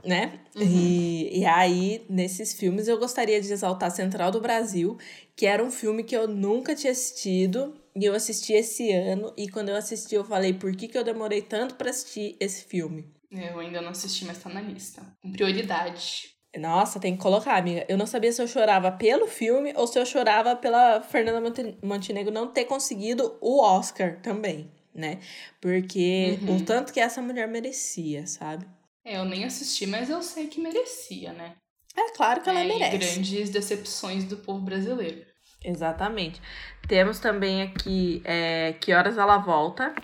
né? 0.04 0.40
E, 0.56 1.40
e 1.40 1.46
aí, 1.46 2.04
nesses 2.10 2.52
filmes, 2.52 2.86
eu 2.86 2.98
gostaria 2.98 3.40
de 3.40 3.50
exaltar 3.50 3.90
Central 3.90 4.30
do 4.30 4.42
Brasil, 4.42 4.98
que 5.34 5.46
era 5.46 5.64
um 5.64 5.70
filme 5.70 6.02
que 6.04 6.14
eu 6.16 6.28
nunca 6.28 6.74
tinha 6.74 6.92
assistido, 6.92 7.74
e 8.00 8.04
eu 8.04 8.14
assisti 8.14 8.52
esse 8.52 8.90
ano, 8.92 9.32
e 9.36 9.48
quando 9.48 9.68
eu 9.70 9.76
assisti, 9.76 10.14
eu 10.14 10.24
falei, 10.24 10.52
por 10.54 10.74
que, 10.76 10.88
que 10.88 10.96
eu 10.96 11.04
demorei 11.04 11.42
tanto 11.42 11.74
para 11.74 11.90
assistir 11.90 12.36
esse 12.40 12.64
filme? 12.64 13.12
Eu 13.30 13.58
ainda 13.58 13.80
não 13.80 13.90
assisti, 13.90 14.24
mas 14.24 14.38
tá 14.42 14.48
na 14.48 14.60
lista. 14.60 15.02
Com 15.22 15.30
prioridade. 15.32 16.30
Nossa, 16.56 16.98
tem 16.98 17.14
que 17.14 17.22
colocar, 17.22 17.56
amiga. 17.58 17.84
Eu 17.88 17.98
não 17.98 18.06
sabia 18.06 18.32
se 18.32 18.40
eu 18.40 18.48
chorava 18.48 18.90
pelo 18.90 19.26
filme 19.26 19.72
ou 19.76 19.86
se 19.86 19.98
eu 19.98 20.06
chorava 20.06 20.56
pela 20.56 21.02
Fernanda 21.02 21.40
Monte- 21.40 21.76
Montenegro 21.82 22.32
não 22.32 22.48
ter 22.50 22.64
conseguido 22.64 23.36
o 23.40 23.60
Oscar 23.62 24.20
também, 24.22 24.70
né? 24.94 25.20
Porque 25.60 26.38
Uhum. 26.42 26.56
o 26.56 26.64
tanto 26.64 26.92
que 26.92 27.00
essa 27.00 27.20
mulher 27.20 27.46
merecia, 27.46 28.26
sabe? 28.26 28.66
É, 29.04 29.18
eu 29.18 29.24
nem 29.26 29.44
assisti, 29.44 29.86
mas 29.86 30.08
eu 30.08 30.22
sei 30.22 30.46
que 30.48 30.60
merecia, 30.60 31.32
né? 31.34 31.54
É 31.94 32.12
claro 32.12 32.40
que 32.42 32.48
ela 32.48 32.60
É, 32.60 32.64
merece. 32.66 32.96
grandes 32.96 33.50
decepções 33.50 34.24
do 34.24 34.38
povo 34.38 34.60
brasileiro. 34.64 35.26
Exatamente. 35.64 36.40
Temos 36.86 37.18
também 37.18 37.62
aqui 37.62 38.22
é, 38.24 38.74
Que 38.74 38.92
Horas 38.92 39.18
Ela 39.18 39.38
Volta, 39.38 39.94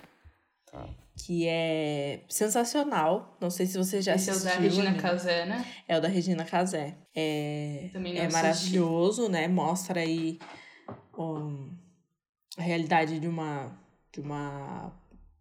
que 1.24 1.46
é 1.48 2.20
sensacional. 2.28 3.36
Não 3.40 3.48
sei 3.50 3.66
se 3.66 3.78
você 3.78 4.02
já 4.02 4.14
Esse 4.14 4.30
é 4.30 4.32
o 4.32 4.36
assistiu. 4.36 4.56
da 4.56 4.60
Regina 4.62 4.88
amiga. 4.90 5.02
Casé, 5.02 5.46
né? 5.46 5.64
É 5.88 5.96
o 5.96 6.00
da 6.00 6.08
Regina 6.08 6.44
Casé. 6.44 6.96
É, 7.14 7.88
Também 7.92 8.18
é 8.18 8.26
assisti. 8.26 8.32
maravilhoso, 8.42 9.28
né? 9.28 9.48
Mostra 9.48 10.00
aí 10.00 10.38
um, 11.16 11.70
a 12.58 12.62
realidade 12.62 13.20
de 13.20 13.28
uma, 13.28 13.72
de 14.12 14.20
uma, 14.20 14.92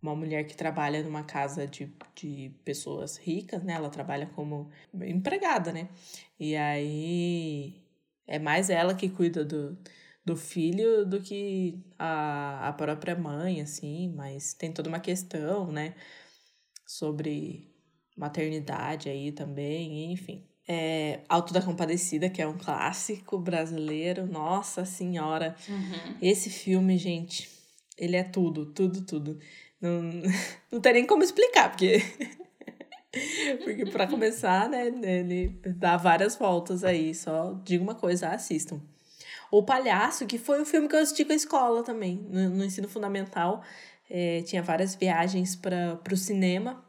uma 0.01 0.15
mulher 0.15 0.45
que 0.45 0.55
trabalha 0.55 1.01
numa 1.03 1.23
casa 1.23 1.67
de, 1.67 1.91
de 2.15 2.51
pessoas 2.63 3.17
ricas, 3.17 3.63
né? 3.63 3.73
Ela 3.73 3.89
trabalha 3.89 4.27
como 4.35 4.69
empregada, 5.01 5.73
né? 5.73 5.89
E 6.39 6.55
aí 6.55 7.82
é 8.27 8.39
mais 8.39 8.69
ela 8.69 8.93
que 8.93 9.09
cuida 9.09 9.43
do, 9.43 9.77
do 10.25 10.35
filho 10.35 11.05
do 11.05 11.21
que 11.21 11.79
a, 11.97 12.69
a 12.69 12.73
própria 12.73 13.15
mãe, 13.15 13.61
assim, 13.61 14.13
mas 14.15 14.53
tem 14.53 14.71
toda 14.71 14.89
uma 14.89 14.99
questão, 14.99 15.71
né? 15.71 15.95
Sobre 16.85 17.71
maternidade 18.15 19.09
aí 19.09 19.31
também, 19.31 20.11
enfim. 20.13 20.47
É, 20.67 21.21
Alto 21.27 21.53
da 21.53 21.61
Compadecida, 21.61 22.29
que 22.29 22.41
é 22.41 22.47
um 22.47 22.57
clássico 22.57 23.37
brasileiro, 23.37 24.25
nossa 24.25 24.85
senhora. 24.85 25.55
Uhum. 25.67 26.17
Esse 26.21 26.49
filme, 26.49 26.97
gente, 26.97 27.49
ele 27.97 28.15
é 28.15 28.23
tudo, 28.23 28.67
tudo, 28.67 29.05
tudo. 29.05 29.39
Não, 29.81 30.01
não 30.71 30.79
tem 30.79 30.93
nem 30.93 31.05
como 31.05 31.23
explicar, 31.23 31.69
porque. 31.69 32.01
Porque 33.63 33.85
pra 33.85 34.07
começar, 34.07 34.69
né, 34.69 34.87
ele 34.87 35.59
dá 35.77 35.97
várias 35.97 36.35
voltas 36.35 36.83
aí. 36.83 37.13
Só 37.13 37.53
digo 37.63 37.83
uma 37.83 37.95
coisa, 37.95 38.29
assistam. 38.29 38.81
O 39.51 39.63
Palhaço, 39.63 40.25
que 40.25 40.37
foi 40.37 40.61
um 40.61 40.65
filme 40.65 40.87
que 40.87 40.95
eu 40.95 40.99
assisti 40.99 41.23
com 41.23 41.33
a 41.33 41.35
escola 41.35 41.83
também, 41.83 42.25
no, 42.29 42.49
no 42.49 42.65
ensino 42.65 42.87
fundamental. 42.87 43.63
É, 44.09 44.41
tinha 44.41 44.63
várias 44.63 44.95
viagens 44.95 45.55
para 45.55 45.99
o 46.11 46.17
cinema. 46.17 46.83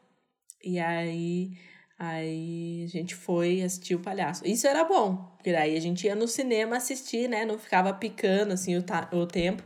E 0.63 0.79
aí 0.79 1.53
Aí 1.99 2.85
a 2.85 2.89
gente 2.89 3.15
foi 3.15 3.63
assistir 3.63 3.95
o 3.95 4.01
palhaço. 4.01 4.47
Isso 4.47 4.67
era 4.67 4.85
bom, 4.85 5.17
porque 5.37 5.53
daí 5.53 5.77
a 5.77 5.81
gente 5.81 6.07
ia 6.07 6.15
no 6.15 6.27
cinema 6.27 6.77
assistir, 6.77 7.29
né? 7.29 7.45
Não 7.45 7.59
ficava 7.59 7.93
picando 7.95 8.53
assim 8.53 8.77
o, 8.77 8.83
ta 8.83 9.09
o 9.13 9.27
tempo. 9.27 9.63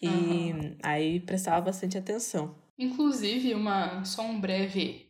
E 0.00 0.06
uhum. 0.06 0.76
aí 0.82 1.20
prestava 1.20 1.60
bastante 1.60 1.96
atenção. 1.96 2.54
Inclusive, 2.78 3.54
uma 3.54 4.04
só 4.04 4.22
um 4.22 4.40
breve 4.40 5.06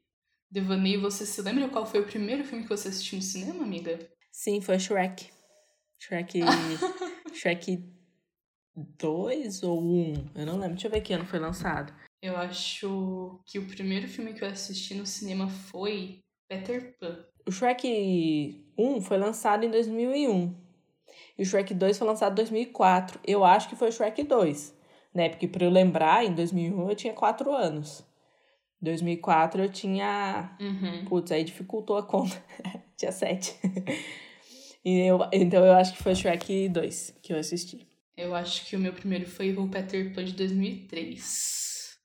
devaneio, 0.52 1.00
você 1.00 1.24
se 1.24 1.40
lembra 1.40 1.68
qual 1.68 1.86
foi 1.86 2.00
o 2.00 2.06
primeiro 2.06 2.44
filme 2.44 2.64
que 2.64 2.68
você 2.68 2.88
assistiu 2.88 3.16
no 3.16 3.22
cinema, 3.22 3.64
amiga? 3.64 3.98
Sim, 4.30 4.60
foi 4.60 4.78
Shrek. 4.78 5.30
Shrek. 5.98 6.40
Shrek 7.32 7.82
2 8.76 9.62
ou 9.62 9.82
1? 9.82 10.30
Eu 10.34 10.46
não 10.46 10.58
lembro. 10.58 10.74
Deixa 10.74 10.88
eu 10.88 10.90
ver 10.90 11.00
que 11.00 11.14
ano 11.14 11.24
foi 11.24 11.38
lançado. 11.38 11.92
Eu 12.20 12.36
acho 12.36 13.40
que 13.46 13.58
o 13.58 13.66
primeiro 13.66 14.06
filme 14.06 14.34
que 14.34 14.44
eu 14.44 14.48
assisti 14.48 14.94
no 14.94 15.06
cinema 15.06 15.48
foi 15.48 16.20
Peter 16.48 16.96
Pan. 16.98 17.24
O 17.46 17.50
Shrek 17.50 18.64
1 18.78 19.00
foi 19.00 19.18
lançado 19.18 19.64
em 19.64 19.70
2001. 19.70 20.54
E 21.38 21.42
o 21.42 21.46
Shrek 21.46 21.74
2 21.74 21.98
foi 21.98 22.06
lançado 22.06 22.32
em 22.32 22.36
2004. 22.36 23.20
Eu 23.26 23.44
acho 23.44 23.68
que 23.68 23.76
foi 23.76 23.88
o 23.88 23.92
Shrek 23.92 24.22
2. 24.22 24.74
Né? 25.14 25.28
Porque 25.30 25.48
pra 25.48 25.64
eu 25.64 25.70
lembrar, 25.70 26.24
em 26.24 26.34
2001 26.34 26.88
eu 26.90 26.96
tinha 26.96 27.12
4 27.12 27.52
anos. 27.52 28.04
Em 28.82 28.84
2004 28.84 29.62
eu 29.62 29.68
tinha. 29.70 30.56
Uhum. 30.60 31.04
Putz, 31.04 31.30
aí 31.30 31.44
dificultou 31.44 31.96
a 31.96 32.02
conta. 32.02 32.42
tinha 32.98 33.12
7. 33.12 33.54
e 34.84 34.98
eu, 35.06 35.20
então 35.32 35.64
eu 35.64 35.74
acho 35.74 35.92
que 35.94 36.02
foi 36.02 36.16
Shrek 36.16 36.68
2 36.68 37.18
que 37.22 37.32
eu 37.32 37.38
assisti. 37.38 37.86
Eu 38.16 38.34
acho 38.34 38.66
que 38.66 38.74
o 38.74 38.80
meu 38.80 38.92
primeiro 38.92 39.26
foi 39.26 39.56
o 39.56 39.68
Peter 39.68 40.12
Pan 40.12 40.24
de 40.24 40.32
2003. 40.32 41.96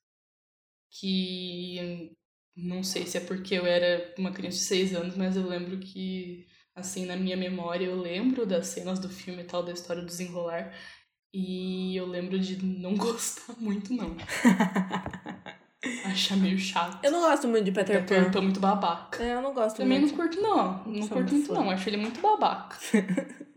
Que 1.00 2.16
não 2.56 2.84
sei 2.84 3.06
se 3.08 3.18
é 3.18 3.22
porque 3.22 3.56
eu 3.56 3.66
era 3.66 4.14
uma 4.18 4.32
criança 4.32 4.58
de 4.58 4.64
6 4.64 4.96
anos, 4.96 5.18
mas 5.18 5.36
eu 5.36 5.48
lembro 5.48 5.80
que, 5.80 6.46
assim, 6.76 7.06
na 7.06 7.16
minha 7.16 7.36
memória, 7.36 7.86
eu 7.86 8.00
lembro 8.00 8.46
das 8.46 8.68
cenas 8.68 9.00
do 9.00 9.10
filme 9.10 9.42
e 9.42 9.46
tal, 9.46 9.64
da 9.64 9.72
história 9.72 10.02
do 10.02 10.08
desenrolar. 10.08 10.74
E 11.34 11.96
eu 11.96 12.06
lembro 12.06 12.40
de 12.40 12.64
não 12.64 12.94
gostar 12.98 13.56
muito, 13.60 13.94
não. 13.94 14.16
Achar 16.06 16.38
meio 16.38 16.58
chato. 16.58 17.04
Eu 17.04 17.12
não 17.12 17.22
gosto 17.22 17.48
muito 17.48 17.66
de 17.66 17.72
Peter, 17.72 18.02
Peter 18.02 18.08
Pan. 18.08 18.16
Peter 18.16 18.32
Pan 18.32 18.42
muito 18.42 18.60
babaca. 18.60 19.24
É, 19.24 19.36
eu 19.36 19.42
não 19.42 19.54
gosto 19.54 19.78
Também 19.78 20.00
muito. 20.00 20.16
não 20.16 20.18
curto, 20.18 20.42
não. 20.42 20.84
Não 20.86 21.02
Sou 21.04 21.18
curto 21.18 21.34
muito, 21.34 21.48
fã. 21.48 21.54
não. 21.54 21.70
Acho 21.70 21.90
ele 21.90 21.98
muito 21.98 22.20
babaca. 22.20 22.78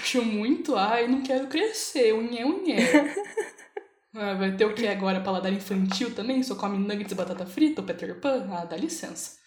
Acho 0.00 0.22
muito, 0.24 0.76
ai, 0.76 1.08
não 1.08 1.22
quero 1.22 1.48
crescer, 1.48 2.14
unhé, 2.14 2.46
unhé. 2.46 2.78
ah, 4.14 4.34
vai 4.34 4.54
ter 4.56 4.64
o 4.64 4.74
que 4.74 4.86
agora? 4.86 5.20
Paladar 5.20 5.52
infantil 5.52 6.14
também? 6.14 6.42
Só 6.42 6.54
come 6.54 6.78
nuggets 6.78 7.12
e 7.12 7.14
batata 7.14 7.44
frita, 7.44 7.80
o 7.80 7.84
Peter 7.84 8.18
Pan? 8.20 8.46
Ah, 8.50 8.64
dá 8.64 8.76
licença. 8.76 9.38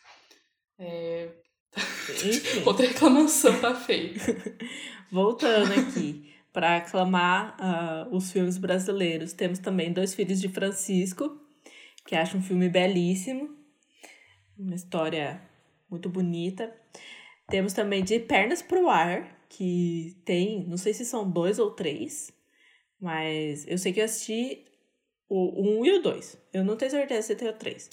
É... 0.78 1.30
Outra 2.66 2.86
reclamação 2.86 3.60
tá 3.60 3.74
feia. 3.74 4.14
Voltando 5.12 5.72
aqui, 5.74 6.32
para 6.52 6.78
aclamar 6.78 7.56
uh, 7.60 8.16
os 8.16 8.32
filmes 8.32 8.58
brasileiros, 8.58 9.34
temos 9.34 9.58
também 9.60 9.92
Dois 9.94 10.14
Filhos 10.14 10.40
de 10.40 10.50
Francisco, 10.50 11.43
que 12.06 12.16
acho 12.16 12.38
um 12.38 12.42
filme 12.42 12.70
belíssimo, 12.70 13.50
uma 14.58 14.76
história 14.76 15.42
muito 15.90 16.10
bonita. 16.10 16.74
Temos 17.48 17.74
também 17.74 18.04
De 18.04 18.20
Pernas 18.20 18.62
pro 18.62 18.90
Ar, 18.90 19.46
que 19.50 20.18
tem, 20.26 20.66
não 20.68 20.78
sei 20.78 20.94
se 20.94 21.06
são 21.06 21.30
dois 21.30 21.60
ou 21.60 21.72
três, 21.72 22.32
mas 23.00 23.68
eu 23.68 23.78
sei 23.78 23.94
que 23.94 24.00
eu 24.00 24.06
assisti 24.06 24.66
o 25.30 25.80
um 25.80 25.86
e 25.86 25.92
o 25.98 26.02
dois. 26.02 26.38
Eu 26.54 26.64
não 26.64 26.76
tenho 26.76 26.92
certeza 26.92 27.28
se 27.28 27.36
tem 27.36 27.50
o 27.50 27.54
três. 27.54 27.90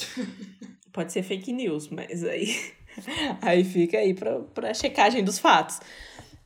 Pode 0.93 1.13
ser 1.13 1.23
fake 1.23 1.53
news, 1.53 1.89
mas 1.89 2.25
aí, 2.25 2.55
aí 3.43 3.65
fica 3.65 3.99
aí 3.99 4.15
pra, 4.15 4.41
pra 4.41 4.75
checagem 4.75 5.23
dos 5.25 5.39
fatos. 5.39 5.81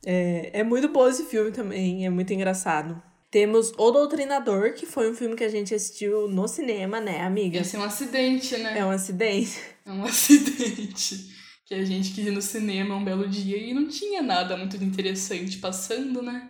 É, 0.05 0.59
é 0.59 0.63
muito 0.63 0.87
bom 0.89 1.07
esse 1.07 1.25
filme 1.25 1.51
também, 1.51 2.05
é 2.05 2.09
muito 2.09 2.31
engraçado. 2.31 3.01
Temos 3.35 3.73
O 3.77 3.91
Doutrinador, 3.91 4.75
que 4.75 4.85
foi 4.85 5.11
um 5.11 5.13
filme 5.13 5.35
que 5.35 5.43
a 5.43 5.49
gente 5.49 5.75
assistiu 5.75 6.25
no 6.29 6.47
cinema, 6.47 7.01
né, 7.01 7.19
amiga? 7.19 7.59
Esse 7.59 7.75
é 7.75 7.79
um 7.79 7.83
acidente, 7.83 8.55
né? 8.55 8.79
É 8.79 8.85
um 8.85 8.91
acidente. 8.91 9.59
É 9.85 9.91
um 9.91 10.05
acidente 10.05 11.35
que 11.65 11.73
a 11.73 11.83
gente 11.83 12.13
quis 12.13 12.25
ir 12.25 12.31
no 12.31 12.41
cinema 12.41 12.95
um 12.95 13.03
belo 13.03 13.27
dia 13.27 13.57
e 13.57 13.73
não 13.73 13.89
tinha 13.89 14.21
nada 14.21 14.55
muito 14.55 14.77
interessante 14.81 15.57
passando, 15.57 16.21
né? 16.21 16.49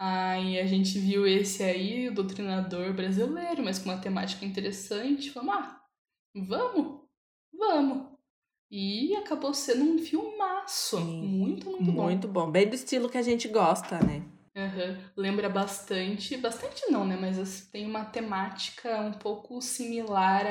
Aí 0.00 0.58
a 0.58 0.66
gente 0.66 0.98
viu 0.98 1.24
esse 1.28 1.62
aí, 1.62 2.08
o 2.08 2.12
Doutrinador 2.12 2.92
Brasileiro, 2.92 3.62
mas 3.62 3.78
com 3.78 3.88
uma 3.88 4.00
temática 4.00 4.44
interessante. 4.44 5.30
Falamos, 5.30 5.54
ah, 5.54 5.80
vamos, 6.34 7.02
vamos. 7.56 8.08
E 8.68 9.14
acabou 9.14 9.54
sendo 9.54 9.84
um 9.84 9.98
filmaço. 9.98 10.98
Sim, 10.98 11.22
muito, 11.22 11.70
muito 11.70 11.92
bom. 11.92 12.02
Muito 12.02 12.26
bom. 12.26 12.50
Bem 12.50 12.68
do 12.68 12.74
estilo 12.74 13.08
que 13.08 13.16
a 13.16 13.22
gente 13.22 13.46
gosta, 13.46 14.00
né? 14.00 14.24
Uhum. 14.58 14.98
Lembra 15.16 15.48
bastante, 15.48 16.36
bastante 16.36 16.90
não, 16.90 17.06
né? 17.06 17.16
Mas 17.16 17.68
tem 17.70 17.86
uma 17.86 18.04
temática 18.04 19.00
um 19.02 19.12
pouco 19.12 19.62
similar 19.62 20.44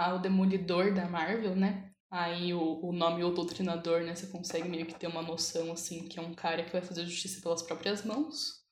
ao 0.00 0.20
Demolidor 0.20 0.94
da 0.94 1.08
Marvel, 1.08 1.56
né? 1.56 1.90
Aí 2.08 2.54
o, 2.54 2.80
o 2.86 2.92
nome 2.92 3.24
O 3.24 3.30
Doutrinador, 3.30 4.02
né? 4.02 4.14
Você 4.14 4.28
consegue 4.28 4.68
meio 4.68 4.86
que 4.86 4.94
ter 4.94 5.08
uma 5.08 5.22
noção, 5.22 5.72
assim, 5.72 6.06
que 6.06 6.20
é 6.20 6.22
um 6.22 6.34
cara 6.34 6.62
que 6.62 6.70
vai 6.70 6.80
fazer 6.80 7.04
justiça 7.04 7.42
pelas 7.42 7.60
próprias 7.60 8.04
mãos. 8.04 8.62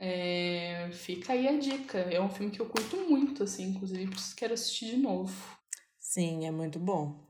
É, 0.00 0.90
fica 0.92 1.32
aí 1.34 1.46
a 1.46 1.58
dica. 1.58 1.98
É 1.98 2.20
um 2.20 2.30
filme 2.30 2.50
que 2.50 2.60
eu 2.60 2.68
curto 2.68 2.96
muito, 3.08 3.44
assim, 3.44 3.64
inclusive 3.70 4.10
quero 4.36 4.54
assistir 4.54 4.86
de 4.86 4.96
novo. 4.96 5.32
Sim, 6.00 6.46
é 6.46 6.50
muito 6.50 6.80
bom. 6.80 7.29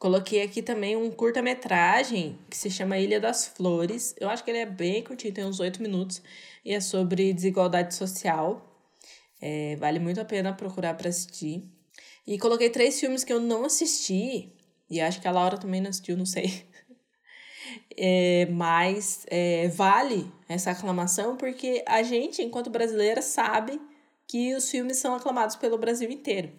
Coloquei 0.00 0.40
aqui 0.40 0.62
também 0.62 0.96
um 0.96 1.10
curta-metragem 1.10 2.38
que 2.48 2.56
se 2.56 2.70
chama 2.70 2.96
Ilha 2.96 3.20
das 3.20 3.46
Flores. 3.46 4.14
Eu 4.18 4.30
acho 4.30 4.42
que 4.42 4.50
ele 4.50 4.60
é 4.60 4.64
bem 4.64 5.04
curtinho, 5.04 5.34
tem 5.34 5.44
uns 5.44 5.60
oito 5.60 5.82
minutos. 5.82 6.22
E 6.64 6.72
é 6.72 6.80
sobre 6.80 7.34
desigualdade 7.34 7.94
social. 7.94 8.66
É, 9.42 9.76
vale 9.76 9.98
muito 9.98 10.18
a 10.18 10.24
pena 10.24 10.54
procurar 10.54 10.94
para 10.94 11.10
assistir. 11.10 11.68
E 12.26 12.38
coloquei 12.38 12.70
três 12.70 12.98
filmes 12.98 13.24
que 13.24 13.32
eu 13.32 13.38
não 13.38 13.66
assisti, 13.66 14.50
e 14.88 15.02
acho 15.02 15.20
que 15.20 15.28
a 15.28 15.32
Laura 15.32 15.58
também 15.58 15.82
não 15.82 15.90
assistiu, 15.90 16.16
não 16.16 16.26
sei. 16.26 16.64
É, 17.96 18.46
mas 18.46 19.26
é, 19.28 19.68
vale 19.68 20.32
essa 20.48 20.70
aclamação 20.70 21.36
porque 21.36 21.84
a 21.86 22.02
gente, 22.02 22.42
enquanto 22.42 22.70
brasileira, 22.70 23.20
sabe 23.20 23.80
que 24.26 24.54
os 24.54 24.70
filmes 24.70 24.96
são 24.96 25.14
aclamados 25.14 25.54
pelo 25.54 25.76
Brasil 25.76 26.10
inteiro. 26.10 26.50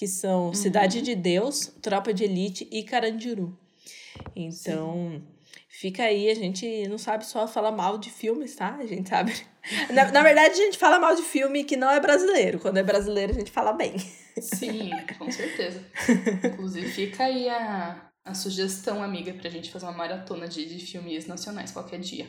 Que 0.00 0.08
são 0.08 0.46
uhum. 0.46 0.54
Cidade 0.54 1.02
de 1.02 1.14
Deus, 1.14 1.74
Tropa 1.82 2.14
de 2.14 2.24
Elite 2.24 2.66
e 2.72 2.82
Carandiru. 2.82 3.54
Então, 4.34 4.94
Sim. 4.94 5.22
fica 5.68 6.04
aí, 6.04 6.30
a 6.30 6.34
gente 6.34 6.88
não 6.88 6.96
sabe 6.96 7.26
só 7.26 7.46
falar 7.46 7.70
mal 7.70 7.98
de 7.98 8.08
filmes, 8.08 8.56
tá? 8.56 8.76
A 8.76 8.86
gente 8.86 9.10
sabe. 9.10 9.34
Na, 9.92 10.10
na 10.10 10.22
verdade, 10.22 10.54
a 10.54 10.64
gente 10.64 10.78
fala 10.78 10.98
mal 10.98 11.14
de 11.14 11.20
filme 11.20 11.64
que 11.64 11.76
não 11.76 11.90
é 11.90 12.00
brasileiro. 12.00 12.58
Quando 12.58 12.78
é 12.78 12.82
brasileiro, 12.82 13.32
a 13.32 13.34
gente 13.34 13.50
fala 13.50 13.74
bem. 13.74 13.94
Sim, 14.40 14.88
com 15.18 15.28
certeza. 15.30 15.84
Inclusive, 16.46 16.88
fica 16.88 17.24
aí 17.24 17.50
a, 17.50 18.10
a 18.24 18.32
sugestão, 18.32 19.02
amiga, 19.02 19.34
pra 19.34 19.50
gente 19.50 19.70
fazer 19.70 19.84
uma 19.84 19.92
maratona 19.92 20.48
de, 20.48 20.64
de 20.64 20.86
filmes 20.86 21.26
nacionais 21.26 21.72
qualquer 21.72 22.00
dia. 22.00 22.26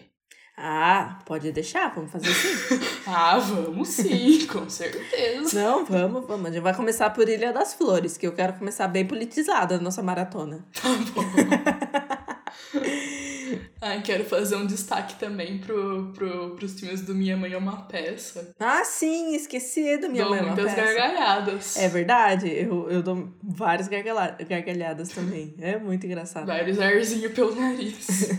Ah, 0.63 1.17
pode 1.25 1.51
deixar, 1.51 1.91
vamos 1.95 2.11
fazer 2.11 2.29
assim. 2.29 2.79
ah, 3.07 3.39
vamos 3.39 3.87
sim, 3.89 4.45
com 4.45 4.69
certeza. 4.69 5.59
Não, 5.59 5.83
vamos, 5.83 6.27
vamos. 6.27 6.45
A 6.45 6.51
gente 6.51 6.61
vai 6.61 6.75
começar 6.75 7.09
por 7.09 7.27
Ilha 7.27 7.51
das 7.51 7.73
Flores, 7.73 8.15
que 8.15 8.27
eu 8.27 8.33
quero 8.33 8.53
começar 8.53 8.87
bem 8.87 9.03
politizada 9.03 9.75
a 9.75 9.79
nossa 9.79 10.03
maratona. 10.03 10.63
Tá 10.79 10.89
bom. 11.15 11.23
Ai, 13.81 14.03
quero 14.03 14.23
fazer 14.23 14.55
um 14.55 14.67
destaque 14.67 15.15
também 15.15 15.57
pro, 15.57 16.13
pro, 16.13 16.55
pros 16.55 16.79
filmes 16.79 17.01
do 17.01 17.15
Minha 17.15 17.35
Mãe 17.35 17.53
é 17.53 17.57
uma 17.57 17.81
Peça. 17.87 18.53
Ah, 18.59 18.85
sim, 18.85 19.33
esqueci 19.33 19.97
do 19.97 20.07
Minha 20.07 20.25
dou 20.25 20.29
Mãe 20.29 20.39
é 20.41 20.43
uma 20.43 20.55
Peça. 20.55 20.67
muitas 20.67 20.85
gargalhadas. 20.85 21.77
É 21.77 21.87
verdade, 21.87 22.47
eu, 22.47 22.87
eu 22.87 23.01
dou 23.01 23.29
várias 23.41 23.87
gargalhadas 23.87 25.09
também. 25.09 25.55
É 25.59 25.79
muito 25.79 26.05
engraçado. 26.05 26.45
Vários 26.45 26.79
arzinhos 26.79 27.33
pelo 27.33 27.55
nariz. 27.55 28.29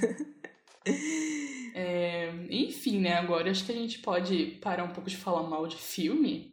é, 1.75 2.31
enfim, 2.51 3.01
né, 3.01 3.14
agora 3.14 3.51
acho 3.51 3.64
que 3.64 3.73
a 3.73 3.75
gente 3.75 4.01
pode 4.01 4.59
parar 4.61 4.85
um 4.85 4.93
pouco 4.93 5.09
de 5.09 5.16
falar 5.16 5.43
mal 5.43 5.66
de 5.66 5.77
filme 5.77 6.53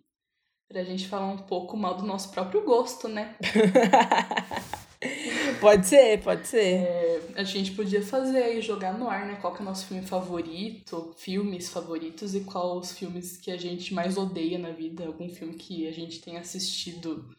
pra 0.69 0.83
gente 0.83 1.07
falar 1.07 1.27
um 1.27 1.37
pouco 1.37 1.75
mal 1.75 1.97
do 1.97 2.05
nosso 2.05 2.31
próprio 2.31 2.63
gosto, 2.63 3.07
né? 3.07 3.35
pode 5.59 5.87
ser, 5.87 6.21
pode 6.21 6.47
ser. 6.47 6.83
É, 6.83 7.21
a 7.35 7.43
gente 7.43 7.71
podia 7.71 8.03
fazer 8.03 8.43
aí, 8.43 8.61
jogar 8.61 8.97
no 8.97 9.09
ar, 9.09 9.25
né? 9.25 9.35
Qual 9.41 9.51
que 9.51 9.59
é 9.59 9.61
o 9.63 9.65
nosso 9.65 9.87
filme 9.87 10.05
favorito, 10.05 11.15
filmes 11.17 11.69
favoritos 11.69 12.35
e 12.35 12.41
qual 12.41 12.77
os 12.77 12.91
filmes 12.91 13.35
que 13.35 13.49
a 13.49 13.57
gente 13.57 13.95
mais 13.95 14.15
odeia 14.15 14.59
na 14.59 14.71
vida. 14.71 15.07
Algum 15.07 15.29
filme 15.29 15.55
que 15.55 15.87
a 15.87 15.91
gente 15.91 16.21
tenha 16.21 16.39
assistido 16.39 17.35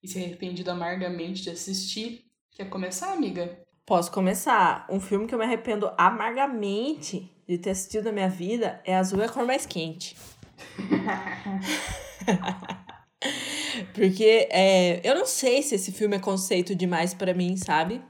e 0.00 0.06
se 0.06 0.18
arrependido 0.18 0.70
amargamente 0.70 1.42
de 1.42 1.50
assistir. 1.50 2.24
Quer 2.52 2.70
começar, 2.70 3.12
amiga? 3.12 3.66
Posso 3.86 4.12
começar. 4.12 4.86
Um 4.88 5.00
filme 5.00 5.26
que 5.26 5.34
eu 5.34 5.38
me 5.38 5.44
arrependo 5.44 5.90
amargamente 5.98 7.28
de 7.48 7.58
ter 7.58 7.70
assistido 7.70 8.04
na 8.04 8.12
minha 8.12 8.28
vida 8.28 8.80
é 8.84 8.96
Azul 8.96 9.20
é 9.20 9.26
a 9.26 9.28
cor 9.28 9.44
mais 9.44 9.66
quente. 9.66 10.16
Porque 13.94 14.48
é, 14.50 15.00
eu 15.02 15.14
não 15.14 15.26
sei 15.26 15.62
se 15.62 15.74
esse 15.74 15.92
filme 15.92 16.16
é 16.16 16.18
conceito 16.18 16.74
demais 16.74 17.12
para 17.12 17.34
mim, 17.34 17.56
sabe? 17.56 18.00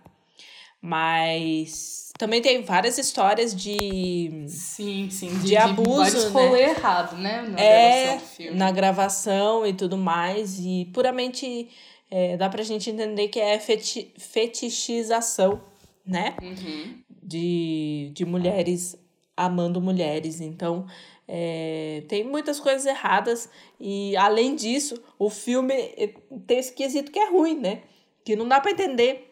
Mas 0.80 2.12
também 2.18 2.42
tem 2.42 2.62
várias 2.62 2.98
histórias 2.98 3.54
de. 3.54 4.44
Sim, 4.46 5.08
sim. 5.10 5.28
De, 5.38 5.48
de 5.48 5.56
abuso. 5.56 6.28
De 6.28 6.34
né? 6.34 6.70
errado, 6.70 7.16
né? 7.16 7.42
Na 7.42 7.60
é, 7.60 8.04
gravação 8.04 8.18
do 8.18 8.26
filme. 8.26 8.58
Na 8.58 8.70
gravação 8.70 9.66
e 9.66 9.72
tudo 9.72 9.96
mais. 9.96 10.58
E 10.58 10.90
puramente 10.92 11.68
é, 12.10 12.36
dá 12.36 12.48
pra 12.48 12.62
gente 12.62 12.90
entender 12.90 13.28
que 13.28 13.38
é 13.38 13.58
feti 13.58 14.12
fetichização, 14.18 15.60
né? 16.04 16.36
Uhum. 16.42 16.98
De, 17.22 18.10
de 18.12 18.24
mulheres 18.24 18.96
amando 19.36 19.80
mulheres. 19.80 20.40
Então, 20.40 20.86
é, 21.26 22.02
tem 22.08 22.24
muitas 22.24 22.58
coisas 22.58 22.84
erradas. 22.84 23.48
E 23.78 24.16
além 24.16 24.54
disso, 24.54 25.00
o 25.18 25.30
filme 25.30 25.74
eh, 25.74 26.14
tem 26.46 26.58
esse 26.58 26.72
quesito 26.74 27.12
que 27.12 27.18
é 27.18 27.30
ruim, 27.30 27.58
né? 27.58 27.82
Que 28.24 28.34
não 28.34 28.48
dá 28.48 28.60
pra 28.60 28.72
entender 28.72 29.30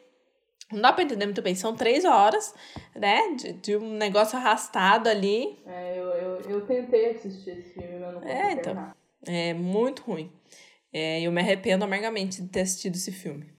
não 0.70 0.82
dá 0.82 0.92
pra 0.92 1.02
entender 1.02 1.24
muito 1.24 1.40
bem. 1.40 1.54
São 1.54 1.74
três 1.74 2.04
horas, 2.04 2.54
né? 2.94 3.34
De, 3.36 3.52
de 3.54 3.76
um 3.76 3.94
negócio 3.94 4.36
arrastado 4.36 5.08
ali. 5.08 5.58
É, 5.66 5.98
eu, 5.98 6.04
eu, 6.04 6.40
eu 6.42 6.66
tentei 6.66 7.10
assistir 7.10 7.50
esse 7.50 7.70
filme, 7.70 7.98
mas 7.98 8.12
não 8.12 8.20
consegui 8.20 8.38
É, 8.38 8.52
então. 8.52 8.92
É 9.26 9.54
muito 9.54 10.02
ruim. 10.02 10.30
É, 10.92 11.20
eu 11.20 11.30
me 11.30 11.40
arrependo 11.40 11.84
amargamente 11.84 12.42
de 12.42 12.48
ter 12.48 12.60
assistido 12.60 12.94
esse 12.94 13.12
filme. 13.12 13.52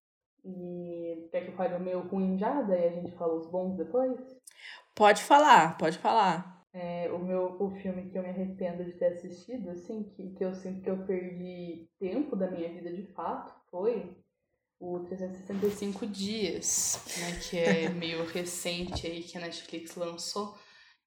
E 0.43 1.27
quer 1.31 1.45
que 1.45 1.51
eu 1.51 1.55
fale 1.55 1.75
o 1.75 1.79
meu 1.79 2.01
ruim 2.07 2.37
já? 2.37 2.61
Daí 2.61 2.87
a 2.87 2.91
gente 2.91 3.11
fala 3.15 3.35
os 3.35 3.49
bons 3.49 3.77
depois? 3.77 4.19
Pode 4.95 5.21
falar, 5.23 5.77
pode 5.77 5.97
falar. 5.97 6.65
É, 6.73 7.11
o 7.11 7.19
meu 7.19 7.57
o 7.59 7.71
filme 7.81 8.09
que 8.09 8.17
eu 8.17 8.21
me 8.21 8.29
arrependo 8.29 8.83
de 8.83 8.93
ter 8.93 9.13
assistido, 9.13 9.69
assim, 9.69 10.03
que, 10.03 10.31
que 10.31 10.43
eu 10.43 10.53
sinto 10.53 10.81
que 10.81 10.89
eu 10.89 11.05
perdi 11.05 11.89
tempo 11.99 12.35
da 12.35 12.49
minha 12.49 12.71
vida 12.71 12.93
de 12.93 13.03
fato, 13.13 13.53
foi 13.71 14.15
o 14.79 14.99
365 14.99 16.07
Dias, 16.07 17.03
né, 17.19 17.39
que 17.39 17.57
é 17.57 17.89
meio 17.93 18.25
recente 18.25 19.05
aí 19.05 19.23
que 19.23 19.37
a 19.37 19.41
Netflix 19.41 19.95
lançou 19.95 20.57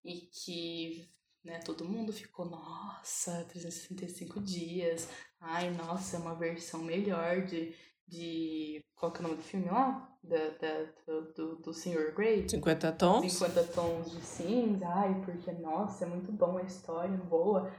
e 0.05 0.23
que 0.33 1.09
né, 1.45 1.59
todo 1.61 1.89
mundo 1.89 2.13
ficou, 2.13 2.45
nossa, 2.45 3.45
365 3.45 4.41
dias, 4.41 5.09
ai, 5.43 5.71
nossa, 5.71 6.17
é 6.17 6.21
uma 6.21 6.35
versão 6.35 6.81
melhor 6.83 7.43
de, 7.43 7.75
de 8.07 8.85
qual 8.95 9.13
que 9.13 9.19
é 9.19 9.21
o 9.21 9.23
nome 9.25 9.37
do 9.37 9.43
filme 9.43 9.67
lá? 9.67 10.09
Da, 10.23 10.51
da, 10.51 10.93
do, 11.07 11.33
do, 11.33 11.57
do 11.57 11.75
Sr. 11.75 12.15
Grey? 12.15 12.49
50 12.49 12.93
tons? 12.93 13.33
50 13.33 13.65
tons 13.65 14.11
de 14.13 14.21
cinza, 14.21 14.87
ai, 14.89 15.21
porque, 15.25 15.51
nossa, 15.53 16.05
é 16.05 16.09
muito 16.09 16.31
bom 16.31 16.59
a 16.59 16.63
história, 16.63 17.17
boa. 17.17 17.73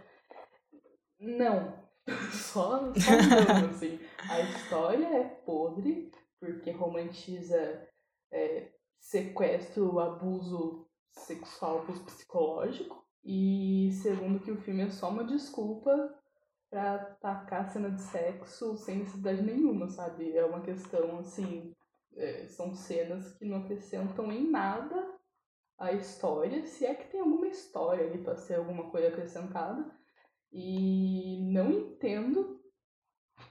Não, 1.18 1.74
só, 2.34 2.94
só 2.94 3.12
não, 3.54 3.70
assim. 3.70 3.98
A 4.30 4.42
história 4.42 5.06
é 5.06 5.24
podre, 5.24 6.12
porque 6.40 6.72
romantiza 6.72 7.88
é, 8.30 8.70
sequestro, 9.00 10.00
abuso 10.00 10.86
sexual, 11.12 11.80
abuso 11.80 12.04
psicológico. 12.04 13.02
E 13.24 13.90
segundo 14.02 14.42
que 14.42 14.52
o 14.52 14.60
filme 14.62 14.82
é 14.82 14.90
só 14.90 15.10
uma 15.10 15.24
desculpa 15.24 16.14
pra 16.74 16.98
tacar 17.22 17.70
cena 17.70 17.92
de 17.92 18.02
sexo 18.02 18.76
sem 18.78 18.98
necessidade 18.98 19.44
nenhuma, 19.44 19.88
sabe? 19.88 20.36
É 20.36 20.44
uma 20.44 20.62
questão, 20.62 21.20
assim, 21.20 21.72
é, 22.16 22.48
são 22.48 22.74
cenas 22.74 23.32
que 23.38 23.46
não 23.46 23.58
acrescentam 23.60 24.32
em 24.32 24.50
nada 24.50 25.08
a 25.78 25.92
história, 25.92 26.66
se 26.66 26.84
é 26.84 26.96
que 26.96 27.12
tem 27.12 27.20
alguma 27.20 27.46
história 27.48 28.08
ali 28.08 28.18
pra 28.24 28.36
ser 28.36 28.56
alguma 28.56 28.90
coisa 28.90 29.10
acrescentada. 29.10 29.86
E 30.52 31.48
não 31.52 31.72
entendo 31.72 32.60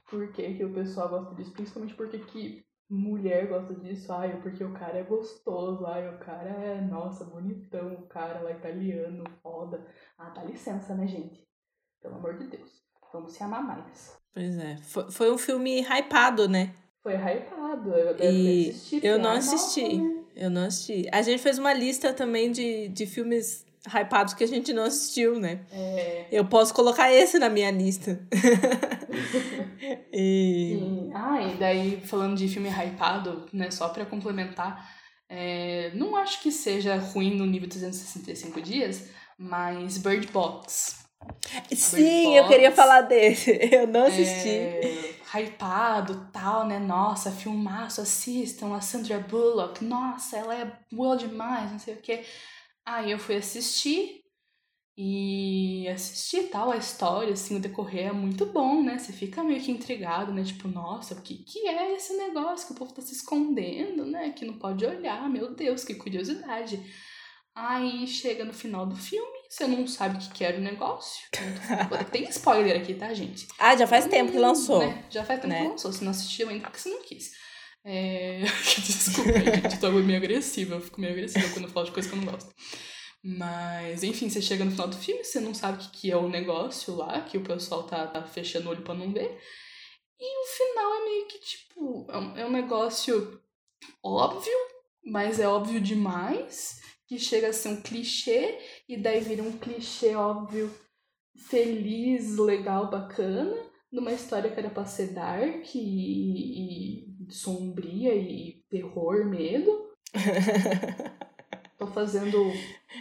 por 0.09 0.29
que, 0.33 0.55
que 0.55 0.65
o 0.65 0.73
pessoal 0.73 1.07
gosta 1.07 1.33
disso, 1.35 1.53
principalmente 1.53 1.95
porque 1.95 2.19
que 2.19 2.65
mulher 2.89 3.47
gosta 3.47 3.73
disso, 3.73 4.11
ai, 4.11 4.41
porque 4.41 4.65
o 4.65 4.73
cara 4.73 4.97
é 4.97 5.03
gostoso, 5.03 5.85
ai, 5.85 6.13
o 6.13 6.19
cara 6.19 6.49
é, 6.49 6.81
nossa, 6.81 7.23
bonitão, 7.23 7.93
o 7.93 8.07
cara 8.07 8.41
lá 8.41 8.51
italiano, 8.51 9.23
foda. 9.41 9.85
Ah, 10.17 10.29
dá 10.31 10.43
licença, 10.43 10.93
né, 10.93 11.07
gente? 11.07 11.47
Pelo 12.01 12.15
amor 12.15 12.37
de 12.37 12.47
Deus. 12.47 12.82
Vamos 13.13 13.33
se 13.33 13.43
amar 13.43 13.63
mais. 13.63 14.17
Pois 14.33 14.57
é. 14.57 14.77
Foi, 14.77 15.11
foi 15.11 15.31
um 15.31 15.37
filme 15.37 15.81
hypado, 15.81 16.49
né? 16.49 16.73
Foi 17.03 17.13
hypado. 17.13 17.91
Eu, 17.91 18.31
e 18.31 18.69
assistir, 18.71 19.05
eu 19.05 19.19
não 19.19 19.31
assisti. 19.31 19.97
Né? 19.97 20.23
Eu 20.35 20.49
não 20.49 20.65
assisti. 20.65 21.07
A 21.11 21.21
gente 21.21 21.41
fez 21.41 21.59
uma 21.59 21.73
lista 21.73 22.11
também 22.11 22.51
de, 22.51 22.87
de 22.87 23.05
filmes 23.05 23.65
hypados 23.87 24.33
que 24.33 24.43
a 24.43 24.47
gente 24.47 24.73
não 24.73 24.85
assistiu, 24.85 25.39
né? 25.39 25.59
É... 25.71 26.25
Eu 26.31 26.45
posso 26.45 26.73
colocar 26.73 27.11
esse 27.13 27.37
na 27.37 27.49
minha 27.49 27.69
lista. 27.69 28.19
e... 30.11 30.77
Sim. 30.79 31.11
Ah, 31.13 31.41
e 31.43 31.57
daí, 31.57 32.01
falando 32.01 32.35
de 32.35 32.47
filme 32.47 32.69
hypado, 32.69 33.45
né, 33.53 33.69
só 33.69 33.89
para 33.89 34.05
complementar, 34.05 34.89
é, 35.29 35.91
não 35.93 36.15
acho 36.15 36.41
que 36.41 36.51
seja 36.51 36.95
ruim 36.95 37.35
no 37.35 37.45
nível 37.45 37.69
365 37.69 38.61
dias, 38.61 39.09
mas 39.37 39.97
Bird 39.97 40.27
Box. 40.31 41.02
Sim, 41.75 42.35
eu 42.35 42.47
queria 42.47 42.71
falar 42.71 43.01
desse. 43.01 43.51
Eu 43.71 43.87
não 43.87 44.05
assisti. 44.05 44.49
É, 44.49 45.15
hypado, 45.35 46.29
tal, 46.31 46.65
né? 46.67 46.79
Nossa, 46.79 47.31
filmaço, 47.31 48.01
assistam 48.01 48.75
a 48.75 48.81
Sandra 48.81 49.19
Bullock. 49.19 49.83
Nossa, 49.83 50.37
ela 50.37 50.55
é 50.55 50.79
boa 50.91 51.15
demais, 51.15 51.71
não 51.71 51.79
sei 51.79 51.95
o 51.95 52.01
quê. 52.01 52.23
Aí 52.85 53.11
eu 53.11 53.19
fui 53.19 53.35
assistir 53.35 54.23
e 54.95 55.87
assistir 55.87 56.49
tal 56.49 56.71
a 56.71 56.77
história, 56.77 57.33
assim, 57.33 57.55
o 57.57 57.59
decorrer 57.59 58.09
é 58.09 58.11
muito 58.11 58.45
bom, 58.45 58.83
né? 58.83 58.99
Você 58.99 59.11
fica 59.11 59.43
meio 59.43 59.61
que 59.61 59.71
intrigado, 59.71 60.31
né? 60.31 60.43
Tipo, 60.43 60.67
nossa, 60.67 61.15
o 61.15 61.21
que, 61.21 61.37
que 61.37 61.67
é 61.67 61.95
esse 61.95 62.15
negócio 62.15 62.67
que 62.67 62.73
o 62.73 62.75
povo 62.75 62.93
tá 62.93 63.01
se 63.01 63.13
escondendo, 63.13 64.05
né? 64.05 64.31
Que 64.31 64.45
não 64.45 64.59
pode 64.59 64.85
olhar, 64.85 65.27
meu 65.29 65.55
Deus, 65.55 65.83
que 65.83 65.95
curiosidade. 65.95 66.79
Aí 67.55 68.07
chega 68.07 68.45
no 68.45 68.53
final 68.53 68.85
do 68.85 68.95
filme, 68.95 69.42
você 69.53 69.67
não 69.67 69.85
sabe 69.85 70.17
o 70.17 70.19
que, 70.19 70.33
que 70.33 70.43
era 70.43 70.57
o 70.57 70.61
negócio. 70.61 71.21
Tem 72.11 72.23
spoiler 72.29 72.81
aqui, 72.81 72.95
tá, 72.95 73.13
gente? 73.13 73.47
Ah, 73.59 73.77
já 73.77 73.85
faz 73.85 74.07
tempo 74.07 74.31
que 74.31 74.39
lançou. 74.39 74.79
Né? 74.79 75.05
Já 75.11 75.23
faz 75.23 75.39
tempo 75.39 75.53
né? 75.53 75.61
que 75.61 75.67
lançou. 75.69 75.93
Você 75.93 76.03
não 76.03 76.09
assistiu 76.09 76.49
ainda 76.49 76.63
porque 76.63 76.79
você 76.79 76.89
não 76.89 77.03
quis. 77.03 77.31
É... 77.85 78.41
Desculpa, 78.83 79.31
gente, 79.31 79.79
tô 79.79 79.91
meio 79.91 80.17
agressiva. 80.17 80.75
Eu 80.75 80.81
fico 80.81 80.99
meio 80.99 81.13
agressiva 81.13 81.47
quando 81.49 81.65
eu 81.65 81.71
falo 81.71 81.85
de 81.85 81.91
coisa 81.91 82.09
que 82.09 82.15
eu 82.15 82.21
não 82.21 82.31
gosto. 82.31 82.51
Mas, 83.23 84.03
enfim, 84.03 84.27
você 84.27 84.41
chega 84.41 84.65
no 84.65 84.71
final 84.71 84.87
do 84.87 84.97
filme, 84.97 85.23
você 85.23 85.39
não 85.39 85.53
sabe 85.53 85.77
o 85.77 85.81
que, 85.81 85.91
que 85.91 86.11
é 86.11 86.17
o 86.17 86.27
negócio 86.27 86.95
lá, 86.95 87.21
que 87.21 87.37
o 87.37 87.43
pessoal 87.43 87.83
tá, 87.83 88.07
tá 88.07 88.23
fechando 88.23 88.67
o 88.67 88.71
olho 88.71 88.81
pra 88.81 88.95
não 88.95 89.13
ver. 89.13 89.39
E 90.19 90.43
o 90.43 90.47
final 90.47 90.93
é 90.95 91.05
meio 91.05 91.27
que, 91.27 91.39
tipo, 91.39 92.07
é 92.09 92.17
um, 92.17 92.37
é 92.37 92.45
um 92.45 92.51
negócio 92.51 93.39
óbvio, 94.03 94.57
mas 95.05 95.39
é 95.39 95.47
óbvio 95.47 95.79
demais, 95.79 96.81
que 97.07 97.19
chega 97.19 97.49
a 97.49 97.53
ser 97.53 97.69
um 97.69 97.81
clichê, 97.81 98.57
e 98.87 98.97
daí 98.97 99.19
vira 99.19 99.43
um 99.43 99.57
clichê 99.57 100.15
óbvio, 100.15 100.73
feliz, 101.35 102.37
legal, 102.37 102.89
bacana, 102.89 103.55
numa 103.91 104.11
história 104.11 104.49
que 104.49 104.59
era 104.59 104.69
pra 104.69 104.85
ser 104.85 105.13
dark 105.13 105.75
e, 105.75 106.99
e 107.27 107.31
sombria 107.31 108.15
e 108.15 108.63
terror, 108.69 109.25
medo. 109.25 109.91
Tô 111.77 111.87
fazendo 111.87 112.51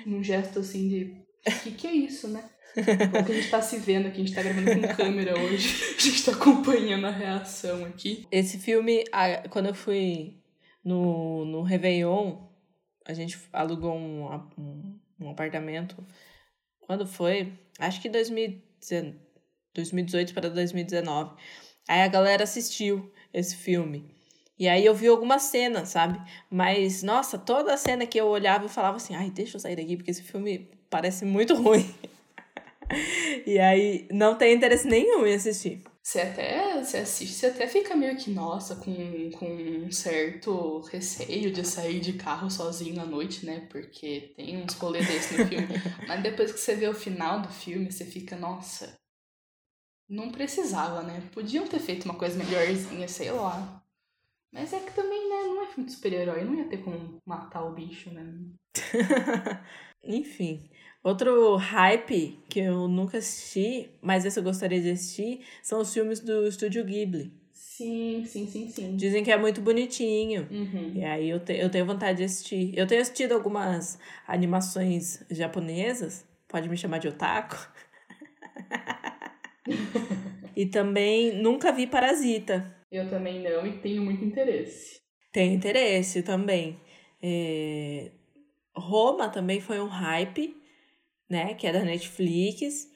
um 0.07 0.22
gesto 0.22 0.59
assim 0.59 0.88
de. 0.88 1.22
O 1.46 1.62
que, 1.62 1.70
que 1.72 1.86
é 1.86 1.92
isso, 1.92 2.28
né? 2.28 2.44
Porque 2.74 3.32
a 3.32 3.34
gente 3.34 3.50
tá 3.50 3.61
se 3.61 3.78
vendo 3.78 4.09
aqui, 4.09 4.22
a 4.22 4.24
gente 4.24 4.34
tá 4.34 4.42
gravando 4.42 4.70
com 4.70 4.94
câmera 4.94 5.38
hoje. 5.38 5.94
A 5.96 6.00
gente 6.00 6.24
tá 6.24 6.32
acompanhando 6.32 7.07
a 7.07 7.11
reação 7.11 7.84
aqui. 7.84 8.26
Esse 8.30 8.59
filme, 8.59 9.05
quando 9.50 9.66
eu 9.66 9.74
fui 9.74 10.36
no, 10.84 11.44
no 11.44 11.62
Réveillon, 11.62 12.36
a 13.05 13.14
gente 13.14 13.38
alugou 13.53 13.94
um, 13.94 14.34
um, 14.59 14.98
um 15.20 15.30
apartamento. 15.30 15.96
Quando 16.80 17.07
foi? 17.07 17.53
Acho 17.78 18.00
que 18.00 18.09
2019. 18.09 19.32
2018 19.74 20.34
para 20.34 20.50
2019. 20.50 21.34
Aí 21.88 22.03
a 22.03 22.09
galera 22.09 22.44
assistiu 22.44 23.11
esse 23.32 23.57
filme. 23.57 24.11
E 24.59 24.68
aí 24.68 24.84
eu 24.84 24.94
vi 24.94 25.09
algumas 25.09 25.42
cenas, 25.42 25.88
sabe? 25.88 26.20
Mas, 26.50 27.03
nossa, 27.03 27.38
toda 27.38 27.76
cena 27.76 28.07
que 28.07 28.20
eu 28.20 28.26
olhava 28.26 28.64
eu 28.64 28.68
falava 28.68 28.96
assim, 28.96 29.14
ai, 29.14 29.30
deixa 29.30 29.57
eu 29.57 29.61
sair 29.61 29.76
daqui, 29.76 29.96
porque 29.96 30.11
esse 30.11 30.22
filme 30.22 30.70
parece 30.88 31.24
muito 31.24 31.55
ruim. 31.55 31.92
e 33.46 33.59
aí 33.59 34.07
não 34.11 34.36
tem 34.36 34.55
interesse 34.55 34.86
nenhum 34.86 35.26
em 35.26 35.34
assistir. 35.34 35.82
Você 36.03 36.20
até 36.20 36.82
você 36.82 36.98
assiste, 36.98 37.32
você 37.32 37.46
até 37.46 37.68
fica 37.68 37.94
meio 37.94 38.16
que, 38.16 38.28
nossa, 38.30 38.74
com, 38.76 39.30
com 39.30 39.46
um 39.46 39.90
certo 39.92 40.80
receio 40.80 41.53
de 41.53 41.64
sair 41.64 42.00
de 42.00 42.14
carro 42.14 42.50
sozinho 42.50 43.00
à 43.00 43.07
noite, 43.07 43.46
né? 43.46 43.68
Porque 43.70 44.32
tem 44.36 44.57
uns 44.62 44.74
rolês 44.74 45.07
no 45.07 45.46
filme. 45.46 45.68
Mas 46.09 46.22
depois 46.22 46.53
que 46.53 46.59
você 46.59 46.74
vê 46.74 46.88
o 46.88 46.94
final 46.94 47.40
do 47.40 47.48
filme, 47.48 47.90
você 47.90 48.05
fica, 48.05 48.34
nossa, 48.34 48.98
não 50.09 50.30
precisava, 50.32 51.03
né? 51.03 51.22
Podiam 51.32 51.66
ter 51.68 51.78
feito 51.78 52.05
uma 52.05 52.18
coisa 52.18 52.36
melhorzinha, 52.36 53.07
sei 53.07 53.30
lá. 53.30 53.82
Mas 54.53 54.72
é 54.72 54.80
que 54.80 54.92
também, 54.92 55.28
né, 55.30 55.46
não 55.46 55.62
é 55.62 55.66
filme 55.68 55.88
de 55.88 55.94
super-herói, 55.94 56.44
não 56.44 56.55
ia 56.55 56.68
ter 56.68 56.82
como 56.82 57.18
matar 57.24 57.64
o 57.64 57.72
bicho, 57.72 58.11
né? 58.12 58.22
Enfim. 60.03 60.68
Outro 61.03 61.57
hype 61.57 62.38
que 62.48 62.61
eu 62.61 62.86
nunca 62.86 63.18
assisti, 63.18 63.90
mas 64.00 64.24
esse 64.24 64.38
eu 64.38 64.44
gostaria 64.44 64.80
de 64.80 64.90
assistir, 64.90 65.40
são 65.61 65.80
os 65.80 65.92
filmes 65.92 66.20
do 66.20 66.46
Estúdio 66.46 66.84
Ghibli. 66.84 67.32
Sim, 67.53 68.24
sim, 68.24 68.46
sim, 68.46 68.68
sim. 68.68 68.96
Dizem 68.96 69.24
que 69.24 69.32
é 69.32 69.36
muito 69.36 69.61
bonitinho. 69.61 70.46
Uhum. 70.48 70.92
E 70.94 71.05
aí 71.05 71.28
eu, 71.28 71.40
te, 71.40 71.55
eu 71.55 71.68
tenho 71.68 71.86
vontade 71.86 72.18
de 72.18 72.24
assistir. 72.24 72.72
Eu 72.78 72.86
tenho 72.86 73.00
assistido 73.00 73.32
algumas 73.32 73.98
animações 74.28 75.24
japonesas. 75.30 76.24
Pode 76.46 76.68
me 76.68 76.76
chamar 76.76 76.98
de 76.98 77.09
otaku. 77.09 77.57
e 80.55 80.66
também 80.66 81.42
nunca 81.42 81.72
vi 81.72 81.86
Parasita. 81.86 82.76
Eu 82.92 83.09
também 83.09 83.42
não 83.42 83.66
e 83.66 83.78
tenho 83.78 84.03
muito 84.03 84.24
interesse. 84.24 85.00
Tenho 85.32 85.55
interesse 85.55 86.22
também. 86.22 86.78
É... 87.22 88.11
Roma 88.76 89.28
também 89.28 89.61
foi 89.61 89.80
um 89.80 89.88
hype, 89.88 90.55
né? 91.33 91.55
Que 91.55 91.66
é 91.66 91.72
da 91.72 91.80
Netflix. 91.80 92.89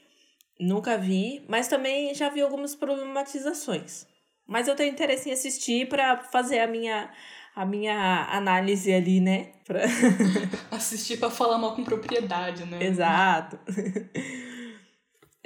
Nunca 0.61 0.97
vi, 0.97 1.43
mas 1.49 1.69
também 1.69 2.15
já 2.15 2.29
vi 2.29 2.43
algumas 2.43 2.75
problematizações. 2.75 4.07
Mas 4.47 4.69
eu 4.69 4.77
tenho 4.77 4.93
interesse 4.93 5.29
em 5.29 5.33
assistir 5.33 5.89
para 5.89 6.19
fazer 6.19 6.61
a 6.61 6.67
minha, 6.67 7.11
a 7.55 7.67
minha 7.67 8.27
análise 8.31 8.93
ali, 8.93 9.21
né? 9.21 9.53
Pra... 9.65 9.83
assistir 10.71 11.19
para 11.19 11.31
falar 11.31 11.59
mal 11.59 11.75
com 11.75 11.83
propriedade, 11.83 12.65
né? 12.65 12.85
Exato. 12.85 13.59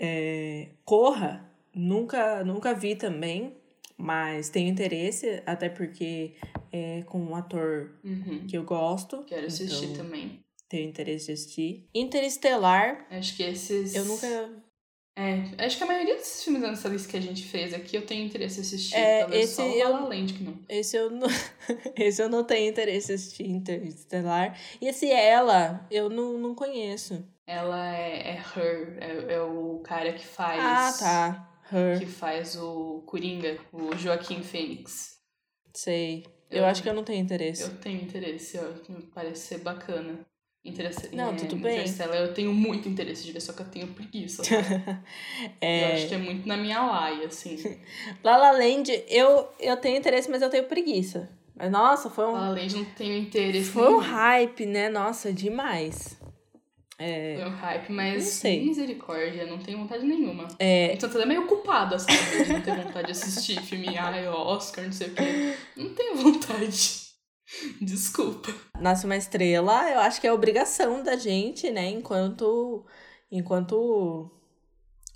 É... 0.03 0.71
Corra, 0.85 1.49
nunca, 1.75 2.43
nunca 2.43 2.73
vi 2.73 2.97
também, 2.97 3.55
mas 3.97 4.49
tenho 4.49 4.69
interesse, 4.69 5.43
até 5.45 5.69
porque 5.69 6.35
é 6.73 7.03
com 7.03 7.21
um 7.21 7.37
ator 7.37 7.91
uhum. 8.03 8.47
que 8.49 8.57
eu 8.57 8.65
gosto. 8.65 9.25
Quero 9.25 9.47
assistir 9.47 9.91
então 9.91 10.05
também. 10.05 10.43
Tenho 10.71 10.89
interesse 10.89 11.27
de 11.27 11.33
assistir. 11.33 11.91
Interestelar. 11.93 13.07
Acho 13.11 13.37
que 13.37 13.43
esses. 13.43 13.95
Eu 13.95 14.07
nunca 14.07 14.27
é, 15.17 15.65
acho 15.67 15.77
que 15.77 15.85
a 15.85 15.87
maioria 15.87 16.15
desses 16.15 16.43
filmes 16.43 16.63
nessa 16.63 16.89
lista 16.89 17.11
que 17.11 17.17
a 17.19 17.21
gente 17.21 17.45
fez 17.45 17.75
aqui 17.75 17.95
eu 17.95 18.07
tenho 18.07 18.25
interesse 18.25 18.59
em 18.59 18.63
assistir. 18.63 18.97
É, 18.97 19.21
Talvez 19.21 19.51
esse 19.51 19.61
eu, 19.61 19.93
La 19.93 20.01
Land 20.01 20.33
que 20.33 20.43
não. 20.43 20.59
Esse 20.67 20.97
eu 20.97 21.11
não, 21.11 21.29
esse 21.95 22.23
eu 22.23 22.29
não 22.31 22.43
tenho 22.43 22.71
interesse 22.71 23.13
em 23.13 23.15
assistir 23.17 23.47
Interestelar. 23.47 24.59
E 24.81 24.89
esse 24.89 25.11
Ela, 25.11 25.87
eu 25.91 26.09
não, 26.09 26.39
não 26.39 26.55
conheço. 26.55 27.23
Ela 27.47 27.95
é, 27.95 28.31
é 28.31 28.37
Her, 28.37 28.97
é, 28.99 29.35
é 29.35 29.43
o 29.43 29.81
cara 29.85 30.13
que 30.15 30.25
faz... 30.25 30.59
Ah, 30.59 30.99
tá. 30.99 31.61
Her. 31.71 31.99
Que 31.99 32.07
faz 32.07 32.57
o 32.57 33.03
Coringa, 33.05 33.59
o 33.73 33.95
Joaquim 33.99 34.43
Fênix. 34.43 35.19
Sei. 35.75 36.25
Eu, 36.49 36.61
eu 36.61 36.65
acho 36.65 36.83
que 36.83 36.89
eu 36.89 36.95
não 36.95 37.05
tenho 37.05 37.23
interesse. 37.23 37.65
Eu 37.65 37.77
tenho 37.77 38.01
interesse, 38.01 38.59
ó, 38.59 38.73
parece 39.13 39.49
ser 39.49 39.59
bacana. 39.59 40.27
Interesse... 40.63 41.15
Não, 41.15 41.35
tudo 41.35 41.57
bem. 41.57 41.85
Eu 42.15 42.35
tenho 42.35 42.53
muito 42.53 42.87
interesse 42.87 43.25
de 43.25 43.33
ver, 43.33 43.41
só 43.41 43.53
que 43.53 43.63
eu 43.63 43.67
tenho 43.67 43.87
preguiça. 43.89 44.43
é... 45.61 45.91
Eu 45.91 45.95
acho 45.95 46.09
que 46.09 46.15
é 46.15 46.19
muito 46.19 46.47
na 46.47 46.57
minha 46.57 46.83
laia, 46.83 47.27
assim. 47.27 47.57
La 48.23 48.37
La 48.37 48.51
Land, 48.53 48.91
eu, 49.09 49.49
eu 49.59 49.77
tenho 49.79 49.97
interesse, 49.97 50.31
mas 50.31 50.43
eu 50.43 50.51
tenho 50.51 50.65
preguiça. 50.65 51.31
Mas, 51.57 51.71
nossa, 51.71 52.11
foi 52.11 52.27
um... 52.27 52.33
La 52.33 52.41
La 52.41 52.49
Land 52.51 52.77
não 52.77 52.85
tenho 52.85 53.17
interesse 53.17 53.71
Foi 53.71 53.85
nenhum. 53.85 53.97
um 53.97 54.01
hype, 54.01 54.67
né? 54.67 54.89
Nossa, 54.91 55.33
demais. 55.33 56.19
É... 56.99 57.37
Foi 57.37 57.45
um 57.47 57.55
hype, 57.55 57.93
mas 57.93 58.25
não 58.25 58.31
sei. 58.31 58.63
misericórdia, 58.63 59.47
não 59.47 59.59
tenho 59.59 59.79
vontade 59.79 60.05
nenhuma. 60.05 60.47
É... 60.59 60.93
Então 60.93 61.09
tá 61.09 61.25
meio 61.25 61.45
ocupada, 61.45 61.99
sabe? 61.99 62.45
De 62.45 62.53
não 62.53 62.61
ter 62.61 62.77
vontade 62.77 63.07
de 63.07 63.13
assistir 63.13 63.59
filme, 63.63 63.97
ai, 63.97 64.29
Oscar, 64.29 64.85
não 64.85 64.93
sei 64.93 65.09
o 65.09 65.15
quê. 65.15 65.55
Não 65.75 65.95
tenho 65.95 66.17
vontade. 66.17 67.10
Desculpa. 67.81 68.53
Nasce 68.81 69.07
uma 69.07 69.17
estrela, 69.17 69.91
eu 69.91 70.01
acho 70.01 70.21
que 70.21 70.27
é 70.27 70.33
obrigação 70.33 71.03
da 71.03 71.17
gente, 71.17 71.71
né, 71.71 71.89
enquanto 71.89 72.85
enquanto 73.31 74.31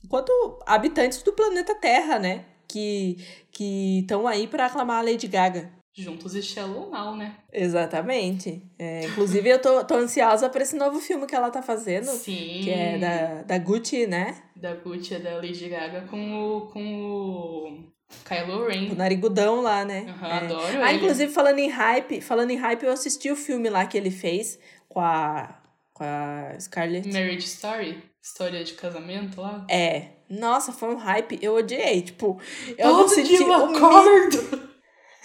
enquanto 0.04 0.32
habitantes 0.66 1.22
do 1.22 1.32
planeta 1.32 1.74
Terra, 1.74 2.18
né, 2.18 2.44
que 2.68 3.16
que 3.50 4.00
estão 4.00 4.26
aí 4.26 4.46
para 4.46 4.66
aclamar 4.66 4.98
a 4.98 5.02
Lady 5.02 5.28
Gaga. 5.28 5.72
Juntos 5.96 6.34
e 6.34 6.42
Shallow 6.42 6.90
Now, 6.90 7.14
né? 7.14 7.36
Exatamente. 7.52 8.60
É, 8.76 9.06
inclusive, 9.06 9.48
eu 9.48 9.62
tô, 9.62 9.84
tô 9.84 9.94
ansiosa 9.94 10.50
pra 10.50 10.62
esse 10.64 10.74
novo 10.74 10.98
filme 10.98 11.24
que 11.24 11.36
ela 11.36 11.52
tá 11.52 11.62
fazendo. 11.62 12.06
Sim. 12.06 12.62
Que 12.64 12.70
é 12.70 12.98
da, 12.98 13.42
da 13.42 13.58
Gucci, 13.58 14.04
né? 14.04 14.42
Da 14.56 14.74
Gucci, 14.74 15.14
é 15.14 15.20
da 15.20 15.36
Lady 15.36 15.68
Gaga 15.68 16.00
com 16.10 16.56
o, 16.56 16.66
com 16.66 16.82
o 16.82 17.93
Kylo 18.24 18.66
Ren. 18.66 18.92
O 18.92 18.94
narigudão 18.94 19.60
lá, 19.60 19.84
né? 19.84 20.02
Uhum, 20.20 20.26
é. 20.26 20.32
Adoro 20.32 20.82
Ah, 20.82 20.90
ele. 20.92 20.98
inclusive, 21.02 21.32
falando 21.32 21.58
em 21.58 21.68
hype, 21.68 22.20
falando 22.20 22.50
em 22.50 22.56
hype, 22.56 22.82
eu 22.84 22.92
assisti 22.92 23.30
o 23.30 23.36
filme 23.36 23.68
lá 23.68 23.86
que 23.86 23.96
ele 23.98 24.10
fez 24.10 24.58
com 24.88 25.00
a, 25.00 25.58
com 25.92 26.04
a 26.04 26.54
Scarlett. 26.60 27.08
Marriage 27.12 27.46
Story? 27.46 28.02
História 28.22 28.62
de 28.64 28.72
casamento 28.74 29.40
lá? 29.40 29.66
É. 29.70 30.08
Nossa, 30.30 30.72
foi 30.72 30.94
um 30.94 30.96
hype. 30.96 31.38
Eu 31.42 31.54
odiei. 31.56 32.00
Tipo, 32.02 32.40
eu 32.78 32.88
Todo 32.88 33.00
não 33.00 33.08
senti 33.08 33.36
dia 33.36 33.46
eu 33.46 33.52
acordo. 33.52 34.64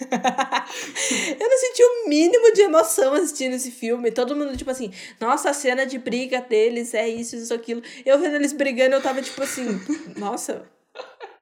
eu 0.00 1.48
não 1.48 1.58
senti 1.58 1.82
o 1.82 2.08
mínimo 2.08 2.52
de 2.52 2.62
emoção 2.62 3.14
assistindo 3.14 3.54
esse 3.54 3.70
filme. 3.70 4.10
Todo 4.10 4.36
mundo, 4.36 4.56
tipo 4.56 4.70
assim, 4.70 4.92
nossa, 5.20 5.50
a 5.50 5.54
cena 5.54 5.86
de 5.86 5.98
briga 5.98 6.40
deles 6.40 6.92
é 6.94 7.08
isso, 7.08 7.36
isso, 7.36 7.52
aquilo. 7.54 7.82
Eu 8.04 8.18
vendo 8.18 8.34
eles 8.36 8.52
brigando, 8.52 8.94
eu 8.94 9.02
tava 9.02 9.22
tipo 9.22 9.42
assim, 9.42 9.66
nossa, 10.16 10.70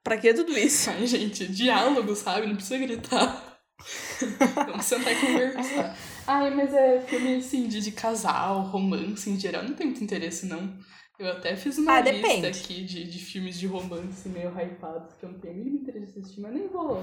pra 0.02 0.18
que 0.18 0.32
tudo 0.34 0.56
isso? 0.58 0.90
Ai, 0.90 1.06
gente, 1.06 1.46
diálogo, 1.48 2.14
sabe? 2.14 2.46
Não 2.46 2.56
precisa 2.56 2.78
gritar. 2.78 3.58
Vamos 4.66 4.86
sentar 4.86 5.12
e 5.12 5.20
conversar. 5.20 5.96
Ai, 6.26 6.50
mas 6.54 6.74
é 6.74 7.00
filme 7.00 7.36
assim, 7.36 7.68
de, 7.68 7.80
de 7.80 7.92
casal, 7.92 8.62
romance 8.62 9.30
em 9.30 9.38
geral. 9.38 9.62
Não 9.62 9.74
tem 9.74 9.86
muito 9.86 10.02
interesse, 10.02 10.46
não. 10.46 10.78
Eu 11.18 11.28
até 11.32 11.56
fiz 11.56 11.78
uma 11.78 11.96
Ah, 11.96 12.00
lista 12.00 12.40
depende. 12.40 12.46
aqui 12.46 12.84
de, 12.84 13.04
de 13.10 13.18
filmes 13.18 13.58
de 13.58 13.66
romance 13.66 14.28
meio 14.28 14.50
hypados 14.50 15.14
que 15.14 15.24
eu 15.24 15.32
não 15.32 15.40
tenho 15.40 15.54
mínimo 15.56 15.78
interesse 15.78 16.18
em 16.18 16.22
assistir, 16.22 16.40
mas 16.40 16.54
nem 16.54 16.68
vou. 16.68 17.02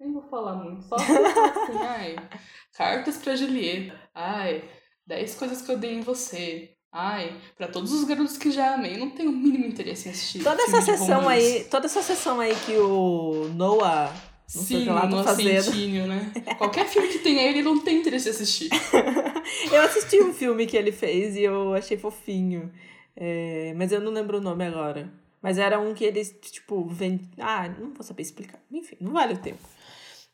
Nem 0.00 0.12
vou 0.12 0.22
falar 0.28 0.56
muito. 0.56 0.82
Só 0.84 0.96
assim, 0.96 1.12
ai, 1.80 2.16
cartas 2.74 3.18
pra 3.18 3.36
Julieta. 3.36 3.98
Ai, 4.14 4.64
10 5.06 5.34
coisas 5.34 5.62
que 5.62 5.70
eu 5.70 5.78
dei 5.78 5.94
em 5.94 6.00
você. 6.00 6.76
Ai, 6.92 7.34
pra 7.56 7.68
todos 7.68 7.90
os 7.90 8.04
garotos 8.04 8.36
que 8.36 8.50
já 8.50 8.74
amei, 8.74 8.98
não 8.98 9.08
tenho 9.08 9.30
o 9.30 9.32
mínimo 9.32 9.64
interesse 9.64 10.08
em 10.08 10.12
assistir. 10.12 10.42
Toda 10.44 10.62
essa 10.62 10.82
sessão 10.82 11.26
aí, 11.26 11.64
toda 11.64 11.86
essa 11.86 12.02
sessão 12.02 12.38
aí 12.38 12.54
que 12.66 12.76
o 12.76 13.50
Noah, 13.54 14.12
não 14.54 14.62
o 14.62 14.66
Sim, 14.66 14.84
que 14.84 14.90
lá, 14.90 15.06
no 15.06 15.16
tá 15.16 15.24
fazendo. 15.24 15.56
assentinho, 15.58 16.06
né? 16.06 16.30
Qualquer 16.58 16.86
filme 16.86 17.08
que 17.08 17.20
tenha 17.20 17.42
ele, 17.42 17.62
não 17.62 17.80
tem 17.80 18.00
interesse 18.00 18.28
em 18.28 18.32
assistir. 18.32 18.68
Eu 19.72 19.80
assisti 19.80 20.20
um 20.22 20.34
filme 20.34 20.66
que 20.66 20.76
ele 20.76 20.92
fez 20.92 21.34
e 21.36 21.42
eu 21.42 21.74
achei 21.74 21.96
fofinho. 21.96 22.70
É, 23.16 23.74
mas 23.76 23.90
eu 23.92 24.00
não 24.00 24.12
lembro 24.12 24.38
o 24.38 24.40
nome 24.40 24.64
agora. 24.64 25.12
Mas 25.42 25.58
era 25.58 25.80
um 25.80 25.92
que 25.92 26.04
eles, 26.04 26.34
tipo, 26.40 26.84
vend... 26.86 27.20
Ah, 27.38 27.68
não 27.68 27.92
vou 27.92 28.02
saber 28.02 28.22
explicar. 28.22 28.60
Enfim, 28.70 28.96
não 29.00 29.12
vale 29.12 29.34
o 29.34 29.38
tempo. 29.38 29.58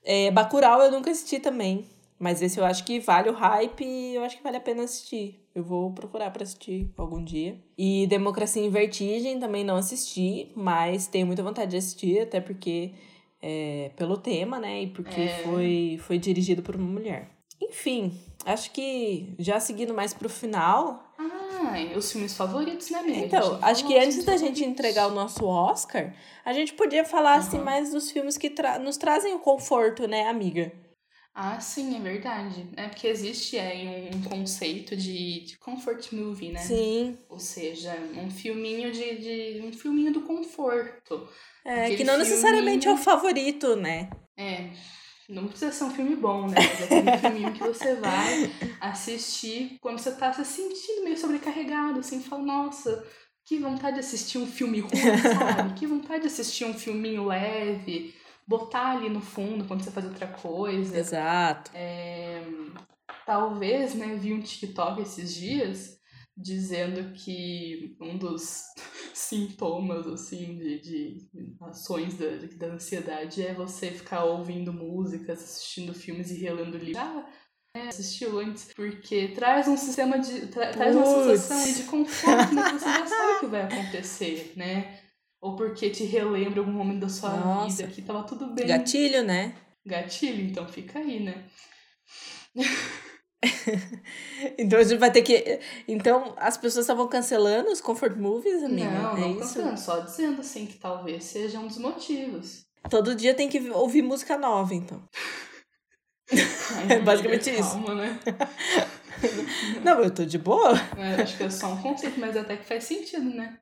É, 0.05 0.31
Bacurau 0.31 0.83
eu 0.83 0.91
nunca 0.91 1.11
assisti 1.11 1.41
também. 1.41 1.87
Mas 2.19 2.43
esse 2.43 2.59
eu 2.59 2.65
acho 2.65 2.85
que 2.85 2.99
vale 2.99 3.31
o 3.31 3.35
hype 3.35 3.85
e 3.85 4.15
eu 4.17 4.25
acho 4.25 4.37
que 4.37 4.43
vale 4.43 4.57
a 4.57 4.61
pena 4.61 4.83
assistir. 4.83 5.41
Eu 5.55 5.63
vou 5.63 5.93
procurar 5.93 6.31
pra 6.31 6.43
assistir 6.43 6.91
algum 6.97 7.23
dia. 7.23 7.59
E 7.77 8.07
Democracia 8.09 8.63
em 8.63 8.71
Vertigem 8.71 9.39
também 9.39 9.65
não 9.65 9.77
assisti, 9.77 10.51
mas 10.57 11.07
tenho 11.07 11.27
muita 11.27 11.43
vontade 11.43 11.71
de 11.71 11.77
assistir, 11.77 12.21
até 12.21 12.41
porque 12.41 12.93
é 13.41 13.93
pelo 13.97 14.17
tema, 14.17 14.59
né? 14.59 14.83
E 14.83 14.87
porque 14.89 15.23
É. 15.23 15.29
foi, 15.29 15.99
foi 16.01 16.19
dirigido 16.19 16.63
por 16.63 16.75
uma 16.75 16.89
mulher. 16.89 17.31
Enfim, 17.61 18.13
acho 18.45 18.71
que 18.73 19.35
já 19.39 19.59
seguindo 19.61 19.95
mais 19.95 20.13
pro 20.13 20.29
final. 20.29 21.13
Ai, 21.19 21.97
os 21.97 22.11
filmes 22.11 22.37
favoritos, 22.37 22.91
né, 22.91 22.99
amiga? 22.99 23.19
A 23.19 23.27
Então, 23.27 23.59
acho 23.63 23.87
que 23.87 23.97
antes 23.99 24.25
da 24.25 24.37
gente 24.37 24.65
entregar 24.65 25.09
o 25.09 25.15
nosso 25.15 25.45
Oscar, 25.45 26.15
a 26.45 26.53
gente 26.53 26.73
podia 26.75 27.05
falar 27.05 27.35
assim 27.35 27.57
Aham. 27.57 27.65
mais 27.65 27.91
dos 27.93 28.11
filmes 28.11 28.37
que 28.39 28.51
tra 28.51 28.79
nos 28.79 28.97
trazem 28.97 29.35
o 29.35 29.39
conforto, 29.41 30.07
né, 30.07 30.27
amiga? 30.29 30.73
Ah, 31.35 31.61
sim, 31.61 31.97
é 31.97 32.01
verdade. 32.01 32.67
É 32.77 32.89
porque 32.89 33.07
existe 33.07 33.57
aí 33.59 34.11
um 34.15 34.23
conceito 34.29 34.97
de, 34.97 35.41
de 35.45 35.59
comfort 35.59 36.13
movie, 36.13 36.51
né? 36.51 36.59
Sim. 36.59 37.17
Ou 37.29 37.39
seja, 37.39 37.95
um 38.17 38.29
filminho 38.31 38.91
de, 38.91 39.55
de 39.55 39.61
um 39.63 39.73
filminho 39.73 40.13
do 40.13 40.23
conforto. 40.23 41.29
É, 41.65 41.83
Aquele 41.85 41.97
que 41.99 42.05
não 42.05 42.17
necessariamente 42.19 42.89
é 42.89 42.93
o 42.93 42.97
filminho- 42.97 43.05
favorito, 43.05 43.77
né? 43.77 44.11
É, 44.37 44.71
não 45.29 45.47
precisa 45.47 45.71
ser 45.71 45.85
um 45.85 45.91
filme 45.91 46.17
bom, 46.17 46.49
né? 46.49 46.55
Mas 46.57 46.91
é 46.91 46.99
aquele 46.99 47.19
filminho 47.19 47.53
que 47.53 47.61
você 47.63 47.95
vai 47.97 48.51
assistir 48.81 49.77
quando 49.81 49.99
você 49.99 50.11
tá 50.13 50.33
se 50.33 50.45
sentindo 50.45 51.05
meio 51.05 51.17
sobrecarregado, 51.17 52.01
assim, 52.01 52.21
fala, 52.21 52.43
nossa, 52.43 53.07
que 53.45 53.59
vontade 53.59 53.95
de 53.95 54.01
assistir 54.01 54.39
um 54.39 54.47
filme 54.47 54.81
ruim, 54.81 54.91
sabe? 54.93 55.75
Que 55.75 55.87
vontade 55.87 56.23
de 56.23 56.27
assistir 56.29 56.65
um 56.65 56.75
filminho 56.75 57.25
leve, 57.27 58.15
botar 58.49 58.97
ali 58.97 59.11
no 59.11 59.21
fundo 59.21 59.67
quando 59.67 59.85
você 59.85 59.91
faz 59.91 60.07
outra 60.07 60.27
coisa. 60.27 60.99
Exato. 60.99 61.71
É, 61.75 62.43
talvez, 63.27 63.95
né, 63.95 64.17
vi 64.17 64.33
um 64.33 64.41
TikTok 64.41 65.03
esses 65.03 65.35
dias 65.35 65.99
dizendo 66.35 67.13
que 67.13 67.97
um 68.01 68.17
dos 68.17 68.63
sintomas, 69.13 70.07
assim, 70.07 70.57
de, 70.57 70.81
de 70.81 71.29
ações 71.61 72.17
da, 72.17 72.27
da 72.57 72.75
ansiedade 72.75 73.43
é 73.43 73.53
você 73.53 73.91
ficar 73.91 74.25
ouvindo 74.25 74.73
músicas, 74.73 75.43
assistindo 75.43 75.93
filmes 75.93 76.31
e 76.31 76.41
relendo 76.41 76.79
livros. 76.79 77.05
Ah, 77.05 77.29
né, 77.75 77.89
assistiu 77.89 78.39
antes, 78.39 78.73
porque 78.75 79.29
traz 79.29 79.69
um 79.69 79.77
sistema 79.77 80.19
de... 80.19 80.47
Tra, 80.47 80.71
traz 80.71 80.97
uma 80.97 81.05
sensação 81.05 81.75
de 81.75 81.83
conforto, 81.83 82.55
né, 82.55 82.63
você 82.73 82.87
já 82.87 83.07
sabe 83.07 83.33
o 83.33 83.41
que 83.41 83.47
vai 83.47 83.63
acontecer, 83.63 84.53
né? 84.57 85.08
Ou 85.41 85.57
porque 85.57 85.91
te 85.91 86.05
relembra 86.05 86.61
algum 86.61 86.73
momento 86.73 87.01
da 87.01 87.09
sua 87.09 87.31
Nossa. 87.31 87.77
vida 87.85 87.93
que 87.95 88.03
tava 88.03 88.23
tudo 88.25 88.53
bem. 88.53 88.67
Gatilho, 88.67 89.23
né? 89.23 89.55
Gatilho, 89.87 90.43
então 90.51 90.67
fica 90.69 90.99
aí, 90.99 91.21
né? 91.21 91.45
Então 94.59 94.81
a 94.81 94.83
gente 94.83 94.99
vai 94.99 95.13
ter 95.13 95.23
que. 95.23 95.61
Então 95.87 96.35
as 96.39 96.57
pessoas 96.57 96.85
estavam 96.85 97.07
cancelando 97.07 97.71
os 97.71 97.81
comfort 97.81 98.17
movies, 98.17 98.63
amiga? 98.65 98.91
Não, 98.91 99.17
é 99.17 99.21
não 99.21 99.31
isso? 99.31 99.39
cancelando, 99.41 99.79
só 99.81 100.01
dizendo 100.01 100.41
assim 100.41 100.67
que 100.67 100.77
talvez 100.77 101.23
seja 101.25 101.61
um 101.61 101.69
dos 101.69 101.79
motivos. 101.79 102.67
Todo 102.91 103.15
dia 103.15 103.35
tem 103.35 103.49
que 103.49 103.71
ouvir 103.71 104.03
música 104.03 104.37
nova, 104.37 104.75
então. 104.75 105.03
Ai, 106.33 106.93
É 106.99 107.01
basicamente 107.01 107.51
isso. 107.51 107.71
calma, 107.71 107.95
né? 107.95 108.19
Não, 109.85 110.01
eu 110.03 110.13
tô 110.13 110.25
de 110.25 110.39
boa. 110.39 110.73
É, 110.97 111.23
acho 111.23 111.37
que 111.37 111.45
é 111.45 111.51
só 111.51 111.69
um 111.73 111.81
conceito, 111.81 112.19
mas 112.19 112.37
até 112.37 112.57
que 112.57 112.65
faz 112.65 112.85
sentido, 112.85 113.31
né? 113.31 113.59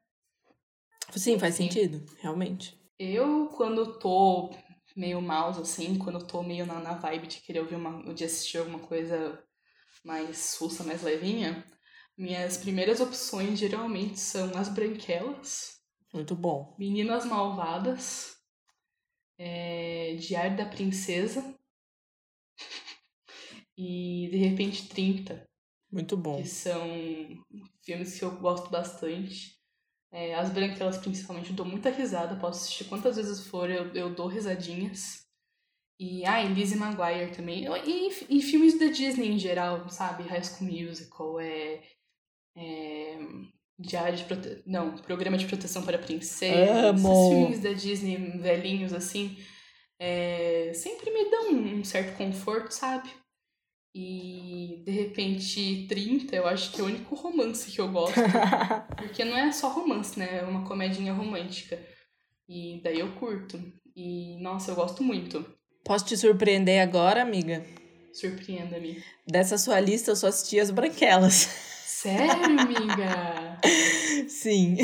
Sim, 1.17 1.39
faz 1.39 1.55
sentido, 1.55 2.05
realmente. 2.19 2.79
Eu, 2.99 3.49
quando 3.49 3.99
tô 3.99 4.51
meio 4.97 5.21
mouse, 5.21 5.61
assim, 5.61 5.99
quando 5.99 6.21
eu 6.21 6.27
tô 6.27 6.43
meio 6.43 6.65
na, 6.67 6.81
na 6.81 6.95
vibe 6.95 7.27
de 7.27 7.41
querer 7.41 7.61
ouvir 7.61 7.75
uma. 7.75 8.15
de 8.15 8.25
assistir 8.25 8.59
alguma 8.59 8.79
coisa 8.79 9.43
mais 10.05 10.39
sussa, 10.39 10.85
mais 10.85 11.03
levinha, 11.03 11.65
minhas 12.17 12.57
primeiras 12.57 13.01
opções 13.01 13.59
geralmente 13.59 14.19
são 14.19 14.57
As 14.57 14.69
Branquelas, 14.69 15.81
Muito 16.13 16.35
bom. 16.35 16.75
Meninas 16.79 17.25
Malvadas, 17.27 18.37
é, 19.39 20.15
Diário 20.15 20.57
da 20.57 20.67
Princesa 20.67 21.55
e 23.77 24.29
De 24.31 24.37
Repente 24.37 24.89
30. 24.89 25.45
Muito 25.91 26.17
bom. 26.17 26.37
que 26.37 26.49
são 26.49 26.83
filmes 27.83 28.19
que 28.19 28.25
eu 28.25 28.37
gosto 28.39 28.71
bastante. 28.71 29.56
É, 30.17 30.35
As 30.35 30.49
Branquelas, 30.49 30.97
principalmente, 30.97 31.51
eu 31.51 31.55
dou 31.57 31.67
muita 31.67 31.91
risada, 31.91 32.37
posso 32.37 32.63
assistir 32.63 32.85
quantas 32.85 33.17
vezes 33.17 33.47
for, 33.49 33.69
eu, 33.69 33.95
eu 33.95 34.15
dou 34.15 34.27
risadinhas. 34.27 35.27
E, 36.01 36.25
ah, 36.25 36.43
e 36.43 36.49
Lizzie 36.55 36.79
Maguire 36.79 37.37
também. 37.37 37.67
E, 37.85 38.09
e 38.31 38.41
filmes 38.41 38.79
da 38.79 38.87
Disney 38.87 39.29
em 39.29 39.39
geral, 39.39 39.87
sabe? 39.91 40.23
High 40.23 40.43
School 40.43 40.73
Musical, 40.73 41.39
é... 41.39 41.83
é 42.57 43.19
Diário 43.79 44.17
de 44.17 44.25
Prote... 44.25 44.63
Não, 44.65 44.97
Programa 44.97 45.37
de 45.37 45.45
Proteção 45.45 45.85
para 45.85 45.99
Princesas. 45.99 46.85
Amo! 46.85 47.13
Esses 47.13 47.29
filmes 47.29 47.61
da 47.61 47.73
Disney 47.75 48.39
velhinhos, 48.39 48.95
assim, 48.95 49.37
é, 50.01 50.73
sempre 50.75 51.11
me 51.11 51.31
dão 51.31 51.51
um 51.51 51.85
certo 51.85 52.17
conforto, 52.17 52.71
sabe? 52.71 53.11
E 53.99 54.83
de 54.85 54.91
repente 54.91 55.87
30, 55.89 56.37
eu 56.37 56.47
acho 56.47 56.71
que 56.71 56.83
é 56.83 56.85
o 56.85 56.87
único 56.87 57.15
romance 57.15 57.71
que 57.71 57.81
eu 57.81 57.91
gosto. 57.91 58.21
porque 58.95 59.25
não 59.25 59.35
é 59.35 59.51
só 59.51 59.71
romance, 59.71 60.19
né? 60.19 60.41
É 60.41 60.43
uma 60.43 60.67
comedinha 60.67 61.15
romântica. 61.15 61.81
E 62.47 62.79
daí 62.85 63.01
eu 63.01 63.11
curto. 63.13 63.59
E 63.97 64.37
nossa, 64.43 64.71
eu 64.71 64.75
gosto 64.75 65.03
muito. 65.03 65.43
Posso 65.83 66.05
te 66.05 66.15
surpreender 66.15 66.83
agora, 66.83 67.23
amiga? 67.23 67.65
Surpreenda-me. 68.13 69.03
Dessa 69.27 69.57
sua 69.57 69.81
lista, 69.81 70.11
eu 70.11 70.17
só 70.17 70.27
assisti 70.27 70.61
as 70.61 70.71
branquelas. 70.71 71.49
Sério, 71.87 72.61
amiga? 72.61 73.59
Sim. 74.29 74.77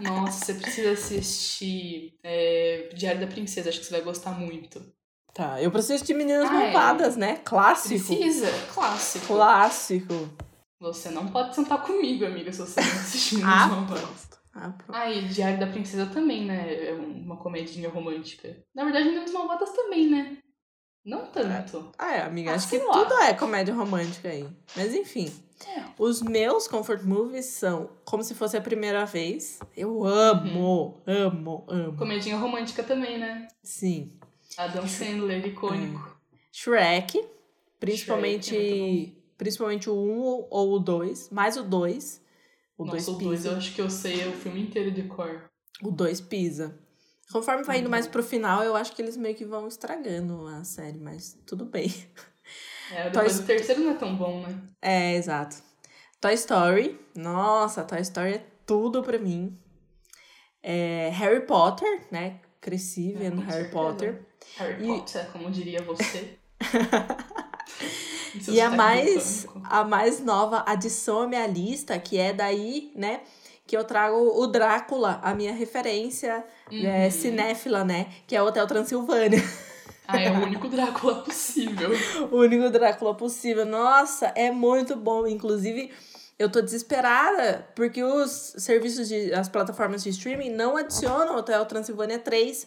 Nossa, 0.00 0.46
você 0.46 0.54
precisa 0.54 0.92
assistir 0.92 2.14
é, 2.22 2.88
Diário 2.94 3.20
da 3.20 3.26
Princesa, 3.26 3.68
acho 3.68 3.80
que 3.80 3.84
você 3.84 3.92
vai 3.92 4.00
gostar 4.00 4.32
muito. 4.40 4.82
Tá, 5.34 5.60
eu 5.62 5.70
preciso 5.70 6.04
de 6.04 6.12
Meninas 6.12 6.50
Ah, 6.50 6.54
é. 6.62 6.72
Malvadas, 6.72 7.16
né? 7.16 7.40
Clássico. 7.44 7.88
Precisa, 8.14 8.48
clássico. 8.74 9.26
Clássico. 9.28 10.28
Você 10.80 11.10
não 11.10 11.28
pode 11.28 11.54
sentar 11.54 11.82
comigo, 11.82 12.26
amiga, 12.26 12.52
se 12.52 12.58
você 12.60 12.80
não 12.80 12.88
assistir 12.88 13.36
Meninas 13.38 13.62
Ah, 13.62 13.66
Malvadas. 13.68 14.28
Ah, 14.54 14.70
pronto. 14.76 14.92
Ah, 14.94 15.10
e 15.10 15.22
Diário 15.28 15.58
da 15.58 15.66
Princesa 15.66 16.06
também, 16.06 16.44
né? 16.44 16.88
É 16.90 16.92
uma 16.92 17.36
comedinha 17.38 17.88
romântica. 17.88 18.54
Na 18.74 18.84
verdade, 18.84 19.06
Meninas 19.06 19.32
Malvadas 19.32 19.70
também, 19.70 20.10
né? 20.10 20.36
Não 21.04 21.26
tanto. 21.26 21.90
Ah, 21.98 22.14
é, 22.16 22.22
amiga, 22.22 22.52
Ah, 22.52 22.54
acho 22.54 22.68
que 22.68 22.78
lá. 22.78 22.92
tudo 22.92 23.14
é 23.22 23.32
comédia 23.32 23.74
romântica 23.74 24.28
aí. 24.28 24.46
Mas 24.76 24.94
enfim. 24.94 25.32
É. 25.66 25.82
Os 25.98 26.20
meus 26.20 26.68
comfort 26.68 27.02
movies 27.04 27.46
são 27.46 27.88
Como 28.04 28.22
Se 28.22 28.34
Fosse 28.34 28.56
a 28.56 28.60
Primeira 28.60 29.04
Vez. 29.06 29.58
Eu 29.76 30.04
amo, 30.04 31.00
amo, 31.06 31.64
amo. 31.68 31.96
Comedinha 31.96 32.36
romântica 32.36 32.82
também, 32.82 33.18
né? 33.18 33.48
Sim. 33.62 34.18
Adam 34.58 34.86
Sandler, 34.86 35.46
icônico. 35.46 36.16
Shrek, 36.52 37.24
principalmente, 37.80 38.50
Shrek 38.50 39.16
é 39.18 39.22
principalmente 39.38 39.88
o 39.90 39.94
1 39.94 40.46
ou 40.50 40.72
o 40.74 40.78
2, 40.78 41.30
mais 41.30 41.56
o 41.56 41.62
2. 41.62 42.20
O 42.78 42.84
2 42.84 43.06
Nossa, 43.06 43.16
o 43.16 43.22
dois 43.22 43.40
pisa. 43.40 43.48
eu 43.52 43.56
acho 43.56 43.74
que 43.74 43.80
eu 43.80 43.90
sei 43.90 44.28
o 44.28 44.32
filme 44.32 44.60
inteiro 44.62 44.90
de 44.90 45.02
cor. 45.04 45.50
O 45.82 45.90
2 45.90 46.20
pisa. 46.20 46.78
Conforme 47.30 47.62
vai 47.64 47.78
indo 47.78 47.84
Uhum. 47.86 47.90
mais 47.90 48.06
pro 48.06 48.22
final, 48.22 48.62
eu 48.62 48.76
acho 48.76 48.94
que 48.94 49.00
eles 49.00 49.16
meio 49.16 49.34
que 49.34 49.44
vão 49.44 49.66
estragando 49.66 50.46
a 50.48 50.64
série, 50.64 50.98
mas 50.98 51.38
tudo 51.46 51.64
bem. 51.64 51.86
É, 52.90 53.08
depois 53.08 53.36
Toy- 53.36 53.44
o 53.44 53.46
terceiro 53.46 53.80
não 53.82 53.92
é 53.92 53.94
tão 53.94 54.14
bom, 54.16 54.42
né? 54.42 54.60
É, 54.82 55.14
exato. 55.14 55.56
Toy 56.20 56.34
Story. 56.34 57.00
Nossa, 57.14 57.84
Toy 57.84 58.00
Story 58.02 58.34
é 58.34 58.46
tudo 58.66 59.02
pra 59.02 59.18
mim. 59.18 59.56
É, 60.62 61.08
Harry 61.10 61.46
Potter, 61.46 62.06
né? 62.10 62.40
Cresci 62.60 63.12
vendo 63.14 63.36
com 63.36 63.42
Harry 63.42 63.52
certeza. 63.64 63.72
Potter. 63.72 64.26
Harry 64.56 64.82
E- 64.84 64.86
Potter, 64.86 65.26
como 65.32 65.50
diria 65.50 65.82
você. 65.82 66.38
E 68.34 68.60
a 68.60 68.64
sotaque 68.70 68.76
mais, 68.76 69.44
britânico. 69.44 69.62
a 69.68 69.84
mais 69.84 70.20
nova 70.24 70.64
adição 70.66 71.20
à 71.22 71.26
minha 71.28 71.46
lista, 71.46 71.98
que 71.98 72.16
é 72.18 72.32
daí, 72.32 72.90
né? 72.96 73.20
Que 73.66 73.76
eu 73.76 73.84
trago 73.84 74.16
o 74.16 74.46
Drácula, 74.46 75.20
a 75.22 75.34
minha 75.34 75.52
referência 75.52 76.42
é, 76.70 77.04
Uhum. 77.04 77.10
cinéfila, 77.10 77.84
né? 77.84 78.10
Que 78.26 78.34
é 78.34 78.42
o 78.42 78.46
Hotel 78.46 78.66
Transilvânia. 78.66 79.38
Ah, 80.08 80.18
é 80.18 80.30
o 80.30 80.42
único 80.42 80.66
Drácula 80.68 81.22
possível. 81.22 81.90
o 82.32 82.36
único 82.38 82.70
Drácula 82.70 83.14
possível. 83.14 83.66
Nossa, 83.66 84.32
é 84.34 84.50
muito 84.50 84.96
bom. 84.96 85.26
Inclusive, 85.26 85.92
eu 86.38 86.50
tô 86.50 86.62
desesperada 86.62 87.68
porque 87.76 88.02
os 88.02 88.54
serviços 88.58 89.08
de. 89.08 89.32
as 89.34 89.48
plataformas 89.48 90.02
de 90.02 90.08
streaming 90.08 90.50
não 90.50 90.76
adicionam 90.78 91.34
o 91.34 91.38
Hotel 91.38 91.64
Transilvânia 91.66 92.18
3, 92.18 92.66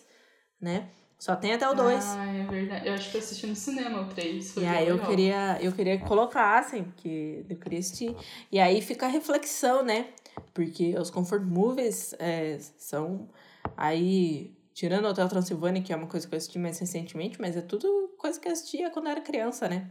né? 0.61 0.87
Só 1.17 1.35
tem 1.35 1.53
até 1.53 1.67
o 1.67 1.73
2. 1.73 2.03
Ah, 2.03 2.25
é 2.33 2.45
verdade. 2.45 2.87
Eu 2.87 2.93
acho 2.93 3.09
que 3.09 3.17
eu 3.17 3.21
assisti 3.21 3.47
no 3.47 3.55
cinema 3.55 4.01
o 4.01 4.05
3. 4.09 4.51
Foi 4.53 4.63
E 4.63 4.65
aí 4.65 4.87
eu 4.87 4.95
legal. 4.95 5.09
queria, 5.09 5.57
eu 5.61 5.71
queria 5.71 5.97
que 5.97 6.05
colocassem, 6.05 6.83
porque 6.83 7.45
eu 7.49 7.57
queria 7.57 7.79
assistir. 7.79 8.15
E 8.51 8.59
aí 8.59 8.81
fica 8.81 9.05
a 9.05 9.09
reflexão, 9.09 9.83
né? 9.83 10.07
Porque 10.53 10.97
os 10.99 11.09
comfort 11.09 11.41
movies 11.43 12.13
é, 12.19 12.57
são 12.77 13.29
aí, 13.77 14.53
tirando 14.73 15.05
o 15.05 15.09
Hotel 15.09 15.27
Transilvânia, 15.29 15.81
que 15.81 15.93
é 15.93 15.95
uma 15.95 16.07
coisa 16.07 16.27
que 16.27 16.35
eu 16.35 16.37
assisti 16.37 16.59
mais 16.59 16.77
recentemente, 16.79 17.39
mas 17.39 17.55
é 17.55 17.61
tudo 17.61 18.13
coisa 18.17 18.39
que 18.39 18.47
eu 18.47 18.51
assistia 18.51 18.89
quando 18.89 19.05
eu 19.05 19.11
era 19.13 19.21
criança, 19.21 19.67
né? 19.69 19.89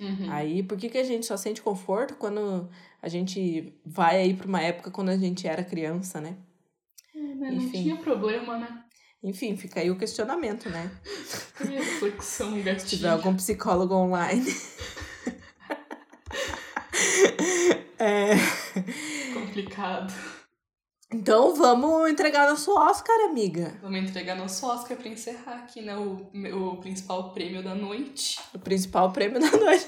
Uhum. 0.00 0.30
Aí, 0.30 0.62
por 0.62 0.78
que, 0.78 0.88
que 0.88 0.98
a 0.98 1.02
gente 1.04 1.26
só 1.26 1.36
sente 1.36 1.60
conforto 1.60 2.14
quando 2.16 2.68
a 3.02 3.08
gente 3.08 3.74
vai 3.84 4.20
aí 4.20 4.34
pra 4.34 4.46
uma 4.46 4.60
época 4.60 4.90
quando 4.90 5.08
a 5.08 5.16
gente 5.16 5.46
era 5.48 5.64
criança, 5.64 6.20
né? 6.20 6.36
É, 7.14 7.18
né, 7.18 7.50
Não 7.50 7.56
enfim. 7.56 7.82
tinha 7.82 7.96
problema, 7.96 8.58
né? 8.58 8.84
Enfim, 9.22 9.56
fica 9.56 9.80
aí 9.80 9.90
o 9.90 9.98
questionamento, 9.98 10.68
né? 10.70 10.90
Reflexão, 11.58 12.54
Se 12.54 12.62
gatinho. 12.62 12.88
tiver 12.88 13.08
algum 13.08 13.34
psicólogo 13.34 13.94
online. 13.94 14.46
é... 17.98 18.34
Complicado. 19.34 20.14
Então 21.10 21.54
vamos 21.54 22.10
entregar 22.10 22.48
nosso 22.48 22.70
Oscar, 22.78 23.16
amiga. 23.30 23.78
Vamos 23.80 23.98
entregar 23.98 24.36
nosso 24.36 24.66
Oscar 24.66 24.96
pra 24.96 25.08
encerrar 25.08 25.64
aqui, 25.64 25.80
né? 25.80 25.96
O, 25.96 26.30
o 26.72 26.76
principal 26.76 27.32
prêmio 27.32 27.62
da 27.62 27.74
noite. 27.74 28.38
O 28.54 28.58
principal 28.58 29.10
prêmio 29.10 29.40
da 29.40 29.50
noite. 29.50 29.86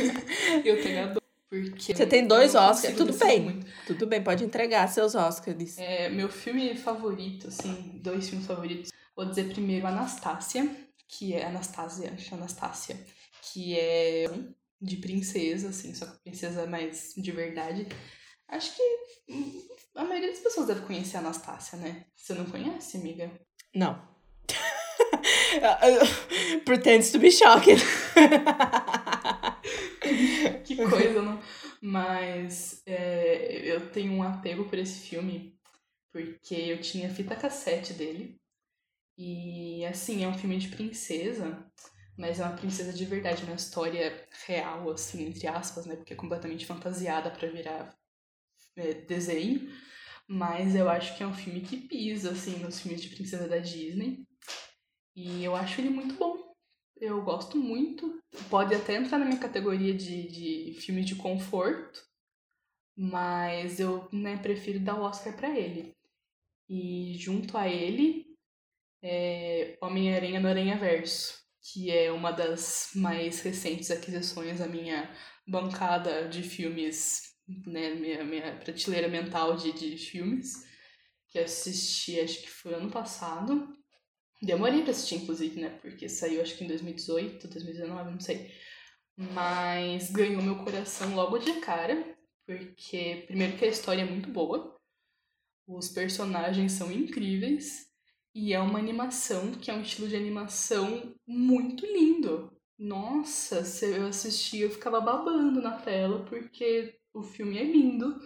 Eu 0.64 0.82
tenho 0.82 1.04
a 1.04 1.06
dor, 1.08 1.22
porque... 1.62 1.94
Você 1.94 2.06
tem 2.06 2.26
dois 2.26 2.54
Oscars, 2.54 2.96
tudo 2.96 3.12
bem. 3.12 3.40
muito. 3.40 3.66
Tudo 3.86 4.06
bem, 4.06 4.22
pode 4.22 4.44
entregar 4.44 4.88
seus 4.88 5.14
Oscars. 5.14 5.78
É, 5.78 6.08
meu 6.08 6.28
filme 6.28 6.76
favorito, 6.76 7.48
assim, 7.48 8.00
dois 8.02 8.28
filmes 8.28 8.46
favoritos. 8.46 8.92
Vou 9.16 9.26
dizer 9.26 9.52
primeiro 9.52 9.86
Anastácia, 9.86 10.68
que 11.08 11.34
é 11.34 11.38
que 11.38 11.44
é 11.44 11.46
Anastácia, 11.46 12.96
que 13.42 13.78
é 13.78 14.26
de 14.80 14.96
princesa, 14.96 15.68
assim, 15.68 15.94
só 15.94 16.06
que 16.06 16.18
princesa 16.24 16.66
mais 16.66 17.14
de 17.16 17.32
verdade. 17.32 17.86
Acho 18.48 18.74
que 18.76 18.82
a 19.94 20.04
maioria 20.04 20.30
das 20.30 20.40
pessoas 20.40 20.66
deve 20.66 20.82
conhecer 20.82 21.16
a 21.16 21.20
Anastácia, 21.20 21.78
né? 21.78 22.04
Você 22.16 22.34
não 22.34 22.44
conhece, 22.44 22.98
amiga? 22.98 23.30
Não. 23.74 24.00
Pretends 26.64 27.10
to 27.10 27.18
be 27.18 27.30
shocked. 27.30 27.82
que 30.64 30.76
coisa, 30.76 31.22
não? 31.22 31.40
Mas 31.82 32.82
é, 32.86 33.60
eu 33.64 33.90
tenho 33.90 34.12
um 34.12 34.22
apego 34.22 34.64
por 34.64 34.78
esse 34.78 35.00
filme 35.00 35.58
porque 36.12 36.54
eu 36.54 36.80
tinha 36.80 37.10
fita 37.10 37.34
cassete 37.36 37.92
dele. 37.92 38.40
E 39.18 39.84
assim, 39.86 40.24
é 40.24 40.28
um 40.28 40.38
filme 40.38 40.58
de 40.58 40.68
princesa, 40.68 41.64
mas 42.16 42.40
é 42.40 42.44
uma 42.44 42.56
princesa 42.56 42.92
de 42.92 43.04
verdade, 43.04 43.44
uma 43.44 43.54
história 43.54 44.26
real, 44.46 44.90
assim, 44.90 45.26
entre 45.26 45.46
aspas, 45.46 45.86
né? 45.86 45.96
Porque 45.96 46.12
é 46.12 46.16
completamente 46.16 46.66
fantasiada 46.66 47.30
pra 47.30 47.48
virar 47.48 47.96
é, 48.76 48.94
desenho. 48.94 49.68
Mas 50.28 50.74
eu 50.74 50.88
acho 50.88 51.16
que 51.16 51.22
é 51.22 51.26
um 51.26 51.34
filme 51.34 51.60
que 51.60 51.76
pisa, 51.76 52.30
assim, 52.30 52.58
nos 52.58 52.80
filmes 52.80 53.02
de 53.02 53.10
princesa 53.10 53.48
da 53.48 53.58
Disney. 53.58 54.26
E 55.16 55.44
eu 55.44 55.54
acho 55.54 55.80
ele 55.80 55.90
muito 55.90 56.14
bom. 56.16 56.43
Eu 56.96 57.22
gosto 57.22 57.56
muito. 57.56 58.20
Pode 58.48 58.74
até 58.74 58.94
entrar 58.94 59.18
na 59.18 59.24
minha 59.24 59.40
categoria 59.40 59.94
de, 59.94 60.28
de 60.28 60.80
filme 60.80 61.04
de 61.04 61.16
conforto. 61.16 62.02
Mas 62.96 63.80
eu 63.80 64.08
né, 64.12 64.36
prefiro 64.36 64.78
dar 64.78 64.98
o 64.98 65.02
Oscar 65.02 65.36
para 65.36 65.50
ele. 65.50 65.92
E 66.68 67.16
junto 67.18 67.58
a 67.58 67.68
ele, 67.68 68.24
é 69.02 69.76
Homem-Aranha 69.82 70.40
no 70.40 70.48
Aranha 70.48 70.78
Verso, 70.78 71.38
que 71.60 71.90
é 71.90 72.10
uma 72.10 72.30
das 72.30 72.90
mais 72.94 73.40
recentes 73.42 73.90
aquisições 73.90 74.60
da 74.60 74.66
minha 74.66 75.10
bancada 75.46 76.28
de 76.28 76.42
filmes, 76.42 77.34
né, 77.66 77.94
minha, 77.94 78.24
minha 78.24 78.56
prateleira 78.56 79.08
mental 79.08 79.56
de, 79.56 79.72
de 79.72 79.98
filmes, 79.98 80.64
que 81.28 81.38
assisti 81.38 82.18
acho 82.18 82.40
que 82.42 82.50
foi 82.50 82.74
ano 82.74 82.90
passado. 82.90 83.68
Demorei 84.44 84.82
pra 84.82 84.90
assistir, 84.90 85.16
inclusive, 85.16 85.60
né? 85.60 85.70
Porque 85.80 86.08
saiu 86.08 86.42
acho 86.42 86.56
que 86.56 86.64
em 86.64 86.68
2018, 86.68 87.48
2019, 87.48 88.10
não 88.10 88.20
sei. 88.20 88.50
Mas 89.16 90.10
ganhou 90.10 90.42
meu 90.42 90.64
coração 90.64 91.14
logo 91.14 91.38
de 91.38 91.60
cara, 91.60 92.16
porque 92.46 93.24
primeiro 93.26 93.56
que 93.56 93.64
a 93.64 93.68
história 93.68 94.02
é 94.02 94.04
muito 94.04 94.28
boa, 94.28 94.76
os 95.66 95.88
personagens 95.88 96.72
são 96.72 96.92
incríveis 96.92 97.86
e 98.34 98.52
é 98.52 98.60
uma 98.60 98.78
animação 98.78 99.52
que 99.52 99.70
é 99.70 99.74
um 99.74 99.82
estilo 99.82 100.08
de 100.08 100.16
animação 100.16 101.14
muito 101.26 101.86
lindo. 101.86 102.52
Nossa, 102.78 103.64
se 103.64 103.86
eu 103.86 104.06
assistia, 104.08 104.64
eu 104.64 104.70
ficava 104.70 105.00
babando 105.00 105.62
na 105.62 105.78
tela 105.78 106.24
porque 106.26 106.98
o 107.14 107.22
filme 107.22 107.56
é 107.56 107.64
lindo 107.64 108.20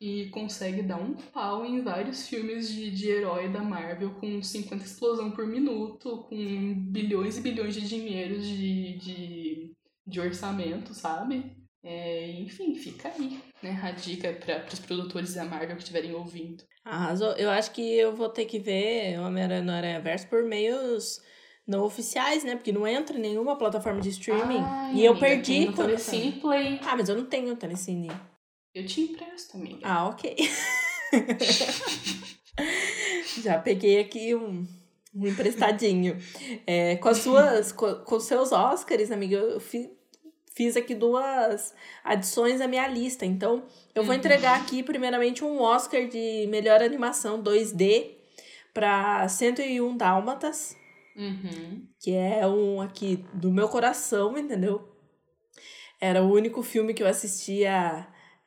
e 0.00 0.28
consegue 0.30 0.82
dar 0.82 0.96
um 0.96 1.14
pau 1.14 1.64
em 1.64 1.82
vários 1.82 2.28
filmes 2.28 2.68
de, 2.68 2.90
de 2.90 3.08
herói 3.08 3.48
da 3.48 3.62
Marvel 3.62 4.10
com 4.14 4.42
50 4.42 4.84
explosão 4.84 5.30
por 5.30 5.46
minuto, 5.46 6.26
com 6.28 6.74
bilhões 6.90 7.38
e 7.38 7.40
bilhões 7.40 7.74
de 7.74 7.88
dinheiros 7.88 8.46
de, 8.46 8.98
de, 8.98 9.72
de 10.06 10.20
orçamento, 10.20 10.92
sabe? 10.94 11.56
É, 11.82 12.30
enfim, 12.40 12.74
fica 12.74 13.08
aí, 13.08 13.38
né? 13.62 13.78
A 13.82 13.90
dica 13.90 14.32
para 14.32 14.66
os 14.72 14.80
produtores 14.80 15.34
da 15.34 15.44
Marvel 15.44 15.76
que 15.76 15.82
estiverem 15.82 16.14
ouvindo. 16.14 16.64
Arrasou. 16.84 17.32
Eu 17.32 17.50
acho 17.50 17.72
que 17.72 17.82
eu 17.82 18.14
vou 18.14 18.28
ter 18.28 18.46
que 18.46 18.58
ver 18.58 19.18
Homem-Aranha 19.18 19.62
no 19.62 19.72
Aranha 19.72 20.00
Verso 20.00 20.26
por 20.28 20.42
meios 20.44 21.20
não 21.66 21.82
oficiais, 21.84 22.44
né? 22.44 22.56
Porque 22.56 22.72
não 22.72 22.86
entra 22.86 23.16
em 23.16 23.20
nenhuma 23.20 23.56
plataforma 23.56 24.00
de 24.00 24.10
streaming. 24.10 24.60
Ai, 24.60 24.94
e 24.94 25.04
eu 25.04 25.12
amiga, 25.12 25.26
perdi. 25.26 25.72
Telecine 25.72 26.32
Play. 26.32 26.80
Ah, 26.86 26.96
mas 26.96 27.08
eu 27.08 27.16
não 27.16 27.24
tenho 27.24 27.56
telecine. 27.56 28.10
Eu 28.74 28.84
te 28.86 29.02
empresto, 29.02 29.56
amiga. 29.56 29.80
Ah, 29.82 30.08
ok. 30.08 30.36
Já 33.42 33.58
peguei 33.58 34.00
aqui 34.00 34.34
um, 34.34 34.66
um 35.14 35.26
emprestadinho. 35.26 36.16
É, 36.66 36.96
com 36.96 37.08
as 37.08 37.18
suas. 37.18 37.72
Com, 37.72 37.94
com 37.96 38.16
os 38.16 38.24
seus 38.24 38.52
Oscars, 38.52 39.10
amiga, 39.10 39.36
eu 39.36 39.60
fi, 39.60 39.90
fiz 40.54 40.76
aqui 40.76 40.94
duas 40.94 41.74
adições 42.02 42.60
à 42.60 42.66
minha 42.66 42.86
lista. 42.88 43.24
Então, 43.24 43.64
eu 43.94 44.04
vou 44.04 44.14
entregar 44.14 44.60
aqui, 44.60 44.82
primeiramente, 44.82 45.44
um 45.44 45.60
Oscar 45.60 46.06
de 46.08 46.46
melhor 46.48 46.82
animação 46.82 47.42
2D 47.42 48.12
para 48.72 49.28
101 49.28 49.96
Dálmatas, 49.96 50.76
Uhum. 51.16 51.86
que 52.00 52.12
é 52.12 52.44
um 52.44 52.80
aqui 52.80 53.24
do 53.32 53.52
meu 53.52 53.68
coração, 53.68 54.36
entendeu? 54.36 54.92
Era 56.00 56.24
o 56.24 56.32
único 56.32 56.60
filme 56.60 56.92
que 56.92 57.04
eu 57.04 57.06
assistia 57.06 58.04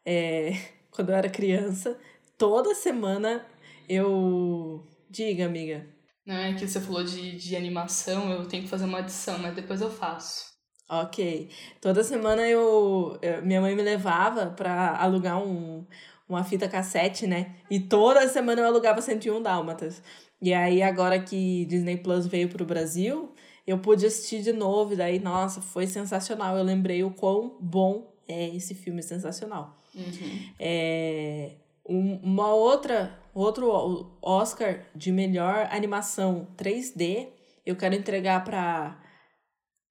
é, 0.07 0.51
quando 0.91 1.09
eu 1.09 1.15
era 1.15 1.29
criança. 1.29 1.97
Toda 2.37 2.73
semana 2.73 3.45
eu. 3.89 4.83
Diga, 5.09 5.45
amiga. 5.45 5.85
Não 6.25 6.35
é 6.35 6.53
que 6.53 6.67
você 6.67 6.79
falou 6.81 7.03
de, 7.03 7.37
de 7.37 7.55
animação, 7.55 8.31
eu 8.31 8.45
tenho 8.47 8.63
que 8.63 8.69
fazer 8.69 8.85
uma 8.85 8.99
adição, 8.99 9.37
mas 9.39 9.55
depois 9.55 9.79
eu 9.81 9.89
faço. 9.89 10.45
Ok. 10.89 11.49
Toda 11.81 12.03
semana 12.03 12.47
eu, 12.47 13.17
eu- 13.21 13.41
minha 13.45 13.61
mãe 13.61 13.75
me 13.75 13.81
levava 13.81 14.47
pra 14.47 14.97
alugar 14.97 15.41
um, 15.41 15.85
uma 16.27 16.43
fita 16.43 16.67
cassete, 16.67 17.25
né? 17.27 17.55
E 17.69 17.79
toda 17.79 18.27
semana 18.27 18.61
eu 18.61 18.65
alugava 18.67 19.01
101 19.01 19.41
Dálmatas. 19.41 20.01
E 20.41 20.53
aí, 20.53 20.81
agora 20.81 21.19
que 21.19 21.65
Disney 21.65 21.97
Plus 21.97 22.27
veio 22.27 22.49
pro 22.49 22.65
Brasil, 22.65 23.33
eu 23.65 23.79
pude 23.79 24.05
assistir 24.05 24.41
de 24.41 24.51
novo. 24.53 24.93
E 24.93 24.95
daí, 24.97 25.19
nossa, 25.19 25.61
foi 25.61 25.87
sensacional. 25.87 26.57
Eu 26.57 26.63
lembrei 26.63 27.03
o 27.03 27.11
quão 27.11 27.57
bom 27.59 28.13
é 28.27 28.53
esse 28.55 28.75
filme 28.75 29.01
sensacional. 29.01 29.77
Uhum. 29.97 30.49
É, 30.59 31.51
um- 31.89 32.19
uma 32.23 32.53
outra, 32.53 33.17
outro 33.33 34.17
Oscar 34.21 34.85
de 34.95 35.11
melhor 35.11 35.67
animação 35.71 36.47
3D, 36.55 37.29
eu 37.65 37.75
quero 37.75 37.95
entregar 37.95 38.43
pra 38.43 39.01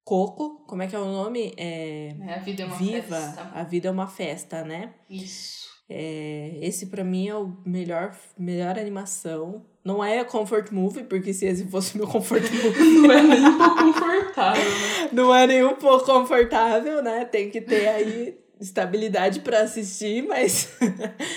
Coco, 0.03 0.63
como 0.65 0.81
é 0.81 0.87
que 0.87 0.95
é 0.95 0.99
o 0.99 1.05
nome? 1.05 1.53
É, 1.57 2.15
É, 2.25 2.33
a 2.35 2.39
vida 2.39 2.63
é 2.63 2.65
uma 2.65 2.75
Viva, 2.77 3.01
festa. 3.19 3.51
a 3.53 3.63
vida 3.63 3.87
é 3.89 3.91
uma 3.91 4.07
festa, 4.07 4.63
né? 4.63 4.93
Isso. 5.09 5.67
É, 5.89 6.57
esse 6.61 6.87
pra 6.87 7.03
mim 7.03 7.27
é 7.27 7.35
o 7.35 7.57
melhor, 7.65 8.15
melhor 8.37 8.77
animação. 8.79 9.65
Não 9.83 10.03
é 10.03 10.23
comfort 10.23 10.71
movie, 10.71 11.03
porque 11.03 11.33
se 11.33 11.45
esse 11.45 11.65
fosse 11.67 11.97
meu 11.97 12.07
comfort 12.07 12.41
movie, 12.51 13.01
Não 13.01 13.11
é 13.11 13.23
nem 13.23 13.45
um 13.47 13.57
pouco 13.57 13.75
confortável, 13.83 14.63
né? 14.63 15.09
não 15.13 15.35
é 15.35 15.47
nem 15.47 15.63
um 15.65 15.75
pouco 15.75 16.05
confortável, 16.05 17.01
né? 17.03 17.25
Tem 17.25 17.49
que 17.49 17.59
ter 17.61 17.87
aí 17.87 18.37
estabilidade 18.59 19.39
pra 19.41 19.61
assistir, 19.61 20.23
mas 20.23 20.69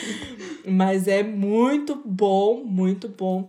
mas 0.66 1.08
é 1.08 1.22
muito 1.22 2.00
bom, 2.04 2.62
muito 2.64 3.08
bom. 3.08 3.48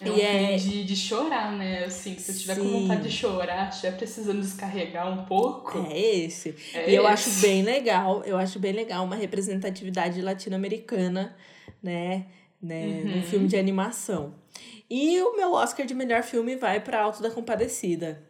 É 0.00 0.10
um 0.10 0.16
E 0.16 0.20
é- 0.20 0.58
filme 0.58 0.72
de, 0.72 0.84
de 0.84 0.96
chorar, 0.96 1.52
né? 1.52 1.84
Assim, 1.84 2.16
se 2.18 2.32
você 2.32 2.38
tiver 2.40 2.56
com 2.56 2.62
Sim. 2.62 2.80
vontade 2.82 3.02
de 3.04 3.10
chorar, 3.10 3.68
estiver 3.70 3.96
precisando 3.96 4.40
descarregar 4.40 5.08
um 5.08 5.24
pouco. 5.24 5.86
É 5.88 5.98
esse. 5.98 6.54
é 6.74 6.90
E 6.90 6.94
eu 6.94 7.04
esse. 7.08 7.12
acho 7.30 7.40
bem 7.40 7.62
legal, 7.62 8.22
eu 8.24 8.36
acho 8.36 8.58
bem 8.58 8.72
legal 8.72 9.04
uma 9.04 9.14
representatividade 9.16 10.20
latino-americana, 10.20 11.36
né, 11.82 12.26
né, 12.60 13.02
Uhum. 13.04 13.10
num 13.16 13.22
filme 13.22 13.46
de 13.46 13.56
animação. 13.56 14.34
E 14.90 15.20
o 15.22 15.36
meu 15.36 15.52
Oscar 15.52 15.86
de 15.86 15.94
melhor 15.94 16.22
filme 16.22 16.56
vai 16.56 16.80
para 16.80 17.00
Alto 17.00 17.22
da 17.22 17.30
Compadecida, 17.30 18.20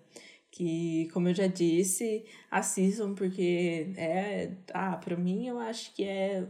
que, 0.55 1.09
como 1.13 1.29
eu 1.29 1.35
já 1.35 1.49
disse, 1.49 2.25
assistam 2.49 3.13
porque 3.13 3.93
é, 3.97 4.57
ah, 4.73 4.97
para 4.97 5.17
mim 5.17 5.49
eu 5.49 5.59
acho 5.59 5.93
que 5.93 6.05
é 6.05 6.47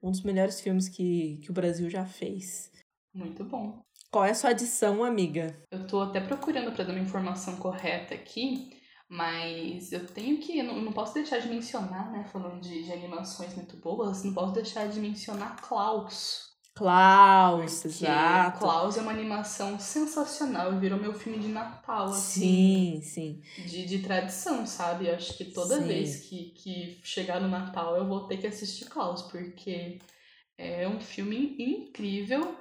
um 0.00 0.12
dos 0.12 0.22
melhores 0.22 0.60
filmes 0.60 0.88
que, 0.88 1.38
que 1.42 1.50
o 1.50 1.52
Brasil 1.52 1.90
já 1.90 2.06
fez. 2.06 2.70
Muito 3.12 3.42
bom. 3.44 3.82
Qual 4.12 4.24
é 4.24 4.30
a 4.30 4.34
sua 4.34 4.50
adição, 4.50 5.02
amiga? 5.02 5.58
Eu 5.72 5.86
tô 5.88 6.02
até 6.02 6.20
procurando 6.20 6.72
pra 6.72 6.84
dar 6.84 6.92
uma 6.92 7.02
informação 7.02 7.56
correta 7.56 8.14
aqui, 8.14 8.70
mas 9.08 9.90
eu 9.90 10.06
tenho 10.06 10.38
que. 10.38 10.62
Não, 10.62 10.80
não 10.80 10.92
posso 10.92 11.14
deixar 11.14 11.40
de 11.40 11.48
mencionar, 11.48 12.12
né? 12.12 12.24
Falando 12.24 12.60
de, 12.60 12.84
de 12.84 12.92
animações 12.92 13.56
muito 13.56 13.76
boas, 13.76 14.22
não 14.22 14.34
posso 14.34 14.52
deixar 14.52 14.88
de 14.88 15.00
mencionar 15.00 15.60
Klaus. 15.60 16.51
Klaus, 16.74 17.84
exato. 17.84 18.58
Klaus 18.58 18.96
é 18.96 19.02
uma 19.02 19.12
animação 19.12 19.78
sensacional, 19.78 20.78
virou 20.80 20.98
meu 20.98 21.12
filme 21.12 21.38
de 21.38 21.48
Natal, 21.48 22.08
assim. 22.08 22.40
Sim, 22.40 23.00
sim. 23.02 23.42
De, 23.66 23.84
de 23.84 23.98
tradição, 23.98 24.66
sabe? 24.66 25.06
Eu 25.06 25.14
acho 25.14 25.36
que 25.36 25.44
toda 25.44 25.76
Sim. 25.76 25.86
vez 25.86 26.16
que, 26.28 26.50
que 26.56 27.00
chegar 27.04 27.40
no 27.40 27.48
Natal 27.48 27.96
eu 27.96 28.06
vou 28.06 28.26
ter 28.26 28.38
que 28.38 28.46
assistir 28.46 28.86
Klaus, 28.86 29.22
porque 29.22 29.98
é 30.56 30.88
um 30.88 31.00
filme 31.00 31.56
incrível 31.58 32.56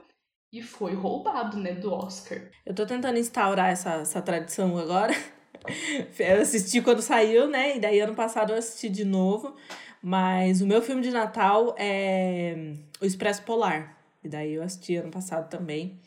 e 0.51 0.61
foi 0.61 0.93
roubado, 0.93 1.57
né, 1.57 1.73
do 1.73 1.93
Oscar. 1.93 2.51
Eu 2.65 2.75
tô 2.75 2.85
tentando 2.85 3.17
instaurar 3.17 3.69
essa, 3.69 3.93
essa 3.95 4.21
tradição 4.21 4.77
agora. 4.77 5.13
Eu 6.17 6.41
assisti 6.41 6.81
quando 6.81 7.03
saiu, 7.03 7.47
né? 7.47 7.77
E 7.77 7.79
daí 7.79 7.99
ano 7.99 8.15
passado 8.15 8.51
eu 8.51 8.57
assisti 8.57 8.89
de 8.89 9.05
novo. 9.05 9.55
Mas 10.01 10.59
o 10.59 10.65
meu 10.65 10.81
filme 10.81 11.03
de 11.03 11.11
Natal 11.11 11.75
é 11.77 12.73
O 12.99 13.05
Expresso 13.05 13.43
Polar. 13.43 14.00
E 14.23 14.29
daí 14.29 14.53
eu 14.53 14.63
assisti 14.63 14.95
ano 14.95 15.11
passado 15.11 15.49
também. 15.49 15.99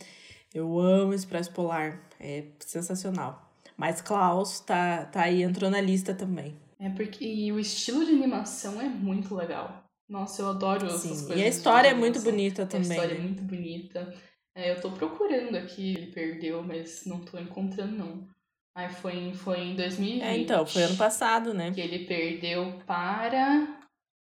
Eu 0.55 0.79
amo 0.79 1.11
o 1.13 1.15
Expresso 1.15 1.53
Polar. 1.53 2.01
É 2.21 2.45
sensacional. 2.61 3.51
Mas 3.77 4.01
Klaus 4.01 4.61
tá, 4.61 5.05
tá 5.07 5.23
aí, 5.23 5.43
entrou 5.43 5.69
na 5.71 5.81
lista 5.81 6.15
também. 6.15 6.57
É 6.79 6.89
porque 6.91 7.51
o 7.53 7.59
estilo 7.59 8.05
de 8.05 8.13
animação 8.13 8.81
é 8.81 8.89
muito 8.89 9.35
legal. 9.35 9.83
Nossa, 10.09 10.43
eu 10.43 10.49
adoro 10.51 10.87
essas 10.87 11.01
Sim. 11.03 11.09
coisas. 11.27 11.37
E 11.39 11.43
a 11.43 11.49
história 11.49 11.89
é 11.89 11.95
muito 11.95 12.21
bonita 12.21 12.63
A 12.63 12.67
também. 12.67 12.91
história 12.91 13.15
é 13.15 13.19
né? 13.19 13.23
muito 13.25 13.43
bonita. 13.43 14.15
É, 14.57 14.71
eu 14.71 14.81
tô 14.81 14.93
procurando 14.93 15.57
aqui, 15.57 15.95
ele 15.95 16.13
perdeu, 16.13 16.63
mas 16.63 17.05
não 17.07 17.25
tô 17.25 17.39
encontrando 17.39 17.97
não. 17.97 18.29
Aí 18.77 18.89
foi, 18.91 19.17
em- 19.17 19.35
foi 19.35 19.61
em 19.61 19.75
2020. 19.77 20.23
É, 20.23 20.37
então, 20.39 20.65
foi 20.67 20.83
ano 20.85 20.97
passado, 20.97 21.53
né? 21.55 21.73
Que 21.73 21.81
ele 21.81 22.07
perdeu 22.07 22.79
para. 22.87 23.81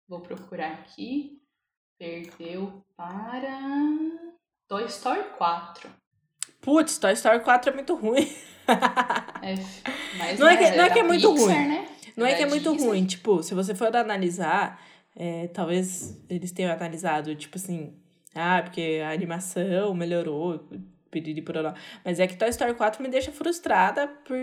Vou 0.08 0.20
procurar 0.20 0.72
aqui. 0.72 1.41
Perdeu 2.06 2.82
para. 2.96 3.60
Toy 4.66 4.84
Story 4.86 5.22
4. 5.38 5.88
Putz, 6.60 6.98
Toy 6.98 7.12
Story 7.12 7.38
4 7.44 7.70
é 7.70 7.74
muito 7.74 7.94
ruim. 7.94 8.28
É, 9.40 9.54
mas 10.18 10.36
Não 10.40 10.48
é 10.48 10.56
que- 10.56 10.76
não 10.76 10.84
é 10.84 10.90
que 10.90 10.98
é 10.98 11.02
muito 11.04 11.32
Pixar, 11.32 11.46
ruim. 11.56 11.68
Né? 11.68 11.88
Não 12.16 12.26
é 12.26 12.34
que 12.34 12.42
é 12.42 12.46
muito 12.46 12.72
Disney. 12.72 12.88
ruim, 12.88 13.06
tipo, 13.06 13.40
se 13.44 13.54
você 13.54 13.72
for 13.72 13.94
analisar, 13.94 14.82
é, 15.14 15.46
talvez 15.46 16.20
eles 16.28 16.50
tenham 16.50 16.72
analisado, 16.72 17.36
tipo 17.36 17.56
assim, 17.56 17.94
ah, 18.34 18.60
porque 18.64 19.00
a 19.04 19.10
animação 19.12 19.94
melhorou, 19.94 20.68
piriri 21.08 21.40
pororó. 21.40 21.72
Mas 22.04 22.18
é 22.18 22.26
que 22.26 22.34
Toy 22.36 22.48
Story 22.48 22.74
4 22.74 23.00
me 23.00 23.08
deixa 23.10 23.30
frustrada 23.30 24.08
por. 24.26 24.36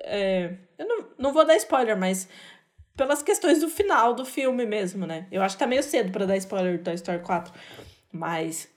É, 0.00 0.52
eu 0.76 0.88
não, 0.88 1.08
não 1.16 1.32
vou 1.32 1.44
dar 1.46 1.54
spoiler, 1.56 1.96
mas 1.96 2.28
pelas 2.98 3.22
questões 3.22 3.60
do 3.60 3.68
final 3.68 4.12
do 4.12 4.24
filme 4.24 4.66
mesmo, 4.66 5.06
né? 5.06 5.28
Eu 5.30 5.40
acho 5.40 5.54
que 5.56 5.60
tá 5.60 5.66
meio 5.68 5.82
cedo 5.84 6.10
para 6.10 6.26
dar 6.26 6.36
spoiler 6.36 6.76
do 6.76 6.84
Toy 6.84 6.94
Story 6.94 7.20
4. 7.20 7.54
Mas, 8.12 8.68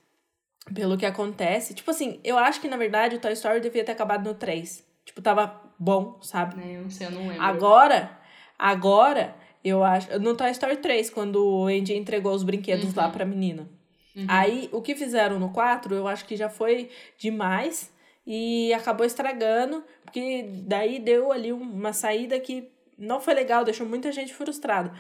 pelo 0.74 0.96
que 0.96 1.08
acontece, 1.08 1.74
tipo 1.74 1.90
assim, 1.90 2.20
eu 2.24 2.38
acho 2.38 2.62
que 2.62 2.68
na 2.68 2.78
verdade 2.78 3.16
o 3.16 3.20
Toy 3.20 3.34
Story 3.34 3.60
devia 3.60 3.84
ter 3.84 3.92
acabado 3.92 4.24
no 4.24 4.36
3. 4.36 4.86
Tipo, 5.04 5.22
tava 5.22 5.60
bom, 5.78 6.20
sabe? 6.22 6.62
É, 6.62 6.78
eu 6.78 6.84
não 6.84 6.90
sei, 6.92 7.08
eu 7.08 7.12
não 7.12 7.28
lembro. 7.28 7.42
Agora, 7.42 8.20
agora, 8.58 9.36
eu 9.66 9.84
acho. 9.84 10.18
No 10.20 10.38
Toy 10.38 10.52
Story 10.52 10.78
3, 10.78 11.10
quando 11.10 11.44
o 11.44 11.66
Andy 11.66 11.96
entregou 11.96 12.34
os 12.34 12.44
brinquedos 12.44 12.92
uhum. 12.92 12.94
lá 12.96 13.10
pra 13.10 13.26
menina. 13.26 13.68
Uhum. 14.16 14.26
Aí, 14.28 14.70
o 14.72 14.84
que 14.84 14.96
fizeram 14.96 15.40
no 15.40 15.50
4, 15.50 15.96
eu 15.96 16.08
acho 16.08 16.26
que 16.26 16.38
já 16.38 16.48
foi 16.48 16.92
demais 17.18 17.92
e 18.26 18.72
acabou 18.74 19.06
estragando, 19.06 19.84
porque 20.04 20.48
daí 20.68 21.00
deu 21.00 21.32
ali 21.32 21.52
uma 21.52 21.92
saída 21.92 22.40
que 22.40 22.71
não 22.98 23.20
foi 23.20 23.34
legal, 23.34 23.64
deixou 23.64 23.86
muita 23.88 24.12
gente 24.12 24.34
frustrada. 24.34 24.94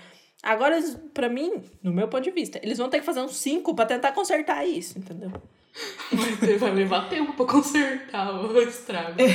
Agora, 0.44 0.80
para 1.14 1.30
mim, 1.30 1.64
no 1.84 1.94
meu 1.94 2.08
ponto 2.08 2.24
de 2.24 2.32
vista, 2.32 2.60
eles 2.64 2.78
vão 2.78 2.90
ter 2.90 3.00
que 3.00 3.06
fazer 3.06 3.22
um 3.22 3.28
5 3.28 3.76
para 3.76 3.86
tentar 3.86 4.12
consertar 4.12 4.66
isso, 4.66 4.98
entendeu? 4.98 5.32
Vai 6.60 6.72
levar 6.72 7.08
tempo 7.08 7.34
pra 7.34 7.46
consertar 7.46 8.34
o 8.34 8.62
estrago. 8.62 9.22
É. 9.22 9.28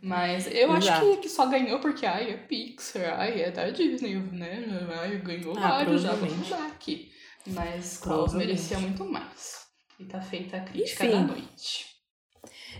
Mas 0.00 0.46
eu 0.46 0.76
Exato. 0.76 0.76
acho 0.76 1.00
que, 1.00 1.16
que 1.22 1.28
só 1.28 1.46
ganhou 1.46 1.80
porque, 1.80 2.06
ai, 2.06 2.30
é 2.30 2.36
Pixar, 2.36 3.18
ai, 3.18 3.42
é 3.42 3.50
da 3.50 3.70
Disney, 3.70 4.14
né? 4.14 4.64
Ai, 5.00 5.16
ganhou 5.18 5.56
ah, 5.56 5.60
vários, 5.60 6.02
já 6.02 6.12
vamos 6.12 6.48
dar 6.48 6.66
aqui. 6.66 7.10
Mas 7.46 7.98
Klaus 7.98 8.34
merecia 8.34 8.78
muito 8.78 9.04
mais. 9.04 9.66
E 9.98 10.04
tá 10.04 10.20
feita 10.20 10.58
a 10.58 10.60
crítica 10.60 11.04
Enfim, 11.04 11.12
da 11.12 11.20
noite. 11.22 11.86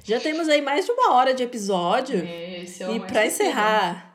Já 0.05 0.20
temos 0.20 0.48
aí 0.48 0.62
mais 0.62 0.86
de 0.86 0.93
uma 0.93 1.15
hora 1.15 1.35
de 1.35 1.43
episódio. 1.43 2.24
É, 2.24 2.62
esse 2.62 2.82
é 2.82 2.89
o 2.89 2.97
e 2.97 3.01
para 3.01 3.27
encerrar, 3.27 4.09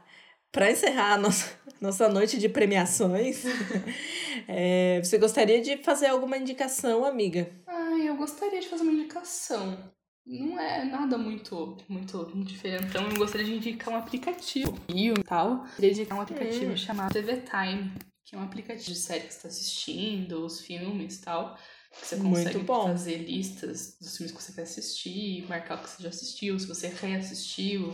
para 0.55 0.71
encerrar 0.71 1.15
a 1.15 1.17
nossa, 1.17 1.51
nossa 1.81 2.07
noite 2.07 2.39
de 2.39 2.47
premiações, 2.47 3.43
é, 4.47 5.01
você 5.03 5.17
gostaria 5.17 5.61
de 5.61 5.75
fazer 5.83 6.07
alguma 6.07 6.37
indicação, 6.37 7.03
amiga? 7.03 7.51
Ai, 7.67 8.07
eu 8.07 8.15
gostaria 8.15 8.61
de 8.61 8.67
fazer 8.69 8.83
uma 8.83 8.93
indicação. 8.93 9.93
Não 10.25 10.57
é 10.57 10.85
nada 10.85 11.17
muito, 11.17 11.77
muito 11.89 12.31
diferente. 12.45 12.85
Então, 12.85 13.07
eu 13.07 13.15
gostaria 13.15 13.45
de 13.45 13.53
indicar 13.53 13.93
um 13.93 13.97
aplicativo. 13.97 14.73
E 14.87 15.13
tal. 15.23 15.65
Eu 15.77 15.89
indicar 15.89 16.17
um 16.17 16.21
aplicativo 16.21 16.71
hum. 16.71 16.77
chamado 16.77 17.13
TV 17.13 17.41
Time 17.41 17.91
que 18.25 18.35
é 18.35 18.39
um 18.39 18.43
aplicativo 18.43 18.91
de 18.91 18.95
série 18.95 19.27
que 19.27 19.33
você 19.33 19.37
está 19.37 19.47
assistindo, 19.49 20.43
os 20.43 20.59
filmes 20.59 21.17
e 21.17 21.21
tal. 21.21 21.55
Que 21.91 22.07
você 22.07 22.17
consegue 22.17 22.65
fazer 22.65 23.17
listas 23.17 23.97
dos 24.01 24.17
filmes 24.17 24.35
que 24.35 24.43
você 24.43 24.51
quer 24.51 24.63
assistir, 24.63 25.47
marcar 25.47 25.77
o 25.77 25.83
que 25.83 25.89
você 25.89 26.03
já 26.03 26.09
assistiu, 26.09 26.59
se 26.59 26.65
você 26.65 26.87
reassistiu, 26.87 27.93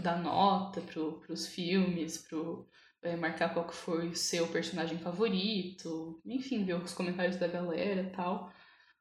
dar 0.00 0.20
nota 0.20 0.80
pro, 0.80 1.20
pros 1.20 1.46
filmes, 1.46 2.18
pro, 2.18 2.66
é, 3.02 3.16
marcar 3.16 3.52
qual 3.52 3.66
que 3.66 3.74
foi 3.74 4.08
o 4.08 4.16
seu 4.16 4.46
personagem 4.48 4.98
favorito, 4.98 6.20
enfim, 6.24 6.64
ver 6.64 6.74
os 6.74 6.92
comentários 6.92 7.36
da 7.36 7.48
galera 7.48 8.02
e 8.02 8.10
tal. 8.10 8.52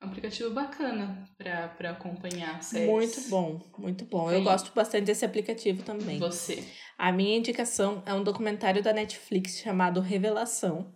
Um 0.01 0.07
aplicativo 0.07 0.51
bacana 0.51 1.27
para 1.37 1.91
acompanhar 1.91 2.63
séries. 2.63 2.87
Muito 2.89 3.29
bom, 3.29 3.59
muito 3.77 4.05
bom. 4.05 4.31
Eu 4.31 4.41
gosto 4.41 4.71
bastante 4.73 5.05
desse 5.05 5.25
aplicativo 5.25 5.83
também. 5.83 6.17
Você? 6.19 6.63
A 6.97 7.11
minha 7.11 7.37
indicação 7.37 8.01
é 8.05 8.13
um 8.13 8.23
documentário 8.23 8.81
da 8.81 8.93
Netflix 8.93 9.57
chamado 9.57 9.99
Revelação, 9.99 10.95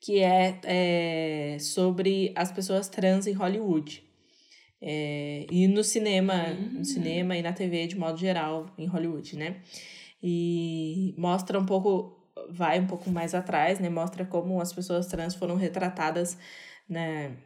que 0.00 0.20
é, 0.20 0.58
é 0.64 1.58
sobre 1.58 2.32
as 2.34 2.50
pessoas 2.50 2.88
trans 2.88 3.26
em 3.26 3.32
Hollywood. 3.34 4.09
É, 4.82 5.46
e 5.50 5.68
no 5.68 5.84
cinema, 5.84 6.48
uhum. 6.48 6.78
no 6.78 6.84
cinema 6.84 7.36
e 7.36 7.42
na 7.42 7.52
TV 7.52 7.86
de 7.86 7.98
modo 7.98 8.18
geral 8.18 8.66
em 8.78 8.86
Hollywood, 8.86 9.36
né? 9.36 9.56
E 10.22 11.14
mostra 11.18 11.58
um 11.58 11.66
pouco, 11.66 12.30
vai 12.50 12.80
um 12.80 12.86
pouco 12.86 13.10
mais 13.10 13.34
atrás, 13.34 13.78
né? 13.78 13.90
Mostra 13.90 14.24
como 14.24 14.60
as 14.60 14.72
pessoas 14.72 15.06
trans 15.06 15.34
foram 15.34 15.56
retratadas, 15.56 16.38
né? 16.88 17.36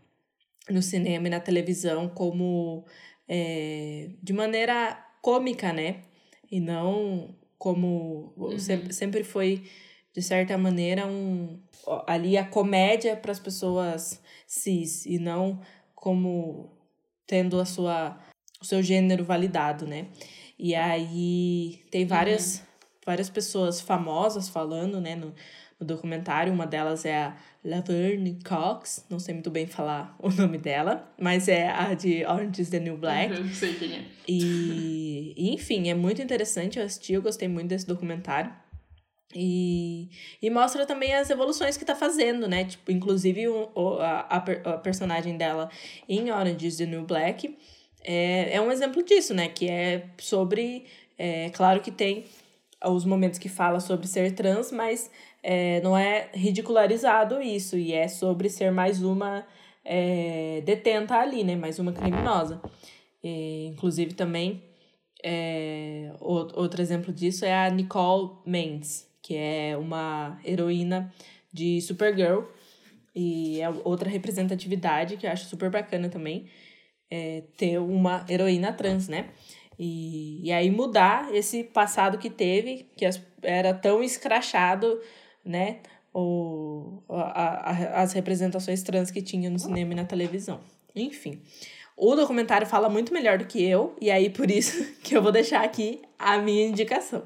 no 0.68 0.82
cinema 0.82 1.26
e 1.26 1.30
na 1.30 1.40
televisão 1.40 2.08
como 2.08 2.84
é, 3.28 4.10
de 4.22 4.32
maneira 4.32 4.98
cômica, 5.20 5.72
né? 5.72 6.02
E 6.50 6.60
não 6.60 7.34
como 7.58 8.32
uhum. 8.36 8.58
sempre, 8.58 8.92
sempre 8.92 9.24
foi 9.24 9.64
de 10.12 10.22
certa 10.22 10.56
maneira 10.56 11.06
um 11.06 11.60
ali 12.06 12.36
a 12.36 12.44
comédia 12.44 13.16
para 13.16 13.32
as 13.32 13.40
pessoas 13.40 14.20
cis 14.46 15.04
e 15.06 15.18
não 15.18 15.60
como 15.94 16.73
tendo 17.26 17.60
a 17.60 17.64
sua 17.64 18.18
o 18.60 18.64
seu 18.64 18.82
gênero 18.82 19.24
validado, 19.24 19.86
né? 19.86 20.06
E 20.58 20.74
aí 20.74 21.82
tem 21.90 22.06
várias 22.06 22.56
uhum. 22.56 22.64
várias 23.06 23.28
pessoas 23.28 23.80
famosas 23.80 24.48
falando, 24.48 25.00
né, 25.00 25.14
no, 25.14 25.34
no 25.78 25.86
documentário, 25.86 26.52
uma 26.52 26.66
delas 26.66 27.04
é 27.04 27.16
a 27.16 27.36
Laverne 27.64 28.38
Cox, 28.46 29.06
não 29.08 29.18
sei 29.18 29.34
muito 29.34 29.50
bem 29.50 29.66
falar 29.66 30.14
o 30.20 30.30
nome 30.30 30.58
dela, 30.58 31.12
mas 31.20 31.48
é 31.48 31.68
a 31.68 31.94
de 31.94 32.24
Orange 32.24 32.62
is 32.62 32.70
the 32.70 32.78
New 32.78 32.96
Black. 32.96 33.34
Eu 33.34 33.46
sei 33.48 33.74
quem 33.74 33.94
é. 33.94 34.04
E, 34.28 35.34
enfim, 35.36 35.88
é 35.88 35.94
muito 35.94 36.22
interessante, 36.22 36.78
eu 36.78 36.84
assisti, 36.84 37.12
eu 37.12 37.22
gostei 37.22 37.48
muito 37.48 37.68
desse 37.68 37.86
documentário. 37.86 38.52
E, 39.34 40.08
e 40.40 40.48
mostra 40.48 40.86
também 40.86 41.12
as 41.14 41.28
evoluções 41.28 41.76
que 41.76 41.84
tá 41.84 41.94
fazendo, 41.94 42.46
né? 42.46 42.64
Tipo, 42.64 42.92
inclusive 42.92 43.48
o, 43.48 43.98
a, 44.00 44.20
a, 44.20 44.36
a 44.36 44.78
personagem 44.78 45.36
dela 45.36 45.68
em 46.08 46.30
Orange 46.30 46.66
is 46.66 46.76
the 46.76 46.86
New 46.86 47.04
Black 47.04 47.56
é, 48.04 48.56
é 48.56 48.60
um 48.60 48.70
exemplo 48.70 49.02
disso, 49.02 49.32
né? 49.34 49.48
Que 49.48 49.68
é 49.68 50.06
sobre. 50.18 50.84
É, 51.16 51.48
claro 51.50 51.80
que 51.80 51.90
tem 51.90 52.24
os 52.84 53.04
momentos 53.04 53.38
que 53.38 53.48
fala 53.48 53.80
sobre 53.80 54.06
ser 54.06 54.32
trans, 54.34 54.70
mas 54.70 55.10
é, 55.42 55.80
não 55.80 55.96
é 55.96 56.28
ridicularizado 56.34 57.40
isso, 57.40 57.78
e 57.78 57.92
é 57.92 58.08
sobre 58.08 58.50
ser 58.50 58.70
mais 58.70 59.02
uma 59.02 59.46
é, 59.84 60.62
detenta 60.64 61.16
ali, 61.16 61.42
né? 61.42 61.56
Mais 61.56 61.78
uma 61.78 61.92
criminosa. 61.92 62.60
E, 63.22 63.68
inclusive 63.68 64.12
também, 64.12 64.62
é, 65.22 66.12
outro 66.20 66.82
exemplo 66.82 67.12
disso 67.12 67.44
é 67.46 67.66
a 67.66 67.70
Nicole 67.70 68.32
Mendes, 68.44 69.08
que 69.24 69.34
é 69.34 69.74
uma 69.76 70.38
heroína 70.44 71.10
de 71.50 71.80
Supergirl, 71.80 72.42
e 73.16 73.60
é 73.62 73.70
outra 73.84 74.10
representatividade 74.10 75.16
que 75.16 75.26
eu 75.26 75.30
acho 75.30 75.46
super 75.46 75.70
bacana 75.70 76.10
também, 76.10 76.46
é 77.10 77.42
ter 77.56 77.78
uma 77.78 78.26
heroína 78.28 78.70
trans, 78.72 79.08
né? 79.08 79.30
E, 79.78 80.46
e 80.46 80.52
aí 80.52 80.70
mudar 80.70 81.34
esse 81.34 81.64
passado 81.64 82.18
que 82.18 82.28
teve, 82.28 82.86
que 82.96 83.04
era 83.42 83.72
tão 83.72 84.02
escrachado 84.02 85.00
né? 85.44 85.80
O, 86.12 87.02
a, 87.08 87.70
a, 87.70 88.02
as 88.02 88.12
representações 88.12 88.82
trans 88.82 89.10
que 89.10 89.20
tinha 89.20 89.50
no 89.50 89.58
cinema 89.58 89.92
e 89.92 89.96
na 89.96 90.04
televisão. 90.04 90.60
Enfim. 90.94 91.42
O 91.96 92.14
documentário 92.14 92.66
fala 92.66 92.88
muito 92.88 93.12
melhor 93.12 93.38
do 93.38 93.46
que 93.46 93.62
eu, 93.62 93.96
e 94.00 94.10
aí 94.10 94.30
por 94.30 94.50
isso 94.50 94.84
que 95.02 95.16
eu 95.16 95.22
vou 95.22 95.32
deixar 95.32 95.64
aqui 95.64 96.02
a 96.18 96.38
minha 96.38 96.66
indicação. 96.66 97.24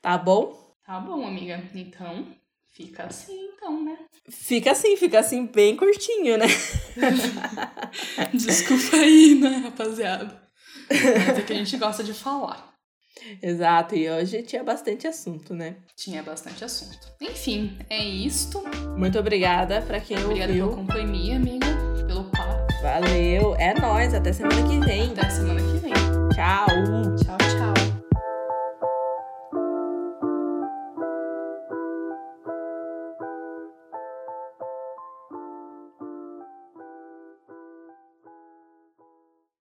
Tá 0.00 0.16
bom? 0.16 0.61
Tá 0.92 1.00
bom, 1.00 1.26
amiga. 1.26 1.58
Então, 1.74 2.26
fica 2.70 3.04
assim, 3.04 3.48
então, 3.56 3.82
né? 3.82 3.96
Fica 4.28 4.72
assim, 4.72 4.94
fica 4.94 5.20
assim, 5.20 5.46
bem 5.46 5.74
curtinho, 5.74 6.36
né? 6.36 6.44
Desculpa 8.34 8.98
aí, 8.98 9.34
né, 9.36 9.62
rapaziada? 9.64 10.38
Mas 10.90 11.38
é 11.38 11.40
que 11.40 11.52
a 11.54 11.56
gente 11.56 11.78
gosta 11.78 12.04
de 12.04 12.12
falar. 12.12 12.74
Exato, 13.42 13.96
e 13.96 14.10
hoje 14.10 14.42
tinha 14.42 14.62
bastante 14.62 15.08
assunto, 15.08 15.54
né? 15.54 15.76
Tinha 15.96 16.22
bastante 16.22 16.62
assunto. 16.62 17.10
Enfim, 17.22 17.74
é 17.88 18.04
isto. 18.04 18.62
Muito 18.94 19.18
obrigada 19.18 19.80
para 19.80 19.98
quem 19.98 20.22
obrigada 20.22 20.52
ouviu. 20.52 20.66
Obrigada 20.66 20.92
pela 20.92 21.04
companhia, 21.06 21.36
amiga, 21.36 21.66
pelo 22.06 22.24
papo. 22.24 22.70
Valeu, 22.82 23.56
é 23.56 23.72
nós, 23.80 24.12
até 24.12 24.30
semana 24.30 24.68
que 24.68 24.78
vem. 24.84 25.10
Até 25.12 25.30
semana 25.30 25.58
que 25.58 25.78
vem. 25.78 25.92
Tchau. 26.34 27.41